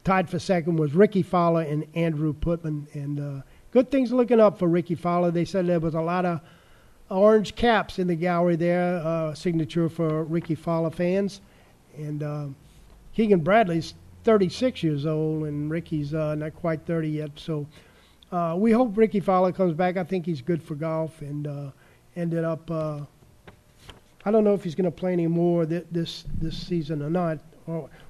tied 0.05 0.29
for 0.29 0.39
second 0.39 0.77
was 0.77 0.95
Rickie 0.95 1.23
Fowler 1.23 1.63
and 1.63 1.87
Andrew 1.95 2.33
Putnam, 2.33 2.87
and 2.95 3.21
uh, 3.21 3.43
good 3.71 3.91
things 3.91 4.13
looking 4.13 4.41
up 4.41 4.59
for 4.59 4.69
Rickie 4.69 4.95
Fowler. 4.95 5.31
They 5.31 5.45
said 5.45 5.67
there 5.67 5.81
was 5.81 5.95
a 5.95 6.01
lot 6.01 6.25
of 6.25 6.41
orange 7.11 7.55
caps 7.55 7.99
in 7.99 8.07
the 8.07 8.15
gallery 8.15 8.57
there, 8.57 9.03
uh, 9.05 9.35
signature 9.35 9.89
for 9.89 10.25
Rickie 10.25 10.55
Fowler 10.55 10.91
fans, 10.91 11.41
and 11.97 12.23
uh, 12.23 12.47
Keegan 13.15 13.41
Bradley's 13.41 13.95
36 14.25 14.83
years 14.83 15.07
old, 15.07 15.45
and 15.45 15.71
Rickie's 15.71 16.15
uh, 16.15 16.35
not 16.35 16.55
quite 16.55 16.87
30 16.87 17.09
yet. 17.09 17.31
So 17.37 17.67
uh, 18.33 18.55
we 18.57 18.71
hope 18.71 18.97
Rickie 18.97 19.21
Fowler 19.21 19.53
comes 19.53 19.75
back. 19.75 19.97
I 19.97 20.05
think 20.05 20.27
he's 20.27 20.41
good 20.41 20.63
for 20.63 20.75
golf, 20.75 21.21
and 21.21 21.47
uh, 21.47 21.71
ended 22.17 22.45
up. 22.45 22.71
Uh, 22.71 23.01
I 24.25 24.31
don't 24.31 24.45
know 24.45 24.55
if 24.55 24.63
he's 24.63 24.75
going 24.75 24.85
to 24.85 24.91
play 24.91 25.13
any 25.13 25.27
more 25.27 25.65
thi- 25.65 25.85
this 25.91 26.25
this 26.39 26.57
season 26.57 27.03
or 27.03 27.11
not. 27.11 27.39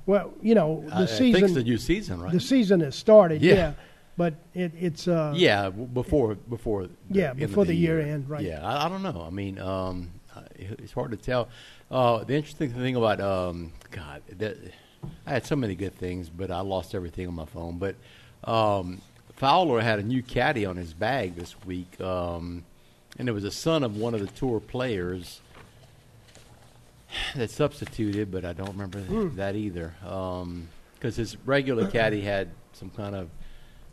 Well, 0.07 0.33
you 0.43 0.55
know, 0.55 0.85
the 0.87 0.95
I, 0.95 1.03
I 1.03 1.07
season 1.07 1.33
think 1.33 1.45
it's 1.45 1.55
the 1.55 1.65
new 1.65 1.79
season, 1.79 2.21
right? 2.21 2.33
the 2.33 2.41
season 2.41 2.81
has 2.81 2.95
started. 2.95 3.43
Yeah. 3.43 3.55
Yeah, 3.55 3.73
but 4.17 4.35
it, 4.55 4.73
it's 4.79 5.09
uh, 5.09 5.33
yeah, 5.37 5.71
before 5.71 6.35
before 6.35 6.85
the 6.85 6.93
Yeah, 7.11 7.33
before 7.33 7.65
the 7.65 7.75
year 7.75 8.01
end, 8.01 8.29
right. 8.29 8.45
Yeah, 8.45 8.67
I, 8.67 8.87
I 8.87 8.89
don't 8.89 9.03
know. 9.03 9.25
I 9.27 9.31
mean, 9.31 9.59
um, 9.59 10.11
it's 10.59 10.93
hard 10.93 11.11
to 11.13 11.17
tell. 11.17 11.49
Uh, 11.91 12.25
the 12.25 12.35
interesting 12.35 12.71
thing 12.73 12.97
about 12.97 13.21
um, 13.21 13.73
God, 13.91 14.23
that, 14.39 14.59
I 15.27 15.31
had 15.31 15.47
so 15.47 15.57
many 15.57 15.75
good 15.75 15.95
things, 15.95 16.29
but 16.29 16.51
I 16.51 16.61
lost 16.61 16.95
everything 16.95 17.27
on 17.29 17.35
my 17.35 17.47
phone. 17.47 17.79
But 17.79 17.97
um, 18.45 19.01
Fowler 19.37 19.81
had 19.81 19.99
a 19.99 20.03
new 20.03 20.23
caddy 20.23 20.67
on 20.67 20.77
his 20.77 20.93
bag 20.93 21.37
this 21.37 21.57
week, 21.65 22.01
um, 22.01 22.65
and 23.19 23.29
it 23.29 23.33
was 23.33 23.45
a 23.45 23.51
son 23.51 23.83
of 23.83 23.97
one 23.97 24.15
of 24.15 24.21
the 24.21 24.27
tour 24.27 24.61
players 24.61 25.41
that 27.37 27.51
substituted, 27.51 28.31
but 28.31 28.45
I 28.45 28.53
don't 28.53 28.71
remember 28.71 29.01
Hmm. 29.01 29.37
that 29.37 29.57
either. 29.57 29.95
Because 30.95 31.17
his 31.17 31.37
regular 31.47 31.89
caddy 31.91 32.21
had 32.21 32.49
some 32.73 32.91
kind 32.91 33.15
of. 33.15 33.31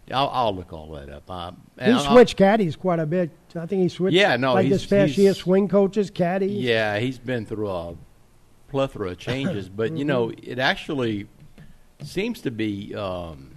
I'll, 0.09 0.29
I'll 0.31 0.55
look 0.55 0.71
all 0.71 0.91
that 0.93 1.09
up. 1.09 1.29
Um, 1.29 1.61
he 1.77 1.91
I'll- 1.91 1.99
switched 2.13 2.37
caddies 2.37 2.77
quite 2.77 2.99
a 2.99 3.05
bit. 3.05 3.29
I 3.55 3.65
think 3.65 3.81
he 3.81 3.89
switched. 3.89 4.15
Yeah, 4.15 4.37
no, 4.37 4.53
like 4.53 4.65
he's- 4.67 4.81
this 4.81 4.89
past 4.89 5.17
year, 5.17 5.33
swing 5.33 5.67
coaches, 5.67 6.09
caddies. 6.09 6.51
Yeah, 6.63 6.97
he's 6.99 7.17
been 7.17 7.45
through 7.45 7.69
a 7.69 7.95
plethora 8.69 9.11
of 9.11 9.17
changes, 9.17 9.67
but 9.67 9.97
you 9.97 10.05
know, 10.05 10.31
it 10.41 10.59
actually 10.59 11.27
seems 12.03 12.41
to 12.41 12.51
be. 12.51 12.95
Um, 12.95 13.51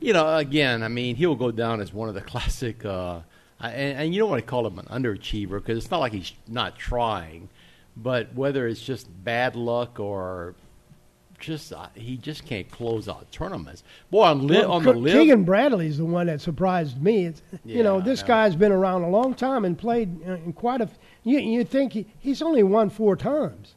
you 0.00 0.12
know, 0.12 0.36
again, 0.36 0.82
I 0.82 0.88
mean, 0.88 1.16
he'll 1.16 1.34
go 1.36 1.50
down 1.50 1.80
as 1.80 1.92
one 1.92 2.08
of 2.08 2.14
the 2.14 2.20
classic. 2.32 2.84
Uh, 2.84 3.20
and, 3.60 3.98
and 3.98 4.14
you 4.14 4.20
don't 4.20 4.28
want 4.30 4.40
to 4.42 4.46
call 4.46 4.66
him 4.66 4.78
an 4.78 4.86
underachiever 4.86 5.56
because 5.58 5.78
it's 5.78 5.90
not 5.90 5.98
like 6.00 6.12
he's 6.12 6.32
not 6.48 6.76
trying, 6.78 7.48
but 8.02 8.34
whether 8.34 8.66
it's 8.66 8.80
just 8.80 9.06
bad 9.24 9.56
luck 9.56 10.00
or 10.00 10.54
just 11.38 11.72
uh, 11.72 11.86
he 11.94 12.16
just 12.18 12.44
can't 12.44 12.70
close 12.70 13.08
out 13.08 13.30
tournaments. 13.32 13.82
Boy, 14.10 14.24
on, 14.24 14.46
li- 14.46 14.58
Well, 14.58 14.72
on 14.72 14.82
the 14.82 14.92
LIV, 14.92 15.12
Keegan 15.14 15.44
Bradley's 15.44 15.96
the 15.98 16.04
one 16.04 16.26
that 16.26 16.40
surprised 16.40 17.00
me. 17.02 17.26
It's, 17.26 17.42
you 17.64 17.82
know, 17.82 18.00
this 18.00 18.22
guy's 18.22 18.54
been 18.54 18.72
around 18.72 19.02
a 19.04 19.08
long 19.08 19.34
time 19.34 19.64
and 19.64 19.76
played 19.78 20.20
uh, 20.28 20.32
in 20.34 20.52
quite 20.52 20.80
a. 20.82 20.88
You 21.24 21.38
you 21.38 21.64
think 21.64 21.92
he, 21.94 22.06
he's 22.18 22.42
only 22.42 22.62
won 22.62 22.90
four 22.90 23.16
times, 23.16 23.74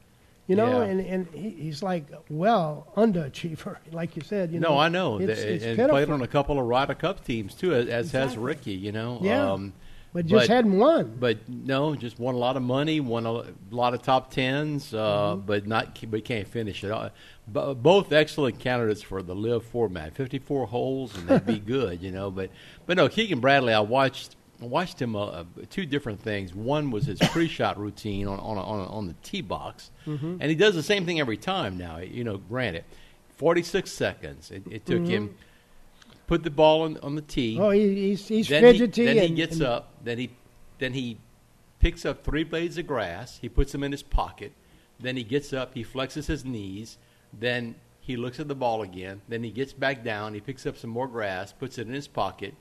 you 0.48 0.58
know, 0.58 0.82
Yeah. 0.82 0.88
and 0.90 1.00
and 1.02 1.28
he, 1.34 1.50
he's 1.52 1.82
like 1.82 2.06
well 2.30 2.88
underachiever, 2.98 3.78
like 3.94 4.18
you 4.18 4.24
said. 4.24 4.52
You 4.52 4.60
no, 4.60 4.70
know, 4.72 4.78
I 4.80 4.90
know, 4.90 5.20
It's, 5.20 5.40
it's 5.42 5.64
and 5.64 5.76
pitiful, 5.78 5.96
played 5.96 6.10
on 6.10 6.22
a 6.22 6.28
couple 6.28 6.60
of 6.60 6.66
Ryder 6.66 6.96
Cup 6.96 7.24
teams 7.24 7.54
too, 7.54 7.74
as, 7.74 7.88
as 7.88 8.12
has 8.12 8.38
Rickie. 8.38 8.74
You 8.74 8.92
know, 8.92 9.20
Yeah. 9.22 9.52
um, 9.54 9.72
but 10.14 10.26
just 10.28 10.48
hadn't 10.48 10.78
won. 10.78 11.16
But 11.20 11.50
no, 11.50 11.96
just 11.96 12.20
won 12.20 12.36
a 12.36 12.38
lot 12.38 12.56
of 12.56 12.64
money, 12.64 13.00
won 13.00 13.26
a 13.26 13.44
lot 13.72 13.94
of 13.94 14.02
top 14.02 14.32
tens, 14.32 14.94
uh, 14.94 14.98
Mm-hmm. 15.36 15.46
but 15.46 15.68
not 15.68 15.98
but 16.10 16.24
can't 16.24 16.48
finish 16.48 16.84
it. 16.84 16.92
Uh, 16.92 17.10
bo- 17.48 17.74
both 17.74 18.12
excellent 18.14 18.60
candidates 18.60 19.02
for 19.02 19.22
the 19.24 19.34
LIV 19.36 19.66
format, 19.66 20.14
fifty-four 20.16 20.68
holes, 20.68 21.16
and 21.18 21.28
they'd 21.28 21.46
be 21.46 21.60
good, 21.76 22.02
you 22.02 22.12
know. 22.12 22.30
But 22.32 22.52
but 22.86 22.96
no, 22.98 23.10
Keegan 23.10 23.40
Bradley, 23.40 23.74
I 23.74 23.80
watched 23.80 24.36
I 24.62 24.66
watched 24.66 25.02
him 25.02 25.16
uh, 25.16 25.44
two 25.70 25.86
different 25.86 26.22
things. 26.22 26.54
One 26.54 26.92
was 26.92 27.06
his 27.06 27.20
pre-shot 27.20 27.78
routine 27.80 28.28
on 28.28 28.40
on 28.40 28.58
a, 28.58 28.62
on, 28.64 28.80
a, 28.80 28.86
on 28.90 29.08
the 29.08 29.16
tee 29.24 29.42
box, 29.42 29.90
Mm-hmm. 30.06 30.38
and 30.40 30.44
he 30.44 30.56
does 30.56 30.76
the 30.76 30.84
same 30.84 31.06
thing 31.06 31.20
every 31.20 31.38
time 31.38 31.78
now. 31.78 31.98
You 31.98 32.24
know, 32.24 32.38
granted, 32.38 32.84
forty-six 33.38 33.92
seconds 33.92 34.52
it, 34.52 34.64
it 34.70 34.86
took 34.86 35.06
him. 35.08 35.36
Put 36.34 36.42
the 36.42 36.50
ball 36.50 36.82
on, 36.82 36.98
on 37.04 37.14
the 37.14 37.22
tee 37.22 37.60
oh, 37.60 37.70
he, 37.70 37.94
he's 38.10 38.28
he's 38.28 38.48
then 38.48 38.64
fidgety. 38.64 39.06
He, 39.06 39.14
then 39.14 39.28
he 39.28 39.36
gets 39.36 39.58
and- 39.58 39.66
up. 39.66 39.94
Then 40.04 40.18
he 40.18 40.32
then 40.80 40.94
he 40.94 41.20
picks 41.78 42.08
up 42.08 42.24
three 42.24 42.44
blades 42.44 42.80
of 42.80 42.88
grass. 42.88 43.38
He 43.38 43.50
puts 43.50 43.72
them 43.72 43.84
in 43.84 43.92
his 43.92 44.02
pocket. 44.02 44.52
Then 45.00 45.16
he 45.16 45.24
gets 45.24 45.54
up. 45.54 45.76
He 45.76 45.84
flexes 45.84 46.26
his 46.26 46.44
knees. 46.44 46.98
Then 47.32 47.76
he 48.00 48.18
looks 48.18 48.40
at 48.40 48.48
the 48.48 48.56
ball 48.56 48.82
again. 48.82 49.22
Then 49.28 49.44
he 49.44 49.52
gets 49.52 49.74
back 49.74 50.04
down. 50.04 50.34
He 50.34 50.42
picks 50.42 50.66
up 50.66 50.76
some 50.76 50.90
more 50.90 51.08
grass. 51.08 51.54
Puts 51.54 51.78
it 51.78 51.86
in 51.86 51.94
his 51.94 52.08
pocket. 52.08 52.56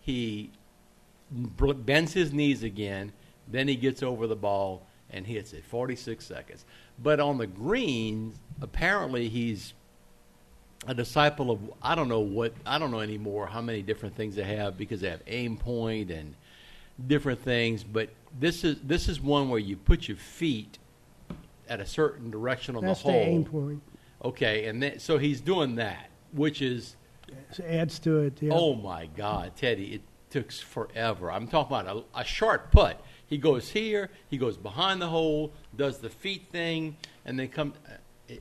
He 0.00 0.50
bends 1.30 2.14
his 2.14 2.32
knees 2.32 2.62
again. 2.62 3.12
Then 3.46 3.68
he 3.68 3.76
gets 3.76 4.02
over 4.02 4.28
the 4.28 4.34
ball 4.34 4.86
and 5.10 5.26
hits 5.26 5.52
it. 5.52 5.62
Forty 5.62 5.94
six 5.94 6.24
seconds. 6.24 6.64
But 6.98 7.20
on 7.20 7.36
the 7.36 7.46
green, 7.46 8.32
apparently 8.62 9.28
he's 9.28 9.74
a 10.86 10.94
disciple 10.94 11.50
of 11.50 11.58
I 11.82 11.94
don't 11.94 12.08
know 12.08 12.20
what 12.20 12.54
I 12.64 12.78
don't 12.78 12.90
know 12.90 13.00
anymore 13.00 13.46
how 13.46 13.60
many 13.60 13.82
different 13.82 14.16
things 14.16 14.34
they 14.34 14.44
have 14.44 14.76
because 14.78 15.00
they 15.00 15.10
have 15.10 15.24
AimPoint 15.26 16.10
and 16.10 16.34
different 17.06 17.42
things. 17.42 17.84
But 17.84 18.10
this 18.38 18.64
is 18.64 18.76
this 18.82 19.08
is 19.08 19.20
one 19.20 19.48
where 19.50 19.58
you 19.60 19.76
put 19.76 20.08
your 20.08 20.16
feet 20.16 20.78
at 21.68 21.80
a 21.80 21.86
certain 21.86 22.30
direction 22.30 22.76
on 22.76 22.84
That's 22.84 23.02
the 23.02 23.08
the 23.08 23.12
hole. 23.12 23.44
AimPoint. 23.44 23.80
Okay, 24.24 24.66
and 24.66 24.82
then, 24.82 24.98
so 24.98 25.16
he's 25.16 25.40
doing 25.40 25.76
that, 25.76 26.10
which 26.32 26.60
is 26.60 26.96
So 27.52 27.64
adds 27.64 27.98
to 28.00 28.18
it. 28.20 28.42
Yeah. 28.42 28.52
oh 28.54 28.74
my 28.74 29.06
God, 29.06 29.52
Teddy, 29.56 29.94
it 29.94 30.02
took 30.30 30.52
forever. 30.52 31.30
I'm 31.30 31.46
talking 31.48 31.76
about 31.76 32.04
a, 32.14 32.20
a 32.20 32.24
short 32.24 32.70
putt. 32.70 33.02
He 33.26 33.38
goes 33.38 33.70
here, 33.70 34.10
he 34.28 34.36
goes 34.36 34.56
behind 34.56 35.00
the 35.00 35.06
hole, 35.06 35.52
does 35.76 35.98
the 35.98 36.10
feet 36.10 36.48
thing, 36.50 36.96
and 37.24 37.38
then 37.38 37.48
come. 37.48 37.74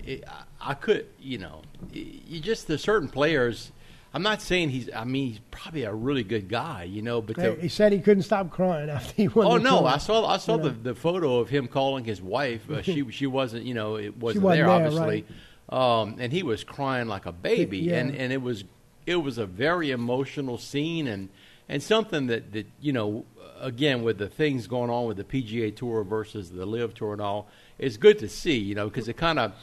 It, 0.05 0.23
I, 0.27 0.71
I 0.71 0.73
could, 0.75 1.07
you 1.19 1.37
know, 1.39 1.61
you 1.91 2.39
just 2.39 2.67
the 2.67 2.77
certain 2.77 3.09
players. 3.09 3.71
I'm 4.13 4.23
not 4.23 4.41
saying 4.41 4.69
he's. 4.69 4.89
I 4.95 5.03
mean, 5.03 5.29
he's 5.31 5.39
probably 5.51 5.83
a 5.83 5.93
really 5.93 6.23
good 6.23 6.49
guy, 6.49 6.83
you 6.83 7.01
know. 7.03 7.21
But 7.21 7.35
the, 7.35 7.55
he 7.55 7.67
said 7.67 7.91
he 7.91 7.99
couldn't 7.99 8.23
stop 8.23 8.49
crying 8.49 8.89
after 8.89 9.13
he 9.13 9.27
won. 9.27 9.45
Oh 9.45 9.57
no! 9.57 9.69
tournament. 9.69 9.95
I 9.95 9.97
saw 9.99 10.25
I 10.27 10.37
saw 10.37 10.55
You 10.57 10.63
the, 10.63 10.69
know. 10.71 10.77
the 10.81 10.95
photo 10.95 11.37
of 11.37 11.49
him 11.49 11.67
calling 11.67 12.05
his 12.05 12.21
wife. 12.21 12.69
Uh, 12.69 12.81
she 12.81 13.05
she 13.11 13.27
wasn't 13.27 13.65
you 13.65 13.73
know 13.75 13.97
it 13.97 14.17
wasn't, 14.17 14.43
wasn't 14.45 14.65
there, 14.67 14.67
there, 14.67 14.85
obviously, 14.87 15.25
um, 15.69 16.15
and 16.19 16.33
he 16.33 16.41
was 16.41 16.63
crying 16.63 17.07
like 17.07 17.25
a 17.27 17.31
baby, 17.31 17.79
Yeah. 17.79 17.99
and 17.99 18.15
and 18.15 18.33
it 18.33 18.41
was 18.41 18.63
it 19.05 19.17
was 19.17 19.37
a 19.37 19.45
very 19.45 19.91
emotional 19.91 20.57
scene 20.57 21.07
and 21.07 21.29
and 21.67 21.83
something 21.83 22.27
that 22.27 22.51
that 22.53 22.65
you 22.81 22.91
know 22.93 23.25
again 23.61 24.01
with 24.03 24.17
the 24.17 24.27
things 24.27 24.65
going 24.67 24.89
on 24.89 25.05
with 25.05 25.17
the 25.17 25.23
PGA 25.23 25.75
Tour 25.75 26.03
versus 26.03 26.49
the 26.49 26.65
LIV 26.65 26.95
Tour 26.95 27.13
and 27.13 27.21
all, 27.21 27.47
it's 27.79 27.97
good 27.97 28.19
to 28.19 28.29
see 28.29 28.57
you 28.57 28.75
know 28.75 28.87
because 28.87 29.07
it 29.07 29.17
kind 29.17 29.39
of 29.39 29.53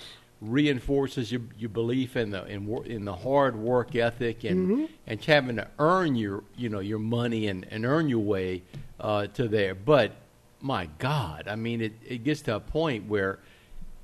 reinforces 0.41 1.33
your 1.33 1.41
your 1.59 1.71
belief 1.71 2.17
in 2.17 2.31
the 2.31 2.45
in 2.47 2.67
wor- 2.67 2.85
in 2.87 3.05
the 3.05 3.15
hard 3.15 3.57
work 3.57 3.95
ethic 3.95 4.45
and 4.45 4.69
Mm-hmm. 4.69 4.85
and 5.07 5.25
having 5.25 5.57
to 5.57 5.69
earn 5.79 6.15
your 6.15 6.45
you 6.57 6.69
know 6.69 6.81
your 6.81 6.99
money 6.99 7.47
and, 7.49 7.67
and 7.71 7.85
earn 7.87 8.09
your 8.09 8.21
way 8.21 8.63
uh, 9.01 9.27
to 9.29 9.49
there. 9.49 9.75
But 9.75 10.13
my 10.61 10.87
God, 10.99 11.49
I 11.49 11.57
mean, 11.57 11.81
it 11.81 11.93
it 12.07 12.25
gets 12.25 12.43
to 12.43 12.57
a 12.57 12.61
point 12.61 13.09
where 13.09 13.39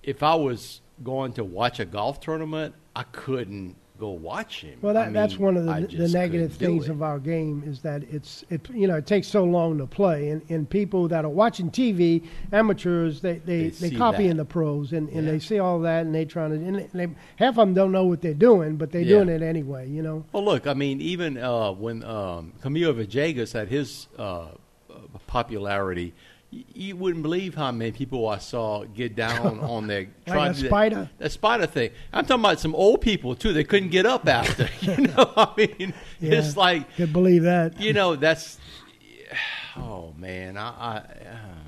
if 0.03 0.23
I 0.23 0.35
was 0.35 0.81
going 1.03 1.33
to 1.35 1.45
watch 1.45 1.81
a 1.81 1.85
golf 1.85 2.21
tournament, 2.21 2.75
I 2.97 3.03
couldn't 3.05 3.77
go 4.03 4.11
watch 4.11 4.63
him. 4.63 4.77
Well, 4.83 4.95
that, 4.95 5.09
I 5.09 5.13
that's 5.13 5.39
one 5.39 5.57
of 5.57 5.65
the, 5.65 5.97
the 5.97 6.09
negative 6.09 6.55
things 6.55 6.89
of 6.89 7.03
our 7.03 7.21
game 7.21 7.63
is 7.65 7.83
that 7.83 8.03
it's 8.11 8.45
it 8.51 8.69
you 8.75 8.89
know 8.89 8.97
it 8.97 9.07
takes 9.07 9.29
so 9.29 9.45
long 9.45 9.79
to 9.79 9.87
play, 9.87 10.31
and, 10.31 10.43
and 10.51 10.69
people 10.69 11.07
that 11.07 11.25
are 11.25 11.29
watching 11.29 11.71
TV, 11.71 12.27
amateurs, 12.51 13.21
they 13.21 13.35
they, 13.39 13.69
They 13.69 13.91
they, 13.91 13.97
copying 13.97 14.31
that. 14.31 14.37
the 14.39 14.45
pros, 14.45 14.93
and, 14.93 15.09
and 15.11 15.25
Yeah. 15.27 15.33
they 15.33 15.39
see 15.39 15.61
all 15.61 15.79
that, 15.83 16.05
and 16.05 16.13
they 16.13 16.25
trying 16.25 16.51
to, 16.51 16.57
and 16.67 16.91
they, 16.93 17.09
half 17.37 17.51
of 17.51 17.57
them 17.57 17.75
don't 17.75 17.93
know 17.93 18.05
what 18.05 18.23
they're 18.23 18.35
doing, 18.51 18.75
but 18.75 18.91
they're 18.91 19.03
Yeah. 19.03 19.19
doing 19.23 19.29
it 19.29 19.41
anyway, 19.41 19.89
you 19.89 20.03
know. 20.03 20.25
Well, 20.33 20.45
look, 20.45 20.67
I 20.67 20.75
mean, 20.75 21.01
even 21.01 21.39
uh, 21.39 21.71
when 21.71 22.03
um, 22.03 22.55
Camilo 22.61 22.93
Villegas 22.99 23.53
had 23.53 23.69
his 23.69 24.09
uh, 24.19 24.49
popularity, 25.29 26.13
you 26.75 26.97
wouldn't 26.97 27.23
believe 27.23 27.55
how 27.55 27.73
many 27.73 27.93
people 27.93 28.29
I 28.29 28.37
saw 28.39 28.85
get 28.85 29.17
down 29.17 29.59
on 29.75 29.87
their 29.87 30.09
trying 30.27 30.51
a 30.51 30.55
to 30.55 30.61
that- 30.63 30.69
spider? 30.69 31.11
That, 31.19 31.33
spider 31.33 31.67
thing. 31.67 31.91
I'm 32.13 32.27
talking 32.27 32.45
about 32.45 32.61
some 32.61 32.75
old 32.75 33.01
people 33.01 33.35
too. 33.35 33.53
They 33.55 33.65
couldn't 33.65 33.89
get 33.91 34.05
up 34.07 34.29
after. 34.29 34.69
You 34.83 34.97
know, 34.99 35.33
I 35.37 35.49
mean, 35.57 35.95
Yeah, 36.21 36.35
it's 36.39 36.57
like 36.57 36.83
you 36.99 37.07
could 37.07 37.13
believe 37.13 37.45
that. 37.45 37.81
you 37.81 37.93
know 37.93 38.17
that's. 38.17 38.59
Oh 39.77 40.13
man, 40.19 40.59
I. 40.59 40.69
I 40.69 40.97
um, 40.99 41.62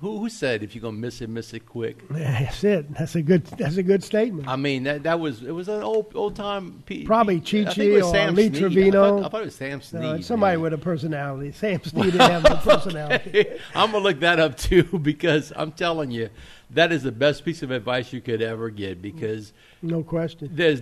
who 0.00 0.18
who 0.18 0.28
said 0.28 0.62
if 0.62 0.74
you're 0.74 0.82
gonna 0.82 0.96
miss 0.96 1.20
it, 1.20 1.28
miss 1.28 1.52
it 1.52 1.66
quick? 1.66 2.08
That's 2.10 2.64
it. 2.64 2.92
That's 2.94 3.14
a 3.14 3.22
good. 3.22 3.44
That's 3.46 3.76
a 3.76 3.82
good 3.82 4.02
statement. 4.02 4.48
I 4.48 4.56
mean 4.56 4.84
that 4.84 5.02
that 5.02 5.20
was 5.20 5.42
it 5.42 5.50
was 5.52 5.68
an 5.68 5.82
old 5.82 6.12
old 6.14 6.36
time. 6.36 6.82
P, 6.86 7.04
Probably 7.04 7.36
I 7.36 7.40
Chi-Chi 7.40 7.84
or 7.86 8.02
Sam 8.04 8.34
Lee 8.34 8.48
Snead. 8.48 8.56
I 8.56 8.58
Trevino. 8.60 9.18
thought, 9.18 9.26
I 9.26 9.28
thought 9.28 9.42
it 9.42 9.44
was 9.46 9.54
Sam 9.54 9.80
Snead. 9.82 10.02
Uh, 10.04 10.22
somebody 10.22 10.56
man. 10.56 10.62
with 10.62 10.72
a 10.72 10.78
personality. 10.78 11.52
Sam 11.52 11.80
Snead 11.84 12.12
didn't 12.12 12.20
have 12.20 12.44
a 12.46 12.56
personality. 12.56 13.46
I'm 13.74 13.92
gonna 13.92 14.02
look 14.04 14.20
that 14.20 14.40
up 14.40 14.56
too 14.56 14.84
because 15.02 15.52
I'm 15.54 15.72
telling 15.72 16.10
you, 16.10 16.30
that 16.70 16.92
is 16.92 17.02
the 17.02 17.12
best 17.12 17.44
piece 17.44 17.62
of 17.62 17.70
advice 17.70 18.12
you 18.12 18.20
could 18.20 18.42
ever 18.42 18.70
get 18.70 19.02
because 19.02 19.52
No 19.82 20.02
question. 20.02 20.48
there's 20.52 20.80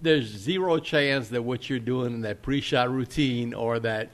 there's 0.00 0.26
zero 0.26 0.78
chance 0.78 1.28
that 1.28 1.42
what 1.42 1.70
you're 1.70 1.78
doing 1.78 2.12
in 2.14 2.20
that 2.22 2.42
pre-shot 2.42 2.90
routine 2.90 3.54
or 3.54 3.78
that 3.80 4.10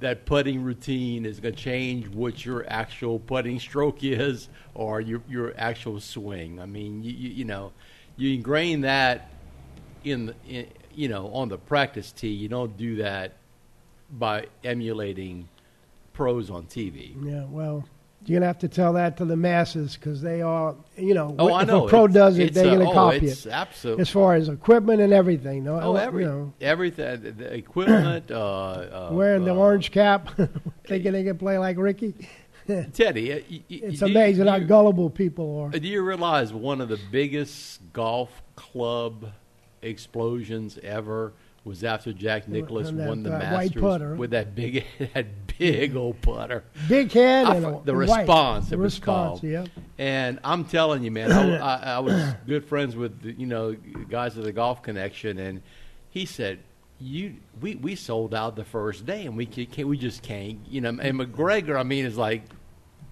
that 0.00 0.26
putting 0.26 0.62
routine 0.62 1.26
is 1.26 1.40
going 1.40 1.54
to 1.54 1.60
change 1.60 2.08
what 2.08 2.44
your 2.44 2.64
actual 2.68 3.18
putting 3.18 3.58
stroke 3.58 4.02
is 4.02 4.48
or 4.74 5.00
your 5.00 5.22
your 5.28 5.54
actual 5.56 6.00
swing. 6.00 6.60
I 6.60 6.66
mean, 6.66 7.02
you 7.02 7.12
you, 7.12 7.28
you 7.30 7.44
know, 7.44 7.72
you 8.16 8.34
ingrain 8.34 8.82
that 8.82 9.30
in, 10.04 10.34
in 10.48 10.66
you 10.94 11.08
know 11.08 11.28
on 11.32 11.48
the 11.48 11.58
practice 11.58 12.12
tee. 12.12 12.28
You 12.28 12.48
don't 12.48 12.76
do 12.76 12.96
that 12.96 13.34
by 14.10 14.46
emulating 14.64 15.48
pros 16.12 16.50
on 16.50 16.64
TV. 16.64 17.14
Yeah, 17.24 17.44
well, 17.44 17.84
you're 18.26 18.38
gonna 18.40 18.46
have 18.46 18.58
to 18.58 18.68
tell 18.68 18.92
that 18.94 19.16
to 19.18 19.24
the 19.24 19.36
masses 19.36 19.94
because 19.94 20.20
they 20.20 20.42
are, 20.42 20.74
you 20.96 21.14
know, 21.14 21.34
Oh, 21.38 21.48
if 21.48 21.54
I 21.54 21.64
know. 21.64 21.86
a 21.86 21.88
pro 21.88 22.04
It's- 22.04 22.14
does 22.14 22.38
it, 22.38 22.52
they're 22.54 22.66
uh, 22.68 22.76
gonna 22.76 22.90
oh, 22.90 22.92
copy 22.92 23.26
it. 23.28 23.46
absolute- 23.46 24.00
As 24.00 24.10
far 24.10 24.34
as 24.34 24.48
equipment 24.48 25.00
and 25.00 25.12
everything, 25.12 25.64
no, 25.64 25.80
Oh, 25.80 25.96
every 25.96 26.24
you 26.24 26.28
know, 26.28 26.52
everything, 26.60 27.34
the, 27.38 27.54
equipment. 27.54 28.30
uh, 28.30 28.34
uh, 28.38 29.08
wearing 29.12 29.44
the 29.44 29.52
uh, 29.54 29.56
orange 29.58 29.90
cap, 29.92 30.30
thinking 30.86 31.12
they 31.12 31.24
can 31.24 31.38
play 31.38 31.58
like 31.58 31.78
Rickie. 31.78 32.14
Teddy, 32.92 33.32
uh, 33.32 33.36
y- 33.36 33.42
y- 33.50 33.62
It's 33.68 34.00
you- 34.02 34.06
amazing 34.08 34.44
do 34.44 34.50
how 34.50 34.58
gullible 34.58 35.08
people 35.08 35.60
are. 35.72 35.78
Do 35.78 35.88
you 35.88 36.02
realize 36.02 36.52
one 36.52 36.80
of 36.82 36.88
the 36.90 36.98
biggest 37.10 37.80
golf 37.94 38.42
club 38.56 39.32
explosions 39.80 40.78
ever 40.82 41.32
was 41.64 41.84
after 41.84 42.12
Jack 42.12 42.48
Nicklaus 42.48 42.90
that, 42.90 43.08
won 43.08 43.22
the 43.22 43.34
uh, 43.34 43.38
Masters 43.38 44.18
with 44.18 44.30
that 44.30 44.54
big, 44.54 44.84
that 45.14 45.26
big 45.58 45.96
old 45.96 46.20
putter. 46.20 46.64
Big 46.88 47.12
head 47.12 47.46
I 47.46 47.56
and 47.56 47.64
the 47.84 47.94
white. 47.94 48.18
response. 48.20 48.68
The 48.68 48.74
it 48.74 48.78
was 48.78 48.94
response, 48.94 49.40
called. 49.40 49.44
yeah. 49.44 49.66
And 49.98 50.38
I'm 50.44 50.64
telling 50.64 51.02
you, 51.02 51.10
man, 51.10 51.32
I, 51.32 51.56
I, 51.58 51.76
I 51.94 51.98
was 51.98 52.34
good 52.46 52.64
friends 52.64 52.96
with 52.96 53.22
the, 53.22 53.32
you 53.32 53.46
know 53.46 53.74
guys 54.08 54.36
of 54.36 54.44
the 54.44 54.52
Golf 54.52 54.82
Connection, 54.82 55.38
and 55.38 55.62
he 56.10 56.26
said. 56.26 56.60
You 57.00 57.36
we, 57.60 57.76
we 57.76 57.94
sold 57.94 58.34
out 58.34 58.56
the 58.56 58.64
first 58.64 59.06
day 59.06 59.24
and 59.24 59.36
we 59.36 59.46
can't, 59.46 59.86
we 59.86 59.96
just 59.96 60.20
can't 60.20 60.58
you 60.68 60.80
know 60.80 60.98
and 61.00 61.16
MacGregor 61.16 61.78
I 61.78 61.84
mean 61.84 62.04
is 62.04 62.18
like 62.18 62.42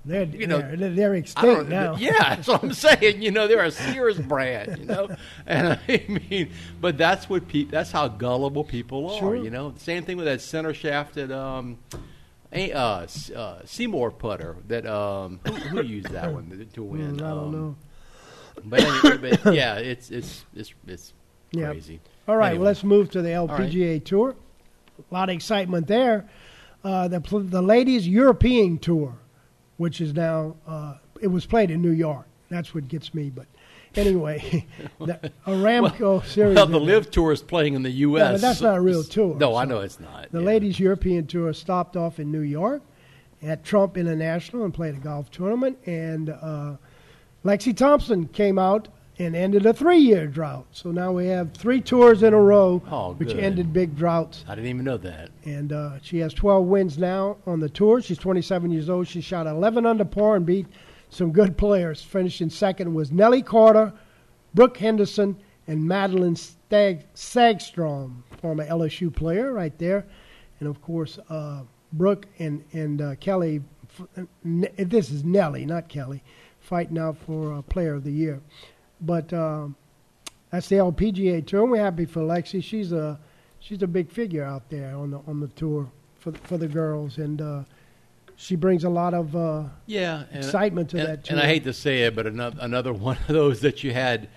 They're, 0.06 0.22
you 0.24 0.46
know, 0.46 0.58
they're, 0.60 0.90
they're 0.90 1.14
extinct 1.16 1.68
now. 1.68 1.96
Yeah, 1.98 2.12
that's 2.36 2.46
what 2.46 2.62
I'm 2.62 2.72
saying. 2.72 3.20
You 3.22 3.32
know, 3.32 3.48
they're 3.48 3.64
a 3.64 3.70
Sears 3.72 4.18
brand. 4.20 4.78
You 4.78 4.84
know, 4.84 5.08
and 5.46 5.78
I 5.88 6.04
mean, 6.08 6.52
but 6.80 6.96
that's 6.96 7.28
what 7.28 7.48
pe- 7.48 7.64
that's 7.64 7.90
how 7.90 8.06
gullible 8.08 8.62
people 8.64 9.10
are. 9.10 9.18
Sure. 9.18 9.36
You 9.36 9.50
know, 9.50 9.74
same 9.78 10.04
thing 10.04 10.16
with 10.16 10.26
that 10.26 10.40
center 10.40 10.72
shafted 10.72 11.32
um, 11.32 11.78
a- 12.52 12.72
uh, 12.72 12.78
uh, 12.78 13.06
SeeMore 13.64 14.16
putter 14.16 14.56
that 14.68 14.86
um, 14.86 15.40
who, 15.44 15.52
who 15.52 15.82
used 15.82 16.10
that 16.10 16.32
one 16.32 16.68
to, 16.74 16.82
win? 16.84 17.16
Mm, 17.16 17.22
I 17.22 17.28
don't 17.30 17.38
Um, 17.38 17.52
know. 17.52 17.76
But 18.64 18.80
anyway, 18.80 19.36
but 19.42 19.54
yeah, 19.54 19.74
it's 19.76 20.10
it's 20.10 20.44
it's 20.54 20.72
it's 20.86 21.12
Yeah. 21.50 21.70
crazy. 21.72 22.00
All 22.28 22.36
right, 22.36 22.50
Anyway. 22.50 22.58
well, 22.60 22.66
let's 22.66 22.84
move 22.84 23.10
to 23.10 23.22
the 23.22 23.34
right. 23.34 23.48
LPGA 23.50 24.04
Tour. 24.04 24.34
A 25.10 25.14
lot 25.14 25.28
of 25.28 25.34
excitement 25.34 25.88
there. 25.88 26.28
Uh, 26.84 27.08
the 27.08 27.18
the 27.20 27.60
ladies 27.60 28.06
European 28.08 28.78
Tour, 28.78 29.14
which 29.76 30.00
is 30.00 30.14
now 30.14 30.56
uh, 30.66 30.94
it 31.20 31.28
was 31.28 31.46
played 31.46 31.70
in 31.70 31.82
New 31.82 31.90
York. 31.90 32.26
That's 32.48 32.74
what 32.74 32.88
gets 32.88 33.14
me. 33.14 33.30
But 33.30 33.46
anyway, 33.94 34.66
the 35.00 35.32
Aramco 35.46 36.24
series. 36.24 36.56
Well, 36.56 36.66
the 36.66 36.76
event. 36.76 36.84
LIV 36.84 37.10
Tour 37.10 37.32
is 37.32 37.42
playing 37.42 37.74
in 37.74 37.82
the 37.82 37.90
U.S. 37.90 38.40
That's 38.40 38.60
not 38.60 38.76
a 38.76 38.80
real 38.80 39.02
tour. 39.02 39.36
No, 39.36 39.56
I 39.56 39.64
know 39.64 39.80
it's 39.80 40.00
not. 40.00 40.30
The 40.32 40.40
yeah. 40.40 40.46
ladies 40.46 40.78
European 40.78 41.26
Tour 41.26 41.52
stopped 41.52 41.96
off 41.96 42.18
in 42.18 42.30
New 42.30 42.40
York 42.40 42.82
at 43.42 43.64
Trump 43.64 43.96
International 43.96 44.64
and 44.64 44.72
played 44.72 44.94
a 44.94 44.98
golf 44.98 45.30
tournament. 45.30 45.78
And 45.86 46.30
uh, 46.30 46.76
Lexi 47.44 47.76
Thompson 47.76 48.28
came 48.28 48.58
out 48.58 48.88
and 49.18 49.34
ended 49.34 49.64
a 49.64 49.72
three-year 49.72 50.26
drought. 50.26 50.66
So 50.72 50.90
now 50.90 51.12
we 51.12 51.26
have 51.28 51.52
three 51.54 51.80
tours 51.80 52.22
in 52.22 52.34
a 52.34 52.40
row, 52.40 52.82
Oh, 52.90 53.14
which 53.14 53.28
good. 53.30 53.38
ended 53.38 53.72
big 53.72 53.96
droughts. 53.96 54.44
I 54.46 54.54
didn't 54.54 54.68
even 54.70 54.84
know 54.84 54.98
that. 54.98 55.30
And 55.44 55.72
uh, 55.72 55.98
she 56.02 56.18
has 56.18 56.34
12 56.34 56.66
wins 56.66 56.98
now 56.98 57.38
on 57.46 57.60
the 57.60 57.68
tour. 57.70 58.02
She's 58.02 58.18
27 58.18 58.70
years 58.70 58.90
old. 58.90 59.08
She 59.08 59.20
shot 59.22 59.46
11 59.46 59.86
under 59.86 60.04
par 60.04 60.36
and 60.36 60.44
beat 60.44 60.66
some 61.08 61.32
good 61.32 61.56
players. 61.56 62.02
Finishing 62.02 62.50
second 62.50 62.92
was 62.92 63.10
Nelly 63.10 63.42
Korda, 63.42 63.92
Brooke 64.54 64.76
Henderson, 64.76 65.36
and 65.66 65.80
Madelene 65.80 66.36
Stag- 66.36 67.06
Sagstrom, 67.14 68.22
former 68.40 68.66
LSU 68.66 69.12
player, 69.14 69.52
right 69.52 69.76
there. 69.78 70.04
And 70.60 70.68
of 70.68 70.80
course, 70.82 71.18
uh, 71.30 71.62
Brooke 71.92 72.26
and 72.38 72.62
and 72.72 73.00
uh, 73.00 73.14
Kelly. 73.16 73.62
f- 73.98 74.06
N- 74.44 74.68
This 74.76 75.10
is 75.10 75.24
Nelly, 75.24 75.64
not 75.66 75.88
Kelly, 75.88 76.22
fighting 76.60 76.98
out 76.98 77.16
for 77.18 77.52
uh, 77.54 77.62
Player 77.62 77.94
of 77.94 78.04
the 78.04 78.12
Year. 78.12 78.40
But 79.00 79.32
um, 79.32 79.76
that's 80.50 80.68
the 80.68 80.76
LPGA 80.76 81.46
tour. 81.46 81.66
We're 81.66 81.82
happy 81.82 82.06
for 82.06 82.20
Lexi. 82.20 82.62
She's 82.62 82.92
a 82.92 83.18
she's 83.58 83.82
a 83.82 83.86
big 83.86 84.10
figure 84.10 84.44
out 84.44 84.68
there 84.70 84.96
on 84.96 85.10
the 85.10 85.20
on 85.26 85.40
the 85.40 85.48
tour 85.48 85.90
for 86.14 86.30
the, 86.30 86.38
for 86.38 86.56
the 86.56 86.68
girls, 86.68 87.18
and 87.18 87.40
uh, 87.40 87.62
she 88.36 88.56
brings 88.56 88.84
a 88.84 88.88
lot 88.88 89.14
of 89.14 89.34
uh, 89.34 89.64
yeah 89.86 90.24
and, 90.30 90.44
excitement 90.44 90.90
to 90.90 90.98
and, 90.98 91.08
that 91.08 91.24
tour. 91.24 91.36
And 91.36 91.44
I 91.44 91.48
hate 91.48 91.64
to 91.64 91.72
say 91.72 92.02
it, 92.02 92.14
but 92.14 92.26
another 92.26 92.56
another 92.60 92.92
one 93.08 93.16
of 93.16 93.26
those 93.28 93.60
that 93.60 93.82
you 93.84 93.92
had 93.92 94.28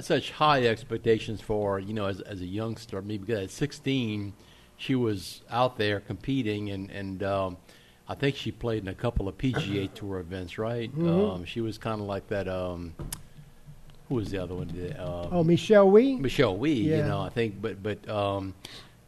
such 0.00 0.30
high 0.32 0.66
expectations 0.66 1.40
for, 1.40 1.78
you 1.78 1.94
know, 1.94 2.06
as 2.06 2.20
as 2.20 2.40
a 2.40 2.46
youngster. 2.46 3.00
Maybe 3.02 3.24
because 3.26 3.44
at 3.44 3.50
16, 3.50 4.32
she 4.76 4.94
was 4.94 5.42
out 5.50 5.78
there 5.78 6.00
competing, 6.00 6.70
and 6.70 6.90
and 6.90 7.22
um, 7.22 7.56
I 8.08 8.14
think 8.14 8.36
she 8.36 8.52
played 8.52 8.82
in 8.82 8.88
a 8.88 8.94
couple 8.94 9.28
of 9.28 9.36
PGA 9.38 9.92
Tour 9.94 10.18
events, 10.18 10.58
right? 10.58 10.94
Mhm. 10.94 11.34
Um, 11.34 11.44
she 11.44 11.60
was 11.60 11.78
kind 11.78 12.00
of 12.00 12.06
like 12.06 12.28
that. 12.28 12.48
Um, 12.48 12.94
who 14.08 14.16
was 14.16 14.30
the 14.30 14.42
other 14.42 14.54
one? 14.54 14.70
Uh, 14.98 15.28
oh 15.32 15.44
Michelle 15.44 15.90
Wie, 15.90 16.16
Michelle 16.16 16.56
Wie. 16.56 16.72
You 16.72 17.02
know, 17.02 17.20
I 17.20 17.28
think, 17.28 17.60
but 17.60 17.82
but 17.82 18.08
um, 18.08 18.54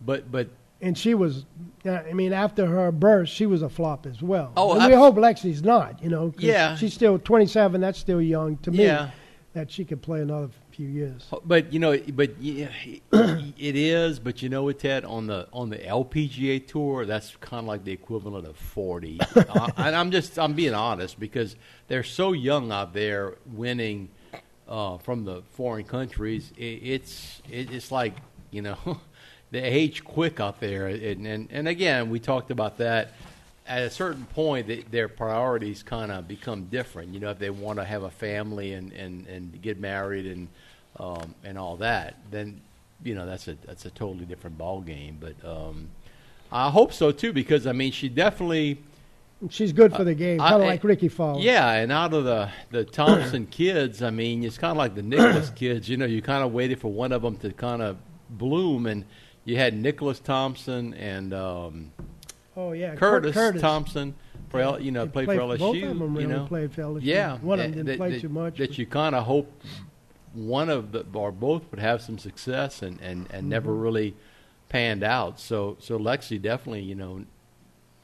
but 0.01 0.31
but 0.31 0.49
and 0.81 0.97
she 0.97 1.15
was. 1.15 1.45
I 1.85 2.13
mean, 2.13 2.33
after 2.33 2.67
her 2.67 2.93
birth, 2.93 3.29
she 3.29 3.47
was 3.47 3.63
a 3.63 3.69
flop 3.69 4.07
as 4.07 4.21
well. 4.23 4.53
Oh, 4.57 4.79
and 4.79 4.87
we 4.91 4.95
hope 4.97 5.17
Lexi's 5.17 5.63
not. 5.63 6.03
You 6.03 6.11
know, 6.11 6.31
'cause 6.31 6.43
Yeah. 6.45 6.77
she's 6.77 6.93
still 6.95 7.19
27. 7.19 7.81
That's 7.81 7.99
still 7.99 8.21
young 8.21 8.57
to 8.59 8.71
me. 8.71 8.85
Yeah. 8.85 9.11
that 9.55 9.71
she 9.71 9.85
could 9.85 10.01
play 10.03 10.21
another 10.21 10.51
few 10.71 10.87
years. 10.87 11.27
But 11.45 11.73
you 11.73 11.81
know, 11.81 11.99
but 12.15 12.41
yeah, 12.41 12.69
it 13.13 13.75
is. 13.77 14.19
But 14.21 14.41
you 14.43 14.49
know 14.49 14.63
what, 14.65 14.79
Ted? 14.79 15.05
On 15.05 15.27
the 15.27 15.49
on 15.53 15.71
the 15.71 15.79
LPGA 15.79 16.65
tour, 16.67 17.07
that's 17.07 17.35
kind 17.41 17.61
of 17.61 17.67
like 17.67 17.83
the 17.85 17.91
equivalent 17.93 18.47
of 18.47 18.57
forty. 18.57 19.19
uh, 19.35 19.71
and 19.79 19.97
I'm 19.97 20.11
just 20.13 20.39
I'm 20.39 20.53
being 20.53 20.75
honest 20.75 21.19
because 21.19 21.57
they're 21.89 22.05
so 22.05 22.33
young 22.33 22.71
out 22.71 22.93
there 22.93 23.37
winning 23.47 24.11
uh, 24.69 24.99
from 24.99 25.25
the 25.25 25.43
foreign 25.53 25.85
countries. 25.85 26.53
It, 26.57 26.81
it's 26.83 27.43
it, 27.51 27.73
it's 27.73 27.91
like 27.91 28.15
you 28.51 28.63
know 28.63 28.77
they 29.51 29.63
age 29.63 30.05
quick 30.05 30.41
out 30.41 30.61
there. 30.61 30.89
And, 30.89 31.27
and 31.27 31.49
and 31.51 31.69
again, 31.69 32.11
we 32.11 32.21
talked 32.21 32.51
about 32.51 32.79
that. 32.79 33.13
At 33.67 33.83
a 33.83 33.91
certain 33.91 34.25
point, 34.27 34.67
they, 34.67 34.81
their 34.91 35.09
priorities 35.09 35.83
kind 35.83 36.11
of 36.11 36.27
become 36.27 36.65
different. 36.67 37.13
You 37.13 37.21
know, 37.21 37.31
if 37.31 37.39
they 37.39 37.51
want 37.51 37.79
to 37.79 37.85
have 37.85 38.03
a 38.03 38.11
family 38.11 38.73
and, 38.73 38.95
and, 38.95 39.27
and 39.27 39.61
get 39.61 39.79
married 39.79 40.25
and 40.25 40.49
um, 40.99 41.35
and 41.45 41.59
all 41.59 41.77
that, 41.77 42.17
then 42.31 42.61
you 43.05 43.15
know 43.15 43.27
that's 43.27 43.49
a 43.49 43.57
that's 43.67 43.85
a 43.85 43.91
totally 43.91 44.25
different 44.25 44.59
ball 44.59 44.81
game. 44.81 45.19
But 45.21 45.35
um, 45.49 45.89
I 46.51 46.71
hope 46.71 46.93
so 46.93 47.13
too, 47.13 47.33
because 47.33 47.67
I 47.67 47.73
mean, 47.73 47.93
she 47.93 48.09
definitely 48.09 48.79
She's 49.51 49.73
good 49.73 49.95
for 49.95 50.03
the 50.03 50.15
game, 50.15 50.39
kind 50.41 50.55
of 50.57 50.63
like 50.63 50.83
Rickie 50.83 51.09
Fowler. 51.09 51.41
yeah, 51.41 51.71
and 51.75 51.93
out 51.93 52.13
of 52.13 52.25
the 52.25 52.51
the 52.71 52.85
Thompson 52.99 53.47
kids, 53.47 54.03
I 54.03 54.11
mean, 54.11 54.43
it's 54.43 54.59
kind 54.59 54.73
of 54.73 54.77
like 54.79 54.95
the 54.97 55.03
Nicklaus 55.03 55.51
kids. 55.51 55.89
You 55.89 55.97
know, 55.97 56.07
you 56.07 56.21
kind 56.23 56.43
of 56.45 56.53
waited 56.53 56.81
for 56.81 56.93
one 56.93 57.13
of 57.13 57.23
them 57.23 57.37
to 57.39 57.53
kind 57.53 57.81
of 57.81 57.99
bloom, 58.31 58.87
and 58.87 59.05
you 59.45 59.57
had 59.57 59.75
Nicholas 59.75 60.19
Thompson 60.19 60.93
and 60.95 61.33
um, 61.33 61.93
Oh 62.57 62.73
yeah, 62.73 62.97
Curtis, 62.97 63.33
Curtis. 63.35 63.63
Thompson 63.63 64.17
for 64.49 64.59
L, 64.61 64.81
you 64.81 64.91
know 64.91 65.07
played, 65.07 65.27
played- 65.27 65.39
for 65.39 65.45
LSU. 65.45 65.59
both 65.59 65.77
of 65.77 65.83
them 65.83 65.99
you 66.01 66.07
really 66.07 66.27
know, 66.27 66.47
played 66.47 66.73
for 66.73 66.83
LSU. 66.83 67.01
Yeah, 67.03 67.39
One 67.39 67.61
of 67.61 67.65
them 67.65 67.73
didn't 67.73 67.87
that- 67.87 67.97
play 67.99 68.11
that- 68.13 68.21
too 68.21 68.29
much, 68.29 68.59
That 68.59 68.77
you 68.77 68.87
kind 68.87 69.15
of 69.15 69.25
hope 69.25 69.53
one 70.35 70.69
of 70.69 70.91
the 70.93 71.07
or 71.15 71.31
both 71.33 71.63
would 71.71 71.81
have 71.81 72.03
some 72.03 72.19
success 72.19 72.83
and 72.83 73.01
and, 73.01 73.27
and 73.31 73.49
never 73.49 73.71
Mhm. 73.73 73.83
really 73.83 74.15
panned 74.69 75.05
out. 75.05 75.39
So 75.39 75.77
so 75.79 75.97
Lexi 75.97 76.43
definitely 76.43 76.83
you 76.83 76.97
know 76.97 77.25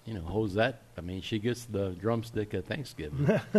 you 0.05 0.15
know 0.15 0.47
that. 0.49 0.83
I 0.97 1.01
mean, 1.01 1.23
she 1.23 1.39
gets 1.39 1.65
the 1.65 1.91
drumstick 2.01 2.55
at 2.55 2.67
Thanksgiving. 2.67 3.41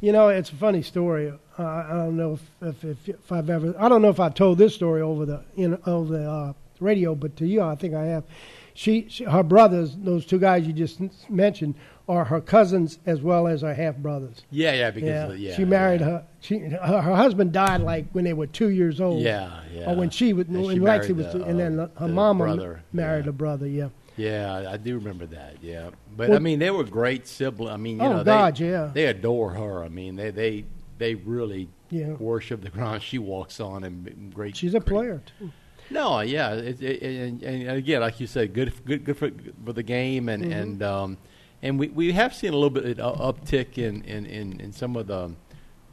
You 0.00 0.12
know, 0.12 0.28
it's 0.28 0.50
a 0.50 0.54
funny 0.54 0.82
story. 0.82 1.32
Uh, 1.58 1.62
I 1.62 1.88
don't 1.90 2.16
know 2.16 2.38
if, 2.62 2.84
if, 2.84 3.08
if, 3.08 3.32
I've 3.32 3.50
ever. 3.50 3.74
I 3.78 3.88
don't 3.88 4.00
know 4.02 4.08
if 4.08 4.20
I 4.20 4.30
told 4.30 4.58
this 4.58 4.74
story 4.74 5.02
over 5.02 5.26
the 5.26 5.44
in 5.56 5.78
over 5.86 6.16
the 6.18 6.30
uh, 6.30 6.52
radio, 6.80 7.14
but 7.14 7.36
to 7.36 7.46
you, 7.46 7.60
I 7.62 7.74
think 7.74 7.94
I 7.94 8.04
have. 8.04 8.24
She, 8.72 9.08
she, 9.08 9.24
her 9.24 9.42
brothers, 9.42 9.96
those 9.96 10.24
two 10.24 10.38
guys 10.38 10.66
you 10.66 10.72
just 10.72 11.00
mentioned, 11.28 11.74
are 12.08 12.24
her 12.24 12.40
cousins 12.40 12.98
as 13.04 13.20
well 13.20 13.46
as 13.46 13.60
her 13.62 13.74
half 13.74 13.96
brothers. 13.96 14.42
Yeah, 14.50 14.72
yeah, 14.72 14.90
because 14.90 15.30
of- 15.32 15.38
yeah, 15.38 15.54
she 15.54 15.64
married 15.64 16.00
her. 16.00 16.24
She 16.40 16.58
her, 16.58 17.02
her 17.02 17.16
husband 17.16 17.52
died 17.52 17.82
like 17.82 18.06
when 18.12 18.24
they 18.24 18.32
were 18.32 18.46
two 18.46 18.70
years 18.70 19.00
old. 19.00 19.22
Yeah, 19.22 19.60
yeah. 19.72 19.90
Or 19.90 19.96
when 19.96 20.10
she 20.10 20.32
was, 20.32 20.46
And 20.46 20.62
when 20.64 20.76
she 20.76 20.80
Lexi 20.80 20.84
married 20.84 21.16
was, 21.16 21.26
the, 21.32 21.32
two, 21.40 21.44
and 21.44 21.60
then 21.60 21.78
uh, 21.78 21.88
her 21.98 22.08
the 22.08 22.14
mama 22.14 22.44
brother, 22.44 22.82
married 22.92 23.26
a 23.26 23.32
brother. 23.32 23.66
Yeah. 23.66 23.88
Yeah, 24.20 24.70
I 24.70 24.76
do 24.76 24.96
remember 24.96 25.26
that. 25.26 25.56
Yeah, 25.62 25.90
but 26.16 26.30
I 26.32 26.38
mean, 26.38 26.58
they 26.58 26.70
were 26.70 26.84
great 26.84 27.26
siblings. 27.26 27.70
I 27.72 27.76
mean, 27.76 27.96
you 27.98 28.02
Oh, 28.04 28.16
know, 28.18 28.24
God, 28.24 28.56
they, 28.56 28.70
yeah. 28.70 28.90
they 28.92 29.06
adore 29.06 29.50
her. 29.50 29.82
I 29.84 29.88
mean, 29.88 30.16
they 30.16 30.30
they 30.30 30.64
they 30.98 31.14
really 31.14 31.68
Yeah. 31.90 32.12
worship 32.14 32.60
the 32.62 32.70
ground 32.70 33.02
she 33.02 33.18
walks 33.18 33.60
on, 33.60 33.84
and 33.84 34.32
great. 34.34 34.56
She's 34.56 34.74
a 34.74 34.80
player 34.80 35.22
too. 35.38 35.50
No, 35.92 36.20
yeah, 36.20 36.52
it, 36.54 36.80
it, 36.80 37.02
and, 37.02 37.42
and 37.42 37.70
again, 37.70 38.00
like 38.00 38.20
you 38.20 38.26
said, 38.28 38.54
good, 38.54 38.72
good, 38.84 39.04
good 39.04 39.16
for, 39.16 39.30
for 39.64 39.72
the 39.72 39.82
game, 39.82 40.28
and 40.28 40.44
Mhm. 40.44 40.52
and 40.62 40.82
um, 40.82 41.18
and 41.62 41.78
we, 41.78 41.88
we 41.88 42.12
have 42.12 42.32
seen 42.34 42.50
a 42.52 42.56
little 42.56 42.70
bit 42.70 42.98
of 43.00 43.18
uptick 43.18 43.76
in, 43.76 44.02
in, 44.04 44.24
in, 44.24 44.60
in 44.60 44.72
some 44.72 44.96
of 44.96 45.06
the, 45.08 45.32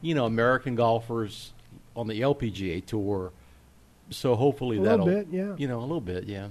you 0.02 0.14
know, 0.16 0.26
American 0.26 0.76
golfers 0.76 1.52
on 1.96 2.08
the 2.08 2.22
LPGA 2.22 2.86
tour 2.86 3.32
so 4.10 4.36
hopefully 4.36 4.78
A 4.78 4.82
that'll 4.84 5.06
bit, 5.06 5.28
yeah. 5.30 5.54
you 5.58 5.68
know 5.68 5.80
a 5.80 5.82
little 5.82 6.00
bit, 6.00 6.24
yeah. 6.26 6.48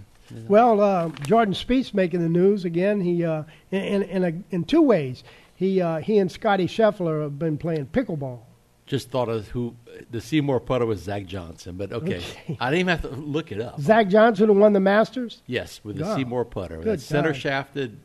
Well, 0.48 0.80
uh, 0.80 1.08
Jordan 1.24 1.54
Spieth's 1.54 1.94
making 1.94 2.20
the 2.20 2.28
news 2.28 2.64
again. 2.64 3.00
He 3.00 3.24
uh, 3.24 3.44
in 3.70 3.82
in 3.82 4.02
in, 4.02 4.24
a, 4.24 4.54
in 4.54 4.64
two 4.64 4.82
ways. 4.82 5.24
He 5.54 5.80
uh, 5.80 5.98
he 5.98 6.18
and 6.18 6.30
Scottie 6.30 6.66
Scheffler 6.66 7.22
have 7.22 7.38
been 7.38 7.58
playing 7.58 7.86
pickleball. 7.86 8.40
Just 8.86 9.10
thought 9.10 9.28
of 9.28 9.48
who 9.48 9.74
the 10.10 10.18
SeeMore 10.18 10.64
putter 10.64 10.86
was 10.86 11.02
Zach 11.02 11.26
Johnson, 11.26 11.76
but 11.76 11.92
okay. 11.92 12.18
Okay. 12.18 12.56
I 12.60 12.70
didn't 12.70 12.80
even 12.80 12.98
have 12.98 13.02
to 13.02 13.08
look 13.08 13.50
it 13.50 13.60
up. 13.60 13.80
Zach 13.80 14.08
Johnson 14.08 14.46
who 14.46 14.52
won 14.52 14.72
the 14.72 14.80
Masters. 14.80 15.42
Yes, 15.46 15.80
with 15.82 15.96
the. 15.96 16.04
SeeMore 16.04 16.48
putter. 16.48 16.80
That 16.82 17.00
center 17.00 17.34
shafted 17.34 17.98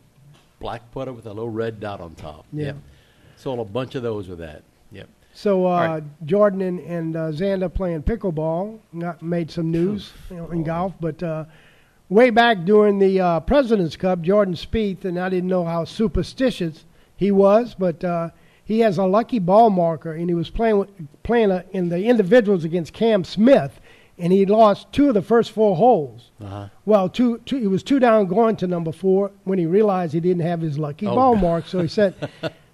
black 0.60 0.90
putter 0.92 1.14
with 1.14 1.26
a 1.26 1.30
little 1.30 1.50
red 1.50 1.80
dot 1.80 2.02
on 2.02 2.16
top. 2.16 2.46
Yeah. 2.54 2.68
Yep. 2.68 2.78
Sold 3.36 3.60
a 3.60 3.66
bunch 3.66 3.96
of 3.96 4.04
those 4.04 4.28
with 4.28 4.40
that. 4.40 4.64
Yep. 4.92 5.10
So 5.34 5.66
uh, 5.66 5.88
right. 5.88 6.04
Jordan 6.26 6.62
and, 6.62 6.80
and 6.80 7.16
uh, 7.16 7.32
Xander 7.32 7.74
playing 7.74 8.04
pickleball 8.04 8.80
got 8.98 9.22
made 9.22 9.52
some 9.52 9.72
news 9.72 10.12
you 10.30 10.38
know, 10.38 10.52
in 10.52 10.64
golf, 10.64 10.94
but 11.00 11.22
uh, 11.24 11.46
way 12.12 12.30
back 12.30 12.66
during 12.66 13.00
the 13.00 13.20
uh, 13.22 13.40
President's 13.40 13.96
Cup, 13.96 14.22
Jordan 14.22 14.54
Spieth, 14.54 15.06
and 15.06 15.18
I 15.18 15.30
didn't 15.30 15.50
know 15.50 15.64
how 15.64 15.86
superstitious 15.86 16.84
he 17.16 17.32
was, 17.32 17.74
but 17.74 18.04
uh, 18.04 18.30
he 18.66 18.80
has 18.82 18.98
a 18.98 19.06
lucky 19.06 19.40
ball 19.40 19.70
marker, 19.70 20.14
and 20.14 20.30
he 20.30 20.34
was 20.36 20.50
playing 20.50 20.78
with, 20.78 20.90
playing 21.24 21.52
uh 21.52 21.64
in 21.72 21.88
the 21.90 22.04
individuals 22.04 22.66
against 22.66 22.92
Cam 22.94 23.24
Smith, 23.24 23.80
and 24.18 24.34
he 24.34 24.46
lost 24.46 24.92
two 24.92 25.08
of 25.08 25.14
the 25.14 25.22
first 25.22 25.52
four 25.52 25.76
holes. 25.78 26.32
Uh-huh. 26.44 26.68
Well, 26.86 27.08
two, 27.08 27.38
two, 27.46 27.58
he 27.58 27.68
was 27.68 27.82
two 27.82 28.00
down 28.00 28.26
going 28.28 28.58
to 28.58 28.68
number 28.68 28.92
four 28.92 29.32
when 29.46 29.58
he 29.58 29.66
realized 29.66 30.14
he 30.14 30.20
didn't 30.20 30.44
have 30.44 30.60
his 30.60 30.78
lucky 30.78 31.08
Oh, 31.08 31.16
ball 31.16 31.36
mark. 31.38 31.66
So 31.66 31.80
he 31.82 31.88
sent 32.00 32.16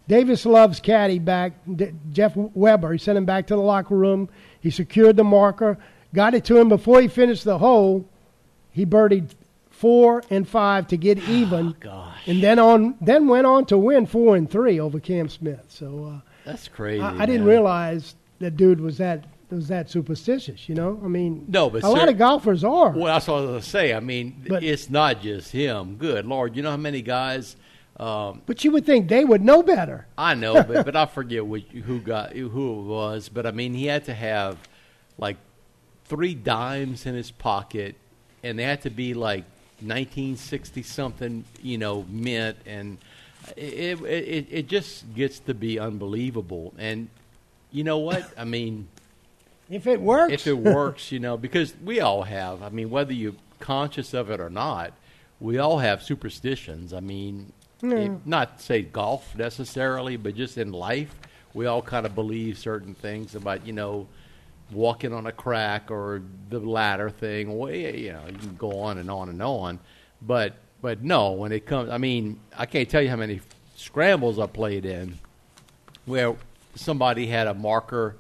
Davis 0.07 0.45
Love's 0.47 0.79
caddy 0.79 1.19
back, 1.19 1.53
D- 1.75 1.91
Jeff 2.11 2.33
Weber. 2.35 2.91
He 2.91 2.97
sent 2.97 3.17
him 3.19 3.25
back 3.25 3.45
to 3.47 3.55
the 3.55 3.61
locker 3.61 3.95
room. 3.95 4.29
He 4.59 4.71
secured 4.71 5.15
the 5.15 5.23
marker, 5.23 5.77
got 6.13 6.33
it 6.33 6.43
to 6.45 6.57
him 6.57 6.69
before 6.69 7.01
he 7.01 7.07
finished 7.07 7.43
the 7.43 7.59
hole. 7.59 8.09
He 8.78 8.86
birdied 8.86 9.32
four 9.69 10.23
and 10.30 10.47
five 10.47 10.88
to 10.88 10.97
get 10.97 11.17
even, 11.30 11.75
Gosh, 11.80 12.28
and 12.28 12.41
then 12.41 12.59
on 12.59 12.95
then 13.01 13.28
went 13.28 13.45
on 13.45 13.65
to 13.65 13.78
win 13.78 14.05
four 14.05 14.36
and 14.36 14.49
three 14.49 14.80
over 14.80 14.99
Cam 14.99 15.30
Smith. 15.30 15.65
So 15.67 16.13
uh, 16.15 16.30
that's 16.45 16.67
crazy. 16.67 17.01
I, 17.01 17.23
I 17.23 17.25
didn't 17.25 17.45
realize 17.45 18.15
that 18.39 18.55
dude 18.55 18.80
was 18.80 18.97
that 18.99 19.25
was 19.49 19.67
that 19.69 19.89
superstitious. 19.89 20.67
You 20.67 20.75
know, 20.75 20.99
I 21.03 21.07
mean, 21.07 21.45
No, 21.47 21.69
but 21.69 21.84
a 21.84 21.89
lot 21.89 22.09
of 22.09 22.17
golfers 22.17 22.63
are. 22.63 22.91
Well, 22.91 23.05
that's 23.05 23.28
what 23.28 23.38
I 23.38 23.41
was 23.41 23.49
going 23.49 23.61
to 23.61 23.69
say. 23.69 23.93
I 23.93 23.99
mean, 23.99 24.43
But- 24.47 24.63
it's 24.63 24.89
not 24.89 25.21
just 25.21 25.51
him. 25.51 25.95
Good 25.95 26.25
Lord. 26.25 26.55
You 26.55 26.63
know 26.63 26.71
how 26.71 26.78
many 26.78 27.01
guys. 27.01 27.55
Um, 27.99 28.43
But 28.45 28.63
you 28.63 28.71
would 28.71 28.86
think 28.86 29.07
they 29.07 29.25
would 29.25 29.41
know 29.43 29.63
better. 29.63 30.05
I 30.17 30.36
know, 30.36 30.61
but, 30.63 30.86
but 30.86 30.95
I 30.95 31.05
forget 31.07 31.45
which, 31.45 31.65
who 31.69 31.99
got 31.99 32.34
who 32.34 32.80
it 32.80 32.84
was. 32.84 33.30
But 33.30 33.45
I 33.47 33.51
mean, 33.51 33.73
he 33.73 33.88
had 33.88 34.05
to 34.05 34.13
have 34.13 34.57
like 35.17 35.38
three 36.05 36.36
dimes 36.36 37.05
in 37.05 37.15
his 37.15 37.32
pocket, 37.32 37.95
and 38.43 38.57
they 38.59 38.63
had 38.63 38.81
to 38.83 38.89
be 38.89 39.13
like 39.13 39.43
1960 39.81 40.83
something, 40.83 41.43
you 41.61 41.77
know, 41.77 42.05
mint, 42.09 42.57
and 42.65 42.97
it, 43.55 44.01
it 44.01 44.47
it 44.49 44.67
just 44.67 45.13
gets 45.15 45.39
to 45.39 45.53
be 45.53 45.79
unbelievable. 45.79 46.73
And 46.77 47.07
you 47.71 47.83
know 47.83 47.97
what? 47.99 48.29
I 48.38 48.43
mean, 48.45 48.88
If 49.69 49.88
it 49.88 50.01
works, 50.01 50.33
if 50.33 50.47
it 50.47 50.57
works, 50.57 51.11
you 51.11 51.19
know, 51.19 51.38
because 51.38 51.73
we 51.83 51.99
all 51.99 52.23
have. 52.23 52.63
I 52.63 52.69
mean, 52.69 52.89
whether 52.89 53.13
you're 53.13 53.35
conscious 53.59 54.13
of 54.13 54.29
it 54.29 54.39
or 54.39 54.49
not, 54.49 54.93
we 55.39 55.57
all 55.57 55.79
have 55.79 56.01
superstitions. 56.03 56.93
I 56.93 56.99
mean, 56.99 57.51
it- 57.81 58.25
not 58.25 58.59
say 58.61 58.81
golf 58.81 59.35
necessarily, 59.38 60.17
but 60.17 60.35
just 60.35 60.57
in 60.57 60.71
life, 60.71 61.13
we 61.53 61.65
all 61.65 61.81
kind 61.81 62.05
of 62.05 62.15
believe 62.15 62.57
certain 62.57 62.93
things 62.95 63.35
about, 63.35 63.65
you 63.67 63.73
know, 63.73 64.07
walking 64.72 65.13
on 65.13 65.26
a 65.26 65.32
crack 65.32 65.91
or 65.91 66.22
the 66.49 66.59
ladder 66.59 67.09
thing. 67.09 67.57
Well, 67.57 67.72
yeah, 67.72 67.89
you 67.89 68.13
know, 68.13 68.24
you 68.28 68.38
can 68.38 68.55
go 68.55 68.80
on 68.80 68.97
and 68.97 69.09
on 69.09 69.30
and 69.30 69.41
on, 69.41 69.80
but 70.22 70.55
but 70.82 71.03
no, 71.03 71.32
when 71.32 71.51
it 71.51 71.65
comes, 71.65 71.89
I 71.89 71.97
mean, 71.97 72.39
I 72.55 72.65
can't 72.65 72.89
tell 72.89 73.01
you 73.01 73.09
how 73.09 73.15
many 73.15 73.41
scrambles 73.76 74.39
I 74.39 74.47
played 74.47 74.86
in 74.86 75.18
where 76.05 76.36
somebody 76.76 77.28
had 77.28 77.47
a 77.47 77.53
marker 77.53 78.15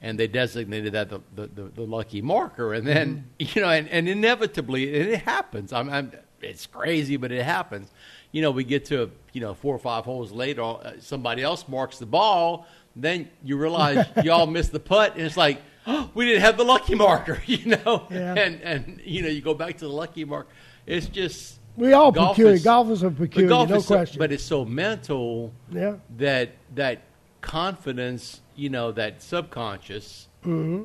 and 0.00 0.18
they 0.18 0.28
designated 0.28 0.92
that 0.92 1.08
the, 1.08 1.20
the, 1.34 1.46
the, 1.46 1.62
the 1.62 1.82
lucky 1.82 2.22
marker. 2.22 2.74
And 2.74 2.86
then 2.86 3.28
you 3.38 3.62
know 3.62 3.68
and, 3.68 3.88
and 3.88 4.08
inevitably 4.08 4.92
it 4.92 5.22
happens. 5.22 5.72
I'm, 5.72 5.88
I'm 5.88 6.12
it's 6.40 6.66
crazy 6.66 7.16
but 7.16 7.32
it 7.32 7.44
happens. 7.44 7.90
You 8.32 8.42
know 8.42 8.50
we 8.50 8.64
get 8.64 8.84
to 8.86 9.10
you 9.32 9.40
know 9.40 9.54
four 9.54 9.74
or 9.74 9.78
five 9.78 10.04
holes 10.04 10.32
later 10.32 10.62
uh, 10.62 10.92
somebody 11.00 11.42
else 11.42 11.66
marks 11.68 11.98
the 11.98 12.06
ball. 12.06 12.66
Then 12.94 13.30
you 13.44 13.56
realize 13.56 14.06
y'all 14.24 14.46
missed 14.46 14.72
the 14.72 14.80
putt 14.80 15.14
and 15.14 15.22
it's 15.22 15.36
like 15.36 15.62
oh, 15.88 16.10
we 16.14 16.26
didn't 16.26 16.42
have 16.42 16.56
the 16.56 16.64
lucky 16.64 16.94
marker 16.94 17.42
you 17.46 17.64
know 17.76 18.06
Yeah. 18.10 18.34
and 18.34 18.60
and 18.62 19.00
you 19.04 19.22
know 19.22 19.28
you 19.28 19.40
go 19.40 19.54
back 19.54 19.78
to 19.78 19.86
the 19.86 19.92
lucky 19.92 20.24
mark 20.24 20.46
it's 20.86 21.06
just 21.06 21.58
we 21.76 21.92
all 21.92 22.12
golf 22.12 22.36
peculiar. 22.36 22.54
is- 22.54 22.64
Golfers 22.64 23.02
are 23.04 23.10
peculiar, 23.10 23.48
golf 23.48 23.68
no 23.70 23.76
is 23.76 23.86
so- 23.86 23.94
question. 23.96 24.18
but 24.20 24.30
it's 24.32 24.44
so 24.44 24.64
mental 24.64 25.52
yeah, 25.70 25.94
that 26.18 26.50
that 26.74 27.02
confidence, 27.40 28.40
you 28.56 28.68
know, 28.68 28.92
that 28.92 29.22
subconscious 29.22 30.26
Mm-hmm. 30.44 30.82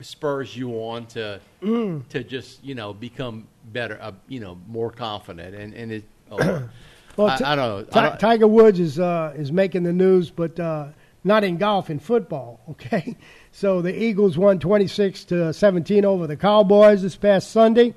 spurs 0.00 0.56
you 0.56 0.70
on 0.74 1.06
to 1.06 1.40
Mm. 1.62 2.08
to 2.08 2.24
just 2.24 2.62
you 2.64 2.74
know 2.74 2.92
become 2.92 3.46
better, 3.72 3.98
uh, 4.00 4.12
you 4.28 4.40
know, 4.40 4.58
more 4.68 4.90
confident, 4.90 5.54
and 5.54 5.74
and 5.74 5.92
it. 5.92 6.04
Oh, 6.30 6.68
Well, 7.16 7.26
I, 7.28 7.36
don't 7.54 7.56
know. 7.58 7.86
I 7.92 8.08
don't- 8.08 8.18
Tiger 8.18 8.48
Woods 8.48 8.80
is 8.80 8.98
uh, 8.98 9.34
is 9.36 9.52
making 9.52 9.82
the 9.82 9.92
news, 9.92 10.30
but 10.30 10.58
uh, 10.58 10.88
not 11.24 11.44
in 11.44 11.56
golf, 11.58 11.90
in 11.90 11.98
football. 11.98 12.58
Okay, 12.70 13.16
so 13.52 13.82
the 13.82 13.94
Eagles 13.94 14.38
won 14.38 14.58
twenty 14.58 14.86
six 14.86 15.24
to 15.24 15.52
seventeen 15.52 16.04
over 16.04 16.26
the 16.26 16.36
Cowboys 16.36 17.02
this 17.02 17.16
past 17.16 17.50
Sunday. 17.50 17.94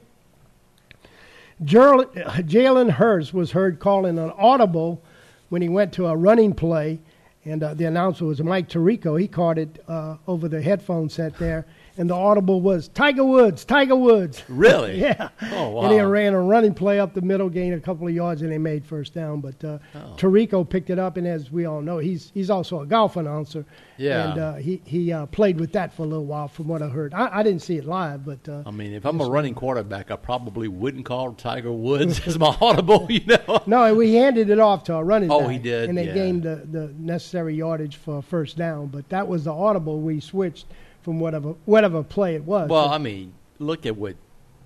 Jalen 1.64 2.92
Hurts 2.92 3.34
was 3.34 3.52
heard 3.52 3.80
calling 3.80 4.20
an 4.20 4.32
audible 4.38 5.02
when 5.50 5.62
he 5.62 5.70
went 5.70 5.94
to 5.94 6.08
a 6.08 6.16
running 6.16 6.54
play, 6.54 7.00
and 7.46 7.64
uh, 7.64 7.74
the 7.74 7.86
announcer 7.86 8.26
was 8.26 8.42
Mike 8.44 8.68
Tirico. 8.68 9.20
He 9.20 9.28
caught 9.28 9.58
it 9.58 9.84
uh, 9.88 10.18
over 10.28 10.50
the 10.50 10.62
headphone 10.62 11.08
set 11.08 11.38
there, 11.38 11.66
and 11.98 12.10
the 12.10 12.14
audible 12.14 12.62
was 12.62 12.88
Tiger 12.90 13.24
Woods, 13.24 13.64
Tiger 13.66 13.96
Woods. 13.96 14.44
Really? 14.50 15.00
yeah. 15.02 15.30
Oh, 15.54 15.70
wow. 15.70 15.82
And 15.84 15.94
he 15.94 16.00
ran 16.02 16.34
a 16.34 16.42
running 16.42 16.74
play 16.74 17.00
up 17.00 17.14
the 17.14 17.22
middle, 17.22 17.50
gained 17.50 17.74
a 17.76 17.80
couple 17.80 18.08
of 18.08 18.14
yards, 18.14 18.42
and 18.42 18.52
they 18.52 18.58
made 18.58 18.86
first 18.86 19.14
down. 19.14 19.42
But 19.42 19.64
uh, 19.64 19.78
Oh. 19.96 20.16
Tirico 20.18 20.68
picked 20.70 20.90
it 20.90 21.00
up, 21.00 21.18
and 21.18 21.26
as 21.28 21.52
we 21.52 21.66
all 21.66 21.82
know, 21.82 21.98
he's 22.00 22.32
he's 22.34 22.50
also 22.50 22.82
a 22.82 22.86
golf 22.86 23.16
announcer. 23.18 23.66
Yeah. 23.98 24.32
And 24.32 24.40
uh, 24.40 24.54
he 24.56 24.82
he 24.86 25.14
uh, 25.14 25.26
played 25.28 25.60
with 25.60 25.72
that 25.74 25.94
for 25.94 26.04
a 26.04 26.06
little 26.06 26.26
while, 26.26 26.48
from 26.50 26.68
what 26.68 26.82
I 26.82 26.88
heard. 26.90 27.14
I, 27.14 27.40
I 27.40 27.44
didn't 27.44 27.62
see 27.62 27.78
it 27.78 27.86
live, 27.86 28.26
but 28.26 28.48
uh, 28.50 28.64
I 28.66 28.72
mean, 28.72 28.94
if 28.94 29.06
I'm 29.06 29.22
a 29.22 29.26
running 29.26 29.54
quarterback, 29.56 30.12
I 30.12 30.16
probably 30.18 30.68
wouldn't 30.68 31.06
call 31.06 31.32
Tiger 31.34 31.72
Woods 31.72 32.20
as 32.28 32.38
my 32.38 32.56
audible. 32.62 33.08
You 33.16 33.22
know. 33.28 33.62
no, 33.68 33.96
we 33.96 34.16
handed 34.16 34.50
it 34.50 34.60
off 34.60 34.84
to 34.86 34.96
a 34.96 35.04
running 35.04 35.32
Oh, 35.32 35.42
back. 35.42 35.52
he 35.52 35.58
did, 35.60 35.88
and 35.90 35.98
they 35.98 36.08
yeah. 36.08 36.14
gained 36.14 36.44
the, 36.44 36.56
the 36.70 36.94
necessary 37.00 37.56
yardage 37.56 37.96
for 37.96 38.22
first 38.22 38.58
down. 38.58 38.88
But 38.88 39.08
that 39.10 39.26
was 39.28 39.46
the 39.46 39.54
audible 39.54 40.02
we 40.02 40.20
switched 40.20 40.66
from 41.06 41.20
whatever 41.20 41.50
whatever 41.66 42.04
play 42.04 42.34
it 42.36 42.44
was. 42.44 42.68
Well, 42.68 42.88
So 42.88 42.94
I 42.94 42.98
mean, 42.98 43.34
look 43.60 43.86
at 43.86 43.96
what 43.96 44.16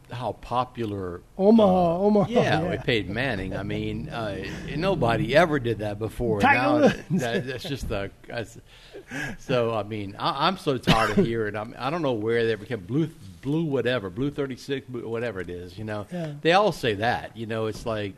how 0.09 0.31
popular 0.41 1.21
Omaha, 1.37 1.67
uh, 1.69 1.99
Omaha, 1.99 2.31
Yeah, 2.31 2.61
yeah. 2.61 2.69
we 2.71 2.77
paid 2.77 3.09
Manning. 3.09 3.55
I 3.55 3.61
mean, 3.61 4.09
uh, 4.09 4.43
nobody 4.75 5.35
ever 5.35 5.59
did 5.59 5.79
that 5.79 5.99
before. 5.99 6.39
Tiger 6.41 6.57
Now 7.11 7.17
that, 7.19 7.45
that's 7.45 7.63
just 7.63 7.89
the. 7.89 8.09
That's, 8.27 8.57
so 9.37 9.75
I 9.75 9.83
mean, 9.83 10.15
I, 10.17 10.47
I'm 10.47 10.57
so 10.57 10.77
tired 10.79 11.11
of 11.17 11.25
hearing. 11.25 11.55
I'm, 11.55 11.75
I 11.77 11.89
don't 11.91 12.01
know 12.01 12.13
where 12.13 12.47
they 12.47 12.55
became 12.55 12.79
blue, 12.79 13.09
blue 13.41 13.65
whatever, 13.65 14.09
blue 14.09 14.31
thirty 14.31 14.55
six, 14.55 14.87
whatever 14.89 15.41
it 15.41 15.49
is. 15.49 15.77
You 15.77 15.83
know, 15.83 16.07
Yeah. 16.11 16.33
they 16.41 16.53
all 16.53 16.71
say 16.71 16.95
that. 16.95 17.35
You 17.37 17.45
know, 17.45 17.65
it's 17.67 17.85
like 17.85 18.13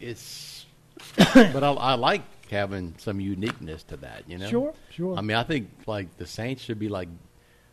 it's. 0.00 0.64
but 1.34 1.62
I, 1.62 1.70
I 1.72 1.94
like 1.94 2.22
having 2.50 2.94
some 2.98 3.20
uniqueness 3.20 3.82
to 3.84 3.96
that. 3.98 4.24
You 4.28 4.38
know, 4.38 4.48
Sure, 4.48 4.74
sure. 4.90 5.16
I 5.16 5.20
mean, 5.20 5.36
I 5.36 5.44
think 5.44 5.70
like 5.86 6.16
the 6.16 6.26
Saints 6.26 6.62
should 6.64 6.78
be 6.78 6.88
like 6.88 7.08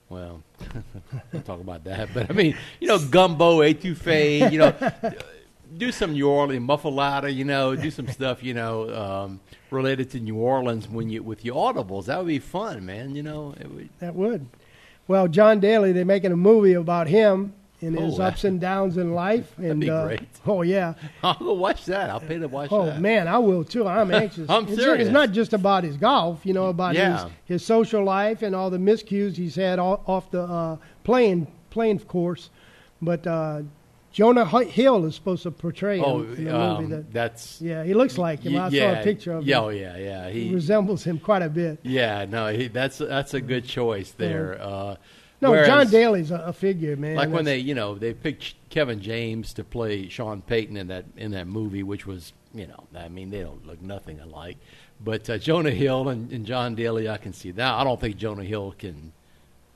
well, 0.10 0.42
we'll 1.32 1.42
talk 1.42 1.60
about 1.60 1.84
that. 1.86 2.10
But 2.14 2.30
I 2.30 2.34
mean, 2.34 2.56
you 2.80 2.88
know, 2.88 3.00
gumbo, 3.00 3.60
etouffee, 3.60 4.52
you 4.52 4.60
know, 4.60 4.74
do 5.78 5.92
some 5.92 6.14
New 6.14 6.30
Orleans 6.30 6.66
muffuletta, 6.66 7.32
you 7.32 7.44
know, 7.44 7.76
do 7.76 7.92
some 7.92 8.08
stuff, 8.08 8.44
you 8.44 8.54
know, 8.54 8.94
um, 8.96 9.40
related 9.72 10.10
to 10.12 10.20
New 10.20 10.38
Orleans 10.38 10.88
when 10.88 11.10
you 11.10 11.24
with 11.24 11.44
your 11.44 11.56
audibles. 11.56 12.06
That 12.06 12.20
would 12.20 12.28
be 12.28 12.40
fun, 12.40 12.86
man. 12.86 13.16
You 13.16 13.24
know, 13.24 13.54
it 13.60 13.72
would, 13.72 13.90
That 14.00 14.16
would. 14.16 14.48
Well, 15.08 15.28
John 15.28 15.60
Daly, 15.60 15.94
they're 15.94 16.06
making 16.06 16.32
a 16.32 16.38
movie 16.38 16.74
about 16.74 17.08
him 17.08 17.54
and 17.82 17.98
his 17.98 18.20
Oh, 18.20 18.24
ups 18.24 18.44
and 18.44 18.60
downs 18.60 18.98
in 18.98 19.14
life. 19.28 19.58
And 19.60 19.80
be 19.82 19.90
uh, 19.90 20.18
oh 20.48 20.62
yeah, 20.64 20.94
I'll 21.24 21.36
go 21.36 21.54
watch 21.54 21.86
that. 21.86 22.10
I'll 22.10 22.20
pay 22.20 22.38
to 22.40 22.48
watch 22.48 22.70
that. 22.70 22.76
oh 22.76 22.86
that. 22.88 23.02
man, 23.02 23.28
I 23.28 23.38
will 23.38 23.64
too. 23.64 23.88
I'm 23.88 24.12
anxious. 24.14 24.50
I'm 24.50 24.64
It's- 24.64 24.78
serious. 24.78 25.08
It's 25.08 25.14
not 25.14 25.32
just 25.32 25.54
about 25.54 25.84
his 25.84 25.98
golf, 25.98 26.46
you 26.46 26.54
know, 26.54 26.68
about 26.68 26.96
Yeah. 26.96 27.24
his 27.24 27.32
his 27.46 27.66
social 27.66 28.04
life 28.04 28.42
and 28.42 28.56
all 28.56 28.70
the 28.70 28.78
miscues 28.80 29.36
he's 29.36 29.56
had 29.56 29.80
all, 29.80 30.04
off 30.08 30.32
the 30.32 30.42
uh, 30.44 30.78
playing 31.04 31.48
playing 31.70 32.00
course. 32.00 32.50
But 33.02 33.28
uh, 33.28 33.62
Jonah 34.12 34.46
Hill 34.46 35.06
is 35.06 35.14
supposed 35.14 35.44
to 35.44 35.52
portray 35.52 36.00
him 36.00 36.06
Oh, 36.06 36.22
in 36.22 36.46
the 36.46 36.60
um, 36.60 36.82
movie. 36.82 36.96
That, 36.96 37.14
that's 37.14 37.62
yeah, 37.62 37.84
he 37.84 37.94
looks 37.94 38.18
like 38.18 38.40
him. 38.40 38.56
I 38.58 38.70
yeah, 38.70 38.96
saw 38.96 39.00
a 39.02 39.04
picture 39.04 39.34
of 39.34 39.46
yeah, 39.46 39.58
him. 39.60 39.64
Oh, 39.66 39.70
yeah, 39.70 39.98
yeah. 39.98 40.30
He 40.30 40.48
He 40.48 40.56
resembles 40.56 41.04
him 41.04 41.20
quite 41.20 41.44
a 41.44 41.50
bit. 41.50 41.78
Yeah, 41.84 42.26
no, 42.28 42.48
he, 42.48 42.68
that's 42.70 42.98
that's 42.98 43.36
a 43.36 43.42
good 43.42 43.66
choice 43.66 44.10
there. 44.14 44.58
Uh, 44.60 44.96
No, 45.40 45.52
Whereas- 45.52 45.68
John 45.68 45.88
Daly's 45.90 46.32
a, 46.32 46.38
a 46.38 46.54
figure, 46.54 46.96
man. 46.96 47.16
like 47.16 47.30
when 47.30 47.46
they, 47.46 47.58
you 47.60 47.76
know, 47.76 47.96
they 47.96 48.14
picked 48.14 48.56
Kevin 48.70 49.00
James 49.02 49.54
to 49.54 49.64
play 49.64 50.10
Sean 50.10 50.42
Payton 50.42 50.78
in 50.78 50.88
that 50.88 51.06
in 51.16 51.32
that 51.32 51.48
movie, 51.48 51.84
which 51.84 52.08
was, 52.08 52.34
you 52.54 52.66
know, 52.68 52.84
I 52.96 53.08
mean, 53.08 53.30
they 53.30 53.42
don't 53.42 53.66
look 53.66 53.82
nothing 53.82 54.20
alike. 54.20 54.58
But 55.00 55.30
uh, 55.30 55.38
Jonah 55.38 55.70
Hill 55.72 56.10
and, 56.10 56.32
and 56.32 56.44
John 56.46 56.74
Daly, 56.74 57.08
I 57.08 57.18
can 57.18 57.34
see 57.34 57.52
that. 57.52 57.74
I 57.74 57.84
don't 57.84 58.02
think 58.02 58.18
Jonah 58.18 58.44
Hill 58.44 58.74
can 58.80 59.14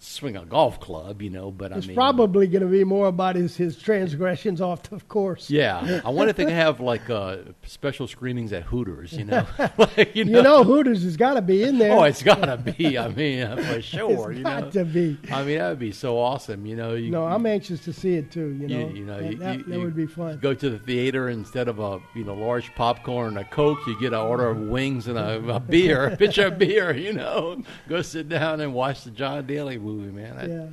swing 0.03 0.35
a 0.35 0.43
golf 0.43 0.79
club, 0.79 1.21
you 1.21 1.29
know, 1.29 1.51
but 1.51 1.71
it's 1.71 1.85
I 1.85 1.89
mean, 1.89 1.95
probably 1.95 2.47
going 2.47 2.63
to 2.63 2.67
be 2.67 2.83
more 2.83 3.07
about 3.07 3.35
his, 3.35 3.55
his 3.55 3.77
transgressions 3.77 4.59
off 4.59 4.81
the 4.83 4.99
course. 5.01 5.49
yeah. 5.49 6.01
I 6.03 6.09
wonder 6.09 6.31
if 6.31 6.37
they 6.37 6.51
have 6.51 6.79
like 6.79 7.09
uh, 7.09 7.37
special 7.65 8.07
screenings 8.07 8.51
at 8.51 8.63
Hooters, 8.63 9.13
you 9.13 9.25
know, 9.25 9.45
like, 9.77 10.15
you 10.15 10.25
know. 10.25 10.39
You 10.39 10.43
know, 10.43 10.63
Hooters 10.63 11.03
has 11.03 11.17
got 11.17 11.35
to 11.35 11.41
be 11.41 11.63
in 11.63 11.77
there. 11.77 11.91
Oh, 11.91 12.03
it's 12.03 12.23
gotta 12.23 12.57
be. 12.57 12.97
I 12.97 13.09
mean, 13.09 13.55
for 13.63 13.81
sure. 13.81 14.31
It's 14.31 14.41
got 14.41 14.63
know, 14.63 14.71
to 14.71 14.85
be. 14.85 15.17
I 15.31 15.43
mean, 15.43 15.59
that 15.59 15.69
would 15.69 15.79
be 15.79 15.91
so 15.91 16.17
awesome. 16.17 16.65
You 16.65 16.75
know, 16.75 16.95
you, 16.95 17.11
No, 17.11 17.25
I'm 17.25 17.45
anxious 17.45 17.83
to 17.85 17.93
see 17.93 18.15
it 18.15 18.31
too. 18.31 18.49
You 18.59 18.67
know, 18.67 18.79
you, 18.79 18.95
you 18.95 19.05
know, 19.05 19.21
that, 19.21 19.39
that, 19.39 19.69
that 19.69 19.79
would 19.79 19.95
be 19.95 20.07
fun. 20.07 20.39
Go 20.39 20.55
to 20.55 20.69
the 20.69 20.79
theater 20.79 21.29
instead 21.29 21.67
of 21.67 21.79
a 21.79 22.01
you 22.15 22.23
know 22.23 22.33
large 22.33 22.73
popcorn 22.75 23.29
and 23.29 23.37
a 23.37 23.43
coke, 23.43 23.79
you 23.85 23.99
get 23.99 24.13
an 24.13 24.19
order 24.19 24.49
of 24.49 24.57
wings 24.57 25.07
and 25.07 25.17
a, 25.17 25.55
a 25.55 25.59
beer, 25.59 26.07
a 26.07 26.17
pitcher 26.17 26.47
of 26.47 26.57
beer. 26.57 26.95
You 27.01 27.13
know, 27.13 27.63
go 27.89 28.01
sit 28.01 28.29
down 28.29 28.61
and 28.61 28.73
watch 28.73 29.03
the 29.03 29.11
John 29.11 29.47
Daly 29.47 29.77
movie, 29.77 29.90
man. 29.93 30.37
I- 30.37 30.47
Yeah. 30.47 30.67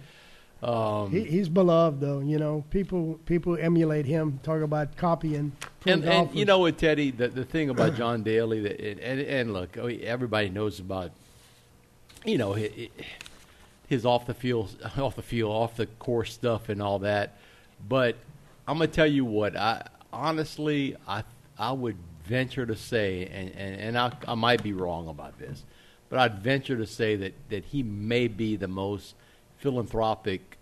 Um, 0.60 1.12
He, 1.12 1.22
he's 1.22 1.48
beloved 1.48 2.00
though. 2.00 2.18
You 2.18 2.36
know, 2.38 2.64
people 2.70 3.20
people 3.26 3.56
emulate 3.60 4.06
him. 4.06 4.40
Talk 4.42 4.62
about 4.62 4.96
copying. 4.96 5.52
and, 5.86 6.02
and 6.04 6.34
you 6.34 6.44
know 6.44 6.58
what, 6.58 6.78
Teddy, 6.78 7.12
the 7.12 7.28
the 7.28 7.44
thing 7.44 7.70
about 7.70 7.94
John 7.94 8.24
Daly, 8.24 8.60
that 8.62 8.80
and, 8.80 8.98
and, 8.98 9.20
and 9.20 9.52
look, 9.52 9.76
oh, 9.78 9.86
everybody 9.86 10.48
knows 10.48 10.80
about, 10.80 11.12
you 12.24 12.38
know, 12.38 12.54
hi- 12.54 12.72
hi- 12.76 12.90
his 13.88 14.04
off 14.04 14.26
the 14.26 14.34
field, 14.34 14.74
off 14.98 15.14
the 15.14 15.22
field, 15.22 15.52
off 15.52 15.76
the 15.76 15.86
course 15.86 16.32
stuff 16.34 16.68
and 16.68 16.82
all 16.82 16.98
that. 17.00 17.36
But 17.88 18.16
I'm 18.66 18.78
gonna 18.78 18.88
tell 18.88 19.06
you 19.06 19.24
what, 19.24 19.56
I 19.56 19.86
honestly, 20.12 20.96
I 21.06 21.22
I 21.56 21.70
would 21.70 21.96
venture 22.24 22.66
to 22.66 22.74
say, 22.74 23.26
and 23.32 23.50
and, 23.54 23.80
and 23.80 23.96
I, 23.98 24.12
I 24.26 24.34
might 24.34 24.64
be 24.64 24.72
wrong 24.72 25.06
about 25.06 25.38
this, 25.38 25.62
but 26.08 26.18
I'd 26.18 26.38
venture 26.42 26.76
to 26.76 26.86
say 26.86 27.16
that 27.16 27.34
that 27.50 27.66
he 27.66 27.82
may 27.82 28.28
be 28.28 28.56
the 28.56 28.68
most 28.68 29.14
philanthropic 29.58 30.58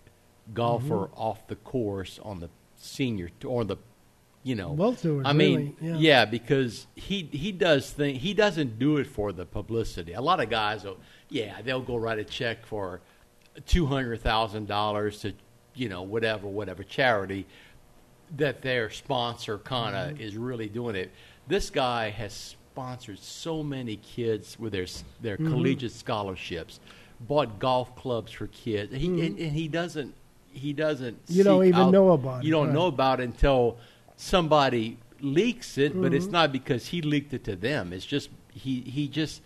golfer 0.53 1.07
Mhm. 1.07 1.09
off 1.15 1.47
the 1.47 1.55
course 1.55 2.19
on 2.23 2.39
the 2.39 2.49
senior 2.75 3.29
or 3.45 3.63
the 3.63 3.77
you 4.43 4.55
know 4.55 4.73
Both 4.73 5.01
tours, 5.01 5.25
I 5.25 5.33
mean 5.33 5.75
really, 5.81 5.99
yeah. 5.99 6.25
because 6.25 6.87
he 6.95 7.23
he 7.31 7.51
does 7.51 7.91
thing 7.91 8.15
he 8.15 8.33
doesn't 8.33 8.79
do 8.79 8.97
it 8.97 9.07
for 9.07 9.31
the 9.33 9.45
publicity 9.45 10.13
a 10.13 10.21
lot 10.21 10.39
of 10.39 10.49
guys 10.49 10.83
will 10.83 10.97
yeah 11.29 11.61
they'll 11.63 11.81
go 11.81 11.95
write 11.97 12.19
a 12.19 12.23
check 12.23 12.65
for 12.65 13.01
two 13.65 13.85
hundred 13.87 14.21
thousand 14.21 14.67
dollars 14.67 15.19
to 15.21 15.33
you 15.75 15.89
know 15.89 16.01
whatever 16.01 16.47
whatever 16.47 16.83
charity 16.83 17.45
that 18.35 18.61
their 18.61 18.89
sponsor 18.89 19.57
kind 19.59 19.95
of 19.95 20.17
Mhm. 20.17 20.21
is 20.21 20.37
really 20.37 20.67
doing 20.69 20.95
it 20.95 21.11
this 21.47 21.69
guy 21.69 22.09
has 22.09 22.55
sponsored 22.81 23.17
so 23.17 23.63
many 23.63 23.95
kids 23.97 24.55
with 24.59 24.71
their 24.71 24.85
their 25.19 25.35
Mhm. 25.37 25.49
collegiate 25.49 25.91
scholarships 25.91 26.79
bought 27.21 27.57
golf 27.57 27.95
clubs 27.95 28.31
for 28.31 28.45
kids 28.47 28.93
he 28.93 29.07
Mhm. 29.07 29.25
and, 29.25 29.39
and 29.39 29.51
he 29.53 29.67
doesn't 29.67 30.13
he 30.53 30.73
doesn't 30.73 31.17
You 31.27 31.43
don't 31.43 31.65
even 31.65 31.81
out- 31.81 31.91
know 31.91 32.11
about 32.11 32.43
it. 32.43 32.47
you 32.47 32.49
it, 32.53 32.57
don't 32.57 32.67
right. 32.67 32.73
know 32.75 32.85
about 32.87 33.19
it 33.19 33.23
until 33.23 33.77
somebody 34.15 34.97
leaks 35.21 35.77
it, 35.79 35.99
but 35.99 36.13
it's 36.13 36.27
Mhm. 36.27 36.31
not 36.31 36.51
because 36.51 36.87
he 36.87 37.01
leaked 37.01 37.33
it 37.33 37.43
to 37.45 37.55
them. 37.55 37.93
It's 37.93 38.05
just 38.05 38.29
he 38.51 38.81
he 38.81 39.07
just 39.07 39.41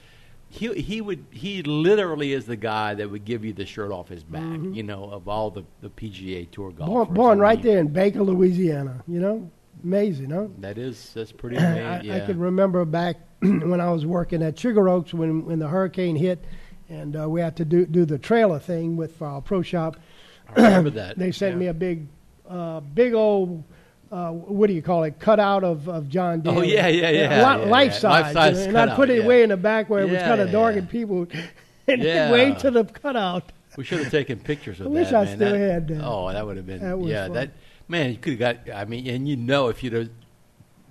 he 0.50 0.74
he 0.82 1.00
would 1.02 1.24
he 1.32 1.64
literally 1.64 2.34
is 2.34 2.46
the 2.46 2.58
guy 2.58 2.94
that 2.96 3.10
would 3.10 3.24
give 3.26 3.44
you 3.46 3.54
the 3.54 3.66
shirt 3.66 3.92
off 3.92 4.10
his 4.10 4.24
back, 4.24 4.44
Mhm. 4.44 4.76
you 4.76 4.84
know, 4.84 5.06
of 5.06 5.28
all 5.30 5.50
the 5.52 5.64
the 5.82 5.90
PGA 5.90 6.44
Tour 6.52 6.72
golfers. 6.72 6.86
born, 6.94 7.14
born 7.14 7.40
right 7.40 7.62
there 7.62 7.80
in 7.80 7.88
Baker, 7.88 8.24
Louisiana. 8.24 9.04
You 9.08 9.20
know, 9.22 9.50
amazing, 9.84 10.30
huh? 10.32 10.48
That 10.60 10.78
is 10.78 11.12
that's 11.14 11.32
pretty 11.32 11.58
I, 11.60 11.62
amazing. 11.64 12.06
yeah. 12.10 12.16
I 12.18 12.20
can 12.26 12.40
remember 12.40 12.84
back 12.86 13.18
when 13.40 13.82
I 13.82 13.90
was 13.92 14.06
working 14.06 14.42
at 14.44 14.58
Sugar 14.60 14.88
Oaks 14.90 15.14
when 15.14 15.46
when 15.46 15.60
the 15.60 15.68
hurricane 15.68 16.16
hit, 16.16 16.44
and 16.90 17.16
uh, 17.20 17.30
we 17.30 17.42
had 17.42 17.56
to 17.58 17.66
do 17.66 17.86
do 17.86 18.06
the 18.06 18.18
trailer 18.18 18.60
thing 18.60 18.98
with 18.98 19.22
our 19.22 19.42
pro 19.42 19.62
shop. 19.62 19.98
I 20.56 20.62
remember 20.64 20.90
that. 21.02 21.18
they 21.18 21.32
sent 21.32 21.54
yeah. 21.54 21.60
me 21.60 21.68
a 21.68 21.74
big, 21.74 22.08
uh, 22.50 22.80
big 22.82 23.14
old. 23.14 23.64
Uh, 24.12 24.30
what 24.32 24.68
do 24.68 24.74
you 24.74 24.82
call 24.82 25.04
it? 25.04 25.18
Cutout 25.22 25.64
of, 25.64 25.88
of 25.88 26.10
John 26.10 26.42
Oh, 26.46 26.56
Daly. 26.56 26.74
yeah, 26.74 26.88
yeah, 26.90 27.10
yeah, 27.12 27.22
li- 27.56 27.64
yeah, 27.64 27.70
life 27.70 27.94
yeah. 27.94 27.98
size. 27.98 28.36
Life-size 28.36 28.68
and 28.68 28.78
I'd 28.78 28.94
put 28.98 29.10
it 29.10 29.22
yeah. 29.22 29.26
way 29.26 29.42
in 29.44 29.48
the 29.50 29.56
back 29.56 29.90
where 29.90 30.02
it 30.02 30.10
was 30.10 30.22
kind 30.22 30.42
of 30.42 30.48
yeah, 30.48 30.52
dark 30.52 30.74
yeah. 30.76 30.80
and 30.80 30.90
people 30.90 31.28
and 31.88 32.04
Yeah. 32.04 32.30
way 32.30 32.54
to 32.56 32.72
the 32.72 32.84
cutout. 32.84 33.54
We 33.78 33.86
should 33.86 34.00
have 34.00 34.12
taken 34.12 34.38
pictures 34.38 34.82
of 34.82 34.88
I 34.88 34.90
that. 34.90 34.96
wish 34.96 35.14
I 35.14 35.24
man. 35.24 35.36
still 35.38 35.52
That- 35.54 35.60
had 35.60 35.88
that. 35.88 36.02
Oh, 36.04 36.30
that 36.30 36.46
would 36.46 36.58
have 36.58 36.66
been. 36.68 36.82
That 36.82 37.00
was 37.00 37.10
yeah, 37.10 37.24
fun. 37.28 37.34
that 37.36 37.52
man, 37.92 38.12
you 38.12 38.18
could 38.18 38.40
have 38.40 38.66
got. 38.66 38.76
I 38.76 38.86
mean, 38.86 39.08
and 39.08 39.28
you 39.28 39.36
know, 39.36 39.68
if 39.68 39.84
you'd 39.84 39.94
have 39.94 40.10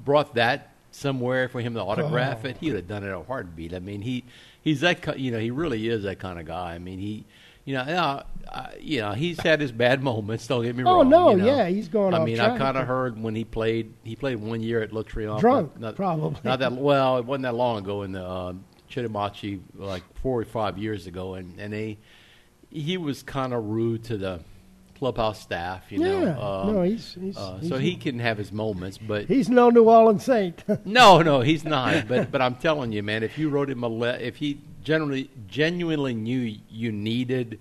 brought 0.04 0.34
that 0.36 0.68
somewhere 0.92 1.48
for 1.48 1.60
him 1.60 1.74
to 1.74 1.80
autograph 1.80 2.40
Oh. 2.44 2.48
it, 2.48 2.56
he 2.58 2.66
would 2.70 2.76
have 2.76 2.88
done 2.88 3.02
it 3.04 3.08
in 3.08 3.12
a 3.14 3.22
heartbeat. 3.22 3.74
I 3.74 3.78
mean, 3.80 4.02
he 4.02 4.24
he's 4.62 4.80
that. 4.80 5.18
You 5.18 5.30
know, 5.32 5.38
he 5.38 5.50
really 5.50 5.88
is 5.88 6.02
that 6.04 6.18
kind 6.18 6.38
of 6.38 6.46
guy. 6.46 6.74
I 6.74 6.78
mean, 6.78 6.98
he. 6.98 7.24
You 7.66 7.74
know, 7.74 7.82
uh, 7.82 8.22
uh, 8.50 8.66
you 8.80 9.00
know, 9.00 9.12
he's 9.12 9.38
had 9.38 9.60
his 9.60 9.70
bad 9.70 10.02
moments. 10.10 10.46
Don't 10.46 10.64
get 10.64 10.74
me 10.74 10.82
Oh, 10.82 10.86
wrong. 11.02 11.06
Oh 11.06 11.08
no, 11.08 11.30
you 11.32 11.36
know. 11.36 11.46
yeah, 11.56 11.68
he's 11.68 11.88
going 11.88 12.14
I 12.14 12.24
mean, 12.24 12.40
I 12.40 12.56
kind 12.56 12.76
of 12.76 12.86
heard 12.86 13.22
when 13.22 13.34
he 13.34 13.44
played. 13.44 13.92
He 14.02 14.16
played 14.16 14.36
one 14.38 14.60
year 14.62 14.82
at 14.82 14.92
Le 14.92 15.04
Drunk, 15.04 15.78
not, 15.78 15.94
probably. 15.94 16.40
Not 16.42 16.58
that 16.60 16.72
well. 16.72 17.18
It 17.18 17.26
wasn't 17.26 17.42
that 17.42 17.54
long 17.54 17.78
ago 17.78 18.02
in 18.02 18.12
the 18.12 18.28
um, 18.28 18.64
Chitimacha, 18.90 19.60
like 19.74 20.02
four 20.22 20.40
or 20.40 20.44
five 20.46 20.78
years 20.78 21.06
ago, 21.06 21.34
and 21.34 21.60
and 21.60 21.72
they 21.72 21.98
he 22.70 22.96
was 22.96 23.22
kind 23.22 23.52
of 23.52 23.64
rude 23.66 24.04
to 24.04 24.16
the 24.16 24.40
clubhouse 25.00 25.40
staff. 25.40 25.90
You 25.90 25.98
know, 25.98 26.22
Yeah, 26.22 26.38
Um, 26.38 26.74
no, 26.74 26.82
he's- 26.82 27.16
he's- 27.20 27.36
uh, 27.36 27.56
he's- 27.58 27.68
so 27.68 27.78
he 27.78 27.96
can 27.96 28.18
have 28.20 28.38
his 28.38 28.52
moments, 28.52 28.98
but 28.98 29.26
He's 29.26 29.48
no 29.48 29.70
New 29.70 29.84
Orleans 29.88 30.22
Saint. 30.24 30.62
no, 30.86 31.22
no, 31.22 31.40
he's 31.40 31.64
not. 31.64 32.06
But 32.06 32.30
but 32.30 32.40
I'm 32.42 32.54
telling 32.56 32.92
you, 32.92 33.02
man, 33.02 33.22
if 33.24 33.36
you 33.38 33.48
wrote 33.48 33.68
him 33.70 33.82
a 33.82 33.88
le- 33.88 34.18
if 34.18 34.36
he 34.36 34.60
generally 34.84 35.30
genuinely 35.48 36.14
knew 36.14 36.54
you 36.70 36.92
needed 36.92 37.58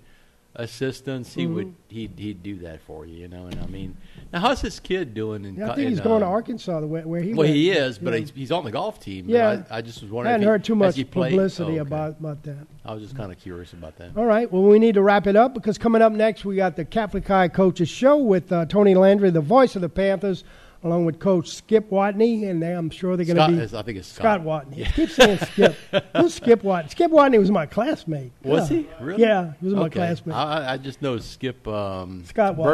assistance, 0.56 1.34
he 1.34 1.46
Mhm. 1.46 1.54
would 1.54 1.74
he'd 1.88 2.12
he'd 2.18 2.42
do 2.42 2.56
that 2.60 2.80
for 2.82 3.06
you. 3.06 3.14
You 3.16 3.28
know, 3.28 3.46
and 3.46 3.58
I 3.60 3.66
mean, 3.66 3.96
now 4.32 4.40
how's 4.40 4.60
this 4.60 4.80
kid 4.80 5.14
doing? 5.14 5.44
In, 5.44 5.54
Yeah, 5.54 5.70
I 5.70 5.74
think 5.74 5.86
in, 5.86 5.90
he's 5.92 6.00
going 6.00 6.20
to 6.20 6.26
uh, 6.26 6.30
Arkansas, 6.30 6.80
the 6.80 6.86
way- 6.86 7.04
where 7.04 7.20
he 7.20 7.30
well, 7.30 7.38
went. 7.46 7.54
he 7.54 7.70
is, 7.70 7.98
but 7.98 8.12
Yeah. 8.12 8.20
he's, 8.20 8.30
he's 8.32 8.52
on 8.52 8.64
the 8.64 8.70
golf 8.70 9.00
team. 9.00 9.26
Yeah. 9.28 9.62
I, 9.70 9.78
I 9.78 9.80
just 9.82 10.02
was 10.02 10.10
wondering. 10.10 10.28
I 10.28 10.30
hadn't 10.32 10.42
if 10.42 10.46
he, 10.46 10.50
heard 10.50 10.64
too 10.64 10.74
much 10.74 10.96
he 10.96 11.04
publicity 11.04 11.62
Oh, 11.62 11.66
okay. 11.74 11.78
about, 11.78 12.16
about 12.20 12.42
that. 12.44 12.66
I 12.84 12.92
was 12.94 13.02
just 13.02 13.16
kind 13.16 13.30
of 13.32 13.38
curious 13.38 13.72
about 13.72 13.96
that. 13.98 14.10
All 14.16 14.26
right. 14.26 14.50
Well, 14.50 14.62
we 14.62 14.78
need 14.78 14.94
to 14.94 15.02
wrap 15.02 15.26
it 15.26 15.36
up 15.36 15.54
because 15.54 15.78
coming 15.78 16.02
up 16.02 16.12
next, 16.12 16.44
we 16.44 16.56
got 16.56 16.76
the 16.76 16.84
Catholic 16.84 17.26
High 17.28 17.48
Coaches 17.48 17.88
Show 17.88 18.16
with 18.16 18.50
uh, 18.50 18.66
Tony 18.66 18.94
Landry, 18.94 19.30
the 19.30 19.40
voice 19.40 19.76
of 19.76 19.82
the 19.82 19.88
Panthers, 19.88 20.42
along 20.82 21.04
with 21.04 21.18
Coach 21.18 21.48
Skip 21.50 21.90
Watney, 21.90 22.48
and 22.48 22.62
I'm 22.64 22.88
sure 22.90 23.16
they're 23.16 23.26
going 23.26 23.36
to 23.36 23.48
be. 23.56 23.62
is- 23.62 23.74
I 23.74 23.82
think 23.82 23.98
it's 23.98 24.08
Scott, 24.08 24.40
Scott. 24.42 24.66
Watney. 24.66 24.86
I 24.86 24.90
keep 24.90 25.10
saying 25.10 25.38
Skip. 25.38 25.76
Who's 26.16 26.34
Skip 26.34 26.62
Watney? 26.62 26.90
Skip 26.90 27.10
Watney 27.10 27.38
was 27.38 27.50
my 27.50 27.66
classmate. 27.66 28.32
Was 28.42 28.70
Yeah. 28.70 28.76
he 28.78 28.88
really? 29.00 29.22
Yeah, 29.22 29.52
he 29.60 29.66
was 29.66 29.74
my 29.74 29.88
classmate. 29.88 30.34
I, 30.36 30.72
I 30.72 30.76
just 30.78 31.02
know 31.02 31.18
Skip 31.18 31.66
um, 31.68 32.24
Scott 32.24 32.56
Watney. 32.56 32.64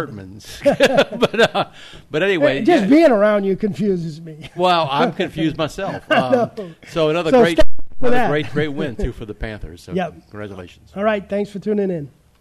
Bertman. 0.40 1.18
but 1.20 1.54
uh, 1.56 1.70
but 2.10 2.22
anyway, 2.22 2.62
Just 2.62 2.84
yeah. 2.84 2.88
being 2.90 3.10
around 3.10 3.44
you 3.44 3.56
confuses 3.56 4.20
me. 4.20 4.50
Well, 4.56 4.88
I'm 4.90 5.12
confused 5.24 5.56
myself. 5.56 6.08
Um, 6.10 6.74
so 6.88 7.10
another 7.10 7.30
So 7.30 7.40
great, 7.40 7.58
another 8.00 8.28
great, 8.28 8.50
great 8.50 8.68
win 8.68 8.94
too 8.96 9.12
for 9.12 9.24
the 9.24 9.34
Panthers. 9.34 9.82
So 9.82 9.92
Yep. 9.92 10.30
congratulations. 10.30 10.92
All 10.94 11.02
right. 11.04 11.28
Thanks 11.28 11.50
for 11.50 11.58
tuning 11.58 11.90
in. 11.90 12.10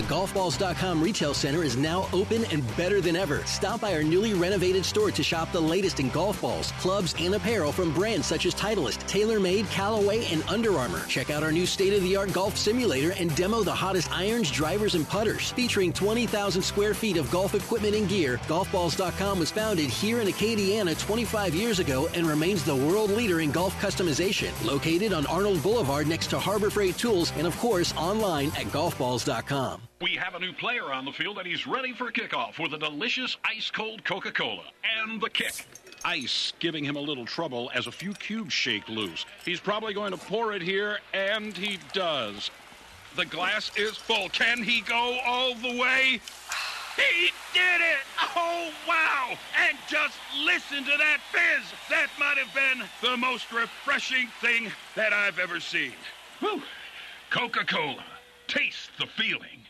The 0.00 0.06
golfballs.com 0.06 1.02
retail 1.02 1.34
center 1.34 1.62
is 1.62 1.76
now 1.76 2.08
open 2.14 2.46
and 2.46 2.64
better 2.74 3.02
than 3.02 3.16
ever. 3.16 3.44
Stop 3.44 3.82
by 3.82 3.92
our 3.92 4.02
newly 4.02 4.32
renovated 4.32 4.82
store 4.82 5.10
to 5.10 5.22
shop 5.22 5.52
the 5.52 5.60
latest 5.60 6.00
in 6.00 6.08
golf 6.08 6.40
balls, 6.40 6.72
clubs, 6.78 7.14
and 7.20 7.34
apparel 7.34 7.70
from 7.70 7.92
brands 7.92 8.26
such 8.26 8.46
as 8.46 8.54
Titleist, 8.54 9.00
TaylorMade, 9.00 9.70
Callaway, 9.70 10.24
and 10.32 10.42
Under 10.48 10.78
Armour. 10.78 11.04
Check 11.06 11.28
out 11.28 11.42
our 11.42 11.52
new 11.52 11.66
state-of-the-art 11.66 12.32
golf 12.32 12.56
simulator 12.56 13.12
and 13.18 13.36
demo 13.36 13.62
the 13.62 13.74
hottest 13.74 14.10
irons, 14.10 14.50
drivers, 14.50 14.94
and 14.94 15.06
putters. 15.06 15.50
Featuring 15.50 15.92
20,000 15.92 16.62
square 16.62 16.94
feet 16.94 17.18
of 17.18 17.30
golf 17.30 17.54
equipment 17.54 17.94
and 17.94 18.08
gear, 18.08 18.38
golfballs.com 18.46 19.38
was 19.38 19.50
founded 19.50 19.90
here 19.90 20.22
in 20.22 20.28
Acadiana 20.28 20.98
25 20.98 21.54
years 21.54 21.78
ago 21.78 22.08
and 22.14 22.26
remains 22.26 22.64
the 22.64 22.74
world 22.74 23.10
leader 23.10 23.40
in 23.40 23.50
golf 23.50 23.78
customization. 23.82 24.50
Located 24.64 25.12
on 25.12 25.26
Arnold 25.26 25.62
Boulevard 25.62 26.06
next 26.06 26.28
to 26.28 26.38
Harbor 26.38 26.70
Freight 26.70 26.96
Tools 26.96 27.34
and 27.36 27.46
of 27.46 27.54
course 27.58 27.94
online 27.98 28.48
at 28.56 28.64
golfballs.com. 28.72 29.89
We 30.00 30.12
have 30.12 30.34
a 30.34 30.38
new 30.38 30.54
player 30.54 30.90
on 30.90 31.04
the 31.04 31.12
field 31.12 31.36
and 31.36 31.46
he's 31.46 31.66
ready 31.66 31.92
for 31.92 32.10
kickoff 32.10 32.58
with 32.58 32.72
a 32.72 32.78
delicious 32.78 33.36
ice 33.44 33.70
cold 33.70 34.02
Coca 34.02 34.32
Cola 34.32 34.64
and 34.98 35.20
the 35.20 35.28
kick. 35.28 35.52
Ice 36.06 36.54
giving 36.58 36.82
him 36.82 36.96
a 36.96 37.00
little 37.00 37.26
trouble 37.26 37.70
as 37.74 37.86
a 37.86 37.92
few 37.92 38.14
cubes 38.14 38.54
shake 38.54 38.88
loose. 38.88 39.26
He's 39.44 39.60
probably 39.60 39.92
going 39.92 40.12
to 40.12 40.16
pour 40.16 40.54
it 40.54 40.62
here, 40.62 41.00
and 41.12 41.54
he 41.54 41.78
does. 41.92 42.50
The 43.14 43.26
glass 43.26 43.70
is 43.76 43.98
full. 43.98 44.30
Can 44.30 44.62
he 44.62 44.80
go 44.80 45.18
all 45.22 45.54
the 45.56 45.78
way? 45.78 46.18
He 46.96 47.30
did 47.52 47.82
it! 47.82 48.00
Oh, 48.34 48.70
wow! 48.88 49.36
And 49.58 49.76
just 49.86 50.16
listen 50.46 50.78
to 50.78 50.96
that 50.96 51.18
fizz! 51.30 51.74
That 51.90 52.08
might 52.18 52.38
have 52.38 52.54
been 52.54 52.88
the 53.02 53.18
most 53.18 53.52
refreshing 53.52 54.28
thing 54.40 54.72
that 54.96 55.12
I've 55.12 55.38
ever 55.38 55.60
seen. 55.60 55.92
Coca 57.28 57.66
Cola. 57.66 58.04
Taste 58.46 58.90
the 58.98 59.06
feeling. 59.06 59.66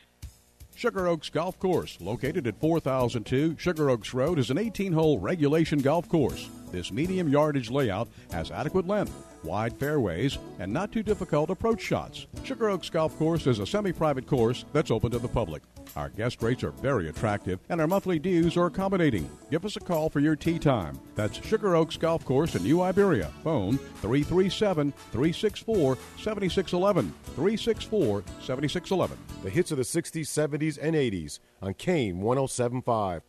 Sugar 0.81 1.09
Oaks 1.09 1.29
Golf 1.29 1.59
Course, 1.59 1.99
located 2.01 2.47
at 2.47 2.59
4002 2.59 3.57
Sugar 3.59 3.91
Oaks 3.91 4.15
Road, 4.15 4.39
is 4.39 4.51
an 4.51 4.57
18 4.57 4.95
hole 4.95 5.19
regulation 5.19 5.81
golf 5.81 6.09
course. 6.09 6.49
This 6.73 6.91
medium 6.91 7.29
yardage 7.29 7.71
layout 7.71 8.09
has 8.33 8.51
adequate 8.51 8.87
length, 8.87 9.13
wide 9.45 9.79
fairways, 9.79 10.39
and 10.59 10.73
not 10.73 10.93
too 10.93 11.03
difficult 11.03 11.51
approach 11.51 11.81
shots. 11.81 12.27
Sugar 12.45 12.69
Oaks 12.69 12.91
Golf 12.91 13.17
Course 13.19 13.47
is 13.47 13.59
a 13.59 13.67
semi 13.67 13.93
private 13.93 14.27
course 14.27 14.65
that's 14.73 14.91
open 14.91 15.11
to 15.11 15.19
the 15.19 15.29
public. 15.29 15.63
Our 15.97 16.09
guest 16.11 16.43
rates 16.43 16.63
are 16.63 16.71
very 16.71 17.09
attractive, 17.09 17.59
and 17.69 17.81
our 17.81 17.87
monthly 17.87 18.19
dues 18.19 18.57
are 18.57 18.67
accommodating. 18.67 19.29
Give 19.51 19.65
us 19.65 19.77
a 19.77 19.81
call 19.81 20.09
for 20.09 20.21
your 20.21 20.37
tee 20.37 20.59
time. 20.59 20.99
That's 21.15 21.45
Sugar 21.45 21.75
Oaks 21.75 21.97
Golf 21.97 22.25
Course 22.25 22.55
in 22.55 22.63
New 22.63 22.81
Iberia. 22.83 23.31
Phone 23.43 23.79
337 24.01 24.93
364 24.93 25.99
7611. 26.17 27.13
364 27.35 28.23
7611. 28.41 29.19
The 29.43 29.51
hits 29.51 29.73
of 29.73 29.79
the 29.79 29.85
60s, 29.85 30.27
70s, 30.27 30.79
and 30.81 30.95
80s 30.95 31.41
on 31.63 31.75
KANE 31.75 32.21
1075. 32.21 33.23